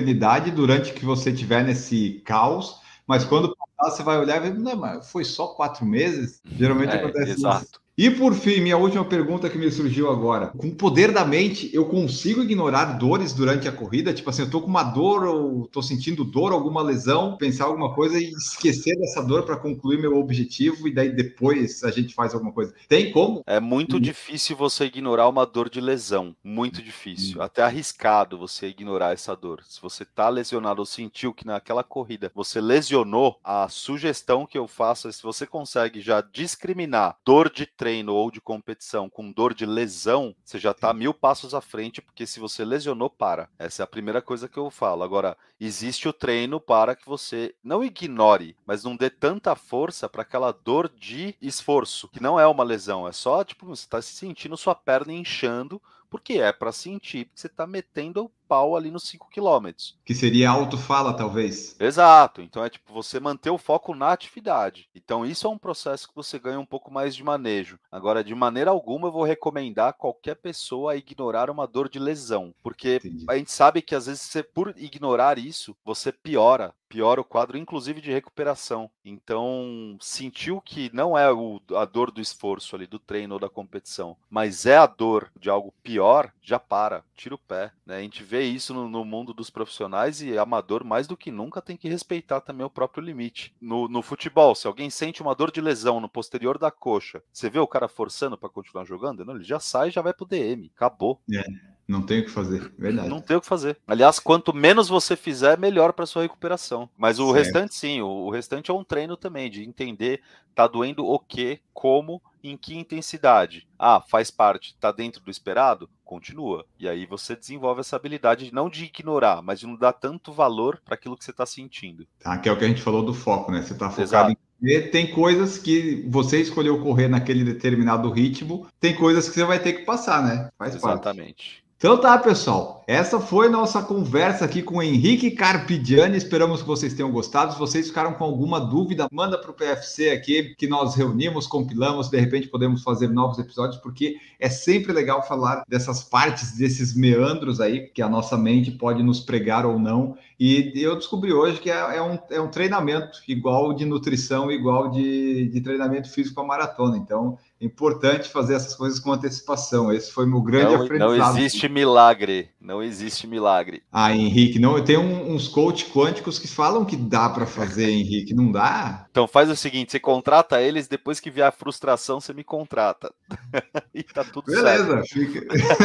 durante 0.51 0.93
que 0.93 1.05
você 1.05 1.31
estiver 1.31 1.63
nesse 1.63 2.21
caos, 2.25 2.79
mas 3.07 3.23
quando 3.25 3.55
passar, 3.55 3.95
você 3.95 4.03
vai 4.03 4.19
olhar 4.19 4.37
e 4.37 4.49
ver, 4.51 4.59
não, 4.59 4.75
mas 4.75 5.11
foi 5.11 5.23
só 5.23 5.47
quatro 5.47 5.85
meses? 5.85 6.41
Geralmente 6.45 6.95
É, 6.95 6.95
acontece 6.95 7.31
exato. 7.31 7.63
isso. 7.65 7.81
E 8.01 8.09
por 8.09 8.33
fim, 8.33 8.61
minha 8.61 8.77
última 8.77 9.03
pergunta 9.03 9.49
que 9.49 9.57
me 9.57 9.69
surgiu 9.69 10.09
agora. 10.09 10.53
Com 10.57 10.67
o 10.69 10.73
poder 10.73 11.11
da 11.11 11.25
mente, 11.25 11.69
eu 11.73 11.85
consigo 11.85 12.41
ignorar 12.41 12.97
dores 12.97 13.33
durante 13.33 13.67
a 13.67 13.73
corrida? 13.73 14.13
Tipo 14.13 14.29
assim, 14.29 14.43
eu 14.43 14.49
tô 14.49 14.61
com 14.61 14.67
uma 14.67 14.83
dor 14.83 15.25
ou 15.25 15.67
tô 15.67 15.81
sentindo 15.81 16.23
dor, 16.23 16.53
alguma 16.53 16.81
lesão, 16.81 17.35
pensar 17.35 17.65
alguma 17.65 17.93
coisa 17.93 18.17
e 18.17 18.31
esquecer 18.31 18.97
dessa 18.97 19.21
dor 19.21 19.43
para 19.43 19.57
concluir 19.57 19.99
meu 19.99 20.17
objetivo 20.17 20.87
e 20.87 20.93
daí 20.93 21.13
depois 21.13 21.83
a 21.83 21.91
gente 21.91 22.15
faz 22.15 22.33
alguma 22.33 22.53
coisa. 22.53 22.73
Tem 22.87 23.11
como? 23.11 23.43
É 23.45 23.59
muito 23.59 23.95
Uhum. 23.95 23.99
difícil 23.99 24.55
você 24.55 24.85
ignorar 24.85 25.27
uma 25.27 25.45
dor 25.45 25.69
de 25.69 25.81
lesão. 25.81 26.33
Muito 26.41 26.81
difícil. 26.81 27.39
Uhum. 27.39 27.43
Até 27.43 27.63
arriscado 27.63 28.37
você 28.37 28.67
ignorar 28.67 29.11
essa 29.11 29.35
dor. 29.35 29.61
Se 29.67 29.81
você 29.81 30.05
tá 30.05 30.29
lesionado 30.29 30.79
ou 30.79 30.85
sentiu 30.85 31.33
que 31.33 31.45
naquela 31.45 31.83
corrida 31.83 32.31
você 32.33 32.61
lesionou, 32.61 33.37
a 33.43 33.67
sugestão 33.67 34.45
que 34.45 34.57
eu 34.57 34.69
faço 34.69 35.09
é 35.09 35.11
se 35.11 35.21
você 35.21 35.45
consegue 35.45 35.99
já 35.99 36.21
discriminar 36.21 37.17
dor 37.25 37.51
de 37.51 37.65
treino 37.65 37.88
ou 38.07 38.31
de 38.31 38.39
competição 38.39 39.09
com 39.09 39.31
dor 39.31 39.53
de 39.53 39.65
lesão, 39.65 40.35
você 40.43 40.57
já 40.57 40.73
tá 40.73 40.93
mil 40.93 41.13
passos 41.13 41.53
à 41.53 41.61
frente, 41.61 42.01
porque 42.01 42.25
se 42.25 42.39
você 42.39 42.63
lesionou, 42.63 43.09
para. 43.09 43.49
Essa 43.57 43.83
é 43.83 43.85
a 43.85 43.87
primeira 43.87 44.21
coisa 44.21 44.47
que 44.47 44.57
eu 44.57 44.69
falo. 44.69 45.03
Agora, 45.03 45.37
existe 45.59 46.07
o 46.07 46.13
treino 46.13 46.59
para 46.59 46.95
que 46.95 47.05
você 47.05 47.53
não 47.63 47.83
ignore, 47.83 48.55
mas 48.65 48.83
não 48.83 48.95
dê 48.95 49.09
tanta 49.09 49.55
força 49.55 50.07
para 50.07 50.21
aquela 50.21 50.51
dor 50.51 50.89
de 50.89 51.35
esforço, 51.41 52.07
que 52.07 52.21
não 52.21 52.39
é 52.39 52.47
uma 52.47 52.63
lesão, 52.63 53.07
é 53.07 53.11
só 53.11 53.43
tipo 53.43 53.65
você 53.65 53.83
está 53.83 54.01
se 54.01 54.13
sentindo 54.13 54.55
sua 54.57 54.75
perna 54.75 55.13
inchando, 55.13 55.81
porque 56.09 56.33
é 56.33 56.51
para 56.51 56.71
sentir, 56.71 57.25
porque 57.25 57.41
você 57.41 57.47
está 57.47 57.67
metendo 57.67 58.31
pau 58.49 58.75
ali 58.75 58.89
nos 58.89 59.03
5 59.03 59.29
km. 59.29 59.69
Que 60.03 60.15
seria 60.15 60.49
autofala, 60.49 61.13
talvez. 61.13 61.75
Exato. 61.79 62.41
Então 62.41 62.65
é 62.65 62.69
tipo 62.69 62.91
você 62.91 63.19
manter 63.19 63.51
o 63.51 63.59
foco 63.59 63.93
na 63.93 64.11
atividade. 64.11 64.89
Então 64.95 65.23
isso 65.23 65.45
é 65.45 65.49
um 65.49 65.57
processo 65.57 66.09
que 66.09 66.15
você 66.15 66.39
ganha 66.39 66.59
um 66.59 66.65
pouco 66.65 66.91
mais 66.91 67.15
de 67.15 67.23
manejo. 67.23 67.79
Agora, 67.91 68.23
de 68.23 68.33
maneira 68.33 68.71
alguma, 68.71 69.07
eu 69.07 69.11
vou 69.11 69.23
recomendar 69.23 69.93
qualquer 69.93 70.35
pessoa 70.35 70.93
a 70.93 70.95
ignorar 70.95 71.51
uma 71.51 71.67
dor 71.67 71.87
de 71.87 71.99
lesão, 71.99 72.53
porque 72.63 72.95
Entendi. 72.95 73.25
a 73.29 73.37
gente 73.37 73.51
sabe 73.51 73.83
que 73.83 73.93
às 73.93 74.07
vezes 74.07 74.23
você, 74.23 74.41
por 74.41 74.73
ignorar 74.75 75.37
isso, 75.37 75.75
você 75.85 76.11
piora 76.11 76.73
piora 76.89 77.21
o 77.21 77.23
quadro, 77.23 77.57
inclusive 77.57 78.01
de 78.01 78.11
recuperação. 78.11 78.89
Então, 79.05 79.95
sentiu 80.01 80.59
que 80.59 80.89
não 80.91 81.17
é 81.17 81.31
o, 81.31 81.61
a 81.75 81.85
dor 81.85 82.11
do 82.11 82.19
esforço 82.19 82.75
ali, 82.75 82.87
do 82.87 82.97
treino 82.97 83.35
ou 83.35 83.39
da 83.39 83.47
competição, 83.47 84.17
mas 84.29 84.65
é 84.65 84.75
a 84.75 84.87
dor 84.87 85.31
de 85.39 85.49
algo 85.49 85.73
pior, 85.83 86.33
já 86.41 86.59
para, 86.59 87.03
tira 87.15 87.35
o 87.35 87.37
pé. 87.37 87.71
Né? 87.89 87.97
A 87.97 88.01
gente 88.01 88.23
vê 88.23 88.43
isso 88.43 88.71
no, 88.71 88.87
no 88.87 89.03
mundo 89.03 89.33
dos 89.33 89.49
profissionais 89.49 90.21
e 90.21 90.37
amador, 90.37 90.85
mais 90.85 91.07
do 91.07 91.17
que 91.17 91.31
nunca, 91.31 91.59
tem 91.59 91.75
que 91.75 91.89
respeitar 91.89 92.39
também 92.39 92.63
o 92.63 92.69
próprio 92.69 93.03
limite. 93.03 93.51
No, 93.59 93.87
no 93.87 94.03
futebol, 94.03 94.53
se 94.53 94.67
alguém 94.67 94.91
sente 94.91 95.23
uma 95.23 95.33
dor 95.33 95.51
de 95.51 95.59
lesão 95.59 95.99
no 95.99 96.07
posterior 96.07 96.59
da 96.59 96.69
coxa, 96.69 97.23
você 97.33 97.49
vê 97.49 97.57
o 97.57 97.65
cara 97.65 97.87
forçando 97.87 98.37
para 98.37 98.47
continuar 98.47 98.85
jogando? 98.85 99.25
Não, 99.25 99.35
ele 99.35 99.43
já 99.43 99.59
sai 99.59 99.87
e 99.87 99.91
já 99.91 100.03
vai 100.03 100.13
pro 100.13 100.27
DM. 100.27 100.71
Acabou. 100.75 101.19
É. 101.33 101.43
Não 101.89 102.03
tem 102.03 102.19
o 102.19 102.23
que 102.23 102.29
fazer, 102.29 102.71
verdade. 102.77 103.09
Não 103.09 103.19
tem 103.19 103.35
o 103.35 103.41
que 103.41 103.47
fazer. 103.47 103.75
Aliás, 103.87 104.19
quanto 104.19 104.53
menos 104.53 104.87
você 104.87 105.15
fizer, 105.15 105.57
melhor 105.57 105.91
para 105.91 106.05
sua 106.05 106.21
recuperação. 106.21 106.87
Mas 106.95 107.17
o 107.17 107.33
certo. 107.33 107.35
restante, 107.37 107.73
sim, 107.73 107.99
o, 107.99 108.29
restante 108.29 108.69
é 108.69 108.73
um 108.75 108.83
treino 108.83 109.17
também, 109.17 109.49
de 109.49 109.63
entender 109.63 110.21
tá 110.53 110.67
doendo 110.67 111.03
o 111.03 111.17
que, 111.17 111.61
como, 111.73 112.21
em 112.43 112.55
que 112.55 112.77
intensidade. 112.77 113.67
Ah, 113.77 114.03
faz 114.07 114.29
parte, 114.29 114.75
tá 114.79 114.91
dentro 114.91 115.23
do 115.23 115.31
esperado? 115.31 115.89
Continua. 116.05 116.63
E 116.77 116.87
aí 116.87 117.07
você 117.07 117.35
desenvolve 117.35 117.79
essa 117.79 117.95
habilidade 117.95 118.53
não 118.53 118.69
de 118.69 118.85
ignorar, 118.85 119.41
mas 119.41 119.59
de 119.59 119.65
não 119.65 119.75
dar 119.75 119.93
tanto 119.93 120.31
valor 120.31 120.79
para 120.85 120.93
aquilo 120.93 121.17
que 121.17 121.23
você 121.23 121.31
está 121.31 121.45
sentindo. 121.45 122.05
Tá, 122.19 122.37
que 122.37 122.47
é 122.47 122.51
o 122.51 122.57
que 122.57 122.65
a 122.65 122.67
gente 122.67 122.83
falou 122.83 123.01
do 123.01 123.15
foco, 123.15 123.51
né? 123.51 123.63
Você 123.63 123.73
está 123.73 123.89
focado 123.89 124.03
Exato. 124.03 124.31
em 124.31 124.91
tem 124.91 125.09
coisas 125.09 125.57
que 125.57 126.05
você 126.07 126.39
escolheu 126.39 126.81
correr 126.83 127.07
naquele 127.07 127.43
determinado 127.43 128.11
ritmo, 128.11 128.67
tem 128.79 128.93
coisas 128.93 129.27
que 129.27 129.33
você 129.33 129.45
vai 129.45 129.57
ter 129.57 129.73
que 129.73 129.85
passar, 129.85 130.21
né? 130.21 130.49
Faz 130.57 130.75
Exatamente. 130.75 131.63
Parte. 131.63 131.68
Então 131.79 131.97
tá, 131.97 132.17
pessoal. 132.17 132.83
Essa 132.85 133.21
foi 133.21 133.47
nossa 133.47 133.81
conversa 133.81 134.43
aqui 134.43 134.61
com 134.61 134.79
o 134.79 134.83
Henrique 134.83 135.31
Carpidiani. 135.31 136.17
Esperamos 136.17 136.61
que 136.61 136.67
vocês 136.67 136.93
tenham 136.93 137.09
gostado. 137.09 137.53
Se 137.53 137.57
vocês 137.57 137.87
ficaram 137.87 138.11
com 138.15 138.25
alguma 138.25 138.59
dúvida, 138.59 139.07
manda 139.09 139.37
para 139.37 139.49
o 139.49 139.53
PFC 139.53 140.09
aqui, 140.09 140.55
que 140.57 140.67
nós 140.67 140.95
reunimos, 140.95 141.47
compilamos. 141.47 142.09
De 142.09 142.19
repente 142.19 142.49
podemos 142.49 142.83
fazer 142.83 143.07
novos 143.07 143.39
episódios, 143.39 143.79
porque 143.81 144.17
é 144.37 144.49
sempre 144.49 144.91
legal 144.91 145.25
falar 145.25 145.63
dessas 145.69 146.03
partes, 146.03 146.57
desses 146.57 146.93
meandros 146.93 147.61
aí, 147.61 147.87
que 147.87 148.01
a 148.01 148.09
nossa 148.09 148.37
mente 148.37 148.71
pode 148.71 149.01
nos 149.01 149.21
pregar 149.21 149.65
ou 149.65 149.79
não. 149.79 150.17
E 150.37 150.73
eu 150.75 150.97
descobri 150.97 151.31
hoje 151.31 151.61
que 151.61 151.71
é, 151.71 151.95
é 151.95 152.01
um, 152.01 152.19
é 152.29 152.41
um 152.41 152.49
treinamento 152.49 153.21
igual 153.25 153.71
de 153.71 153.85
nutrição, 153.85 154.51
igual 154.51 154.89
de, 154.89 155.47
de 155.47 155.61
treinamento 155.61 156.11
físico 156.11 156.35
para 156.35 156.43
maratona. 156.43 156.97
Então, 156.97 157.37
importante 157.61 158.29
fazer 158.29 158.55
essas 158.55 158.73
coisas 158.75 158.99
com 158.99 159.11
antecipação. 159.11 159.91
Esse 159.91 160.11
foi 160.11 160.25
meu 160.25 160.41
grande 160.41 160.73
não, 160.73 160.83
aprendizado. 160.83 161.33
Não 161.33 161.39
existe 161.39 161.69
milagre, 161.69 162.49
não 162.59 162.81
existe 162.81 163.27
milagre. 163.27 163.83
Ah, 163.91 164.15
Henrique, 164.15 164.59
não, 164.59 164.81
tem 164.83 164.97
um, 164.97 165.33
uns 165.33 165.47
coach 165.47 165.85
quânticos 165.85 166.39
que 166.39 166.47
falam 166.47 166.85
que 166.85 166.95
dá 166.95 167.29
para 167.29 167.45
fazer, 167.45 167.89
Henrique, 167.89 168.33
não 168.33 168.51
dá? 168.51 169.07
Então 169.11 169.27
faz 169.27 169.49
o 169.49 169.55
seguinte, 169.55 169.91
você 169.91 169.99
contrata 169.99 170.61
eles, 170.61 170.87
depois 170.87 171.19
que 171.19 171.29
vier 171.29 171.47
a 171.47 171.51
frustração, 171.51 172.19
você 172.21 172.33
me 172.33 172.43
contrata. 172.43 173.13
e 173.93 174.03
tá 174.03 174.23
tudo 174.23 174.45
Beleza, 174.45 175.03
certo. 175.03 175.07
Fica... 175.07 175.41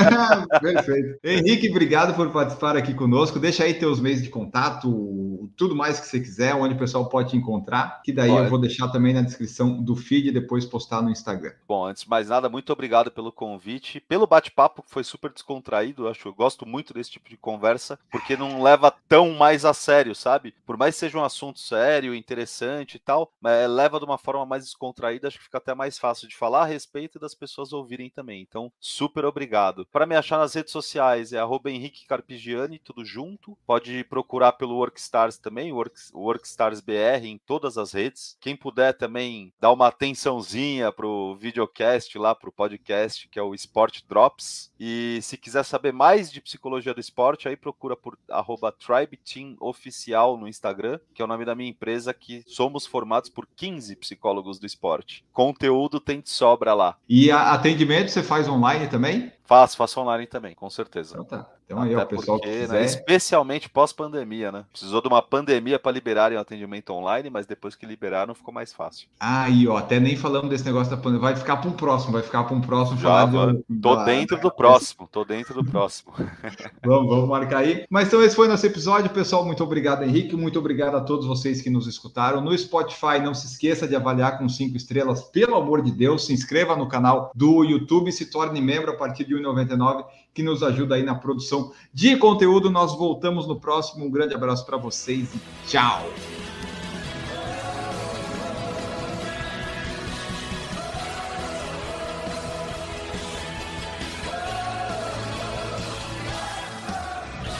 Perfeito. 0.60 1.18
Henrique, 1.24 1.70
obrigado 1.70 2.14
por 2.14 2.30
participar 2.30 2.76
aqui 2.76 2.94
conosco. 2.94 3.40
Deixa 3.40 3.64
aí 3.64 3.74
teus 3.74 4.00
meios 4.00 4.22
de 4.22 4.28
contato, 4.28 5.50
tudo 5.56 5.74
mais 5.74 5.98
que 5.98 6.06
você 6.06 6.20
quiser, 6.20 6.54
onde 6.54 6.74
o 6.74 6.78
pessoal 6.78 7.08
pode 7.08 7.30
te 7.30 7.36
encontrar, 7.36 8.00
que 8.04 8.12
daí 8.12 8.30
eu 8.30 8.48
vou 8.48 8.58
deixar 8.58 8.88
também 8.88 9.12
na 9.12 9.22
descrição 9.22 9.82
do 9.82 9.96
feed 9.96 10.28
e 10.28 10.32
depois 10.32 10.64
postar 10.64 11.02
no 11.02 11.10
Instagram. 11.10 11.52
Bom, 11.66 11.86
antes 11.86 12.04
de 12.04 12.10
mais 12.10 12.28
nada, 12.28 12.48
muito 12.48 12.72
obrigado 12.72 13.10
pelo 13.10 13.32
convite, 13.32 14.00
pelo 14.00 14.26
bate-papo, 14.26 14.82
que 14.82 14.90
foi 14.90 15.02
super 15.02 15.32
descontraído. 15.32 16.08
Acho 16.08 16.28
eu 16.28 16.34
gosto 16.34 16.66
muito 16.66 16.92
desse 16.92 17.12
tipo 17.12 17.28
de 17.28 17.36
conversa, 17.36 17.98
porque 18.10 18.36
não 18.36 18.60
leva 18.62 18.90
tão 19.08 19.32
mais 19.32 19.64
a 19.64 19.72
sério, 19.72 20.14
sabe? 20.14 20.54
Por 20.66 20.76
mais 20.76 20.94
que 20.94 21.00
seja 21.00 21.18
um 21.18 21.24
assunto 21.24 21.58
sério, 21.58 22.14
interessante 22.14 22.96
e 22.96 22.98
tal, 22.98 23.32
mas 23.40 23.68
leva 23.70 23.98
de 23.98 24.04
uma 24.04 24.18
forma 24.18 24.44
mais 24.44 24.64
descontraída, 24.64 25.28
acho 25.28 25.38
que 25.38 25.44
fica 25.44 25.58
até 25.58 25.74
mais 25.74 25.98
fácil 25.98 26.28
de 26.28 26.36
falar 26.36 26.62
a 26.62 26.66
respeito 26.66 27.16
e 27.18 27.20
das 27.20 27.34
pessoas 27.34 27.72
ouvirem 27.72 28.10
também. 28.10 28.42
Então, 28.42 28.70
super 28.78 29.24
obrigado. 29.24 29.86
Para 29.86 30.06
me 30.06 30.16
achar 30.16 30.38
nas 30.38 30.54
redes 30.54 30.72
sociais 30.72 31.32
é 31.32 31.40
Henrique 31.66 32.06
Carpigiani, 32.06 32.78
tudo 32.78 33.04
junto. 33.04 33.56
Pode 33.66 34.04
procurar 34.04 34.52
pelo 34.52 34.76
Workstars 34.76 35.38
também, 35.38 35.72
Work, 35.72 35.94
Workstars 36.12 36.80
BR 36.80 37.24
em 37.24 37.38
todas 37.38 37.78
as 37.78 37.92
redes. 37.92 38.36
Quem 38.40 38.56
puder 38.56 38.92
também 38.94 39.52
dar 39.60 39.72
uma 39.72 39.88
atençãozinha 39.88 40.92
pro 40.92 41.36
vídeo 41.36 41.53
videocast 41.54 42.18
lá 42.18 42.34
para 42.34 42.48
o 42.48 42.52
podcast, 42.52 43.28
que 43.28 43.38
é 43.38 43.42
o 43.42 43.54
Sport 43.54 44.00
Drops. 44.08 44.72
E 44.78 45.20
se 45.22 45.36
quiser 45.36 45.64
saber 45.64 45.92
mais 45.92 46.30
de 46.30 46.40
psicologia 46.40 46.92
do 46.92 47.00
esporte, 47.00 47.48
aí 47.48 47.56
procura 47.56 47.96
por 47.96 48.18
arroba 48.28 48.72
Tribe 48.72 49.16
Team 49.16 49.56
Oficial 49.60 50.36
no 50.36 50.48
Instagram, 50.48 50.98
que 51.14 51.22
é 51.22 51.24
o 51.24 51.28
nome 51.28 51.44
da 51.44 51.54
minha 51.54 51.70
empresa, 51.70 52.12
que 52.12 52.42
somos 52.46 52.84
formados 52.84 53.30
por 53.30 53.46
15 53.54 53.94
psicólogos 53.96 54.58
do 54.58 54.66
esporte. 54.66 55.24
Conteúdo 55.32 56.00
tem 56.00 56.20
de 56.20 56.30
sobra 56.30 56.74
lá. 56.74 56.98
E 57.08 57.30
atendimento 57.30 58.10
você 58.10 58.22
faz 58.22 58.48
online 58.48 58.88
também? 58.88 59.32
Faço, 59.44 59.76
faço 59.76 60.00
online 60.00 60.26
também, 60.26 60.54
com 60.54 60.68
certeza. 60.68 61.14
Então 61.14 61.24
tá. 61.24 61.53
Então 61.66 61.80
aí, 61.80 61.94
ó, 61.94 62.04
pessoal 62.04 62.38
porque, 62.38 62.50
que 62.50 62.56
né, 62.56 62.62
quiser... 62.62 62.80
né, 62.80 62.84
especialmente 62.84 63.70
pós-pandemia, 63.70 64.52
né? 64.52 64.64
Precisou 64.70 65.00
de 65.00 65.08
uma 65.08 65.22
pandemia 65.22 65.78
para 65.78 65.92
liberarem 65.92 66.36
o 66.36 66.40
atendimento 66.40 66.92
online, 66.92 67.30
mas 67.30 67.46
depois 67.46 67.74
que 67.74 67.86
liberaram 67.86 68.34
ficou 68.34 68.52
mais 68.52 68.72
fácil. 68.72 69.08
Aí, 69.18 69.66
ó, 69.66 69.78
até 69.78 69.98
nem 69.98 70.14
falamos 70.14 70.50
desse 70.50 70.64
negócio 70.64 70.90
da 70.90 70.96
pandemia, 70.96 71.20
vai 71.20 71.36
ficar 71.36 71.56
para 71.56 71.70
um 71.70 71.72
próximo, 71.72 72.12
vai 72.12 72.22
ficar 72.22 72.44
para 72.44 72.54
um 72.54 72.60
próximo 72.60 72.98
Já, 72.98 73.24
de... 73.24 73.64
Tô 73.80 73.96
da... 73.96 74.04
dentro 74.04 74.38
do 74.38 74.50
próximo, 74.50 75.08
tô 75.10 75.24
dentro 75.24 75.54
do 75.54 75.64
próximo. 75.64 76.12
vamos, 76.84 77.08
vamos 77.08 77.28
marcar 77.28 77.58
aí. 77.58 77.86
Mas 77.88 78.08
então 78.08 78.22
esse 78.22 78.36
foi 78.36 78.46
nosso 78.46 78.66
episódio, 78.66 79.10
pessoal. 79.10 79.44
Muito 79.44 79.64
obrigado, 79.64 80.04
Henrique. 80.04 80.36
Muito 80.36 80.58
obrigado 80.58 80.96
a 80.96 81.00
todos 81.00 81.26
vocês 81.26 81.62
que 81.62 81.70
nos 81.70 81.86
escutaram. 81.86 82.42
No 82.42 82.56
Spotify, 82.56 83.20
não 83.22 83.32
se 83.32 83.46
esqueça 83.46 83.88
de 83.88 83.96
avaliar 83.96 84.36
com 84.36 84.48
cinco 84.50 84.76
estrelas, 84.76 85.22
pelo 85.22 85.56
amor 85.56 85.80
de 85.80 85.90
Deus. 85.90 86.26
Se 86.26 86.32
inscreva 86.34 86.76
no 86.76 86.88
canal 86.88 87.32
do 87.34 87.64
YouTube, 87.64 88.12
se 88.12 88.26
torne 88.26 88.60
membro 88.60 88.90
a 88.90 88.96
partir 88.96 89.24
de 89.24 89.34
1,99 89.34 90.04
que 90.34 90.42
nos 90.42 90.62
ajuda 90.62 90.96
aí 90.96 91.02
na 91.02 91.14
produção 91.14 91.72
de 91.92 92.16
conteúdo. 92.16 92.70
Nós 92.70 92.94
voltamos 92.96 93.46
no 93.46 93.58
próximo. 93.58 94.04
Um 94.04 94.10
grande 94.10 94.34
abraço 94.34 94.66
para 94.66 94.76
vocês 94.76 95.32
e 95.34 95.40
tchau! 95.68 96.04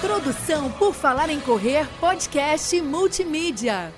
Produção 0.00 0.70
por 0.72 0.94
Falar 0.94 1.30
em 1.30 1.40
Correr, 1.40 1.88
podcast 1.98 2.80
multimídia. 2.80 3.92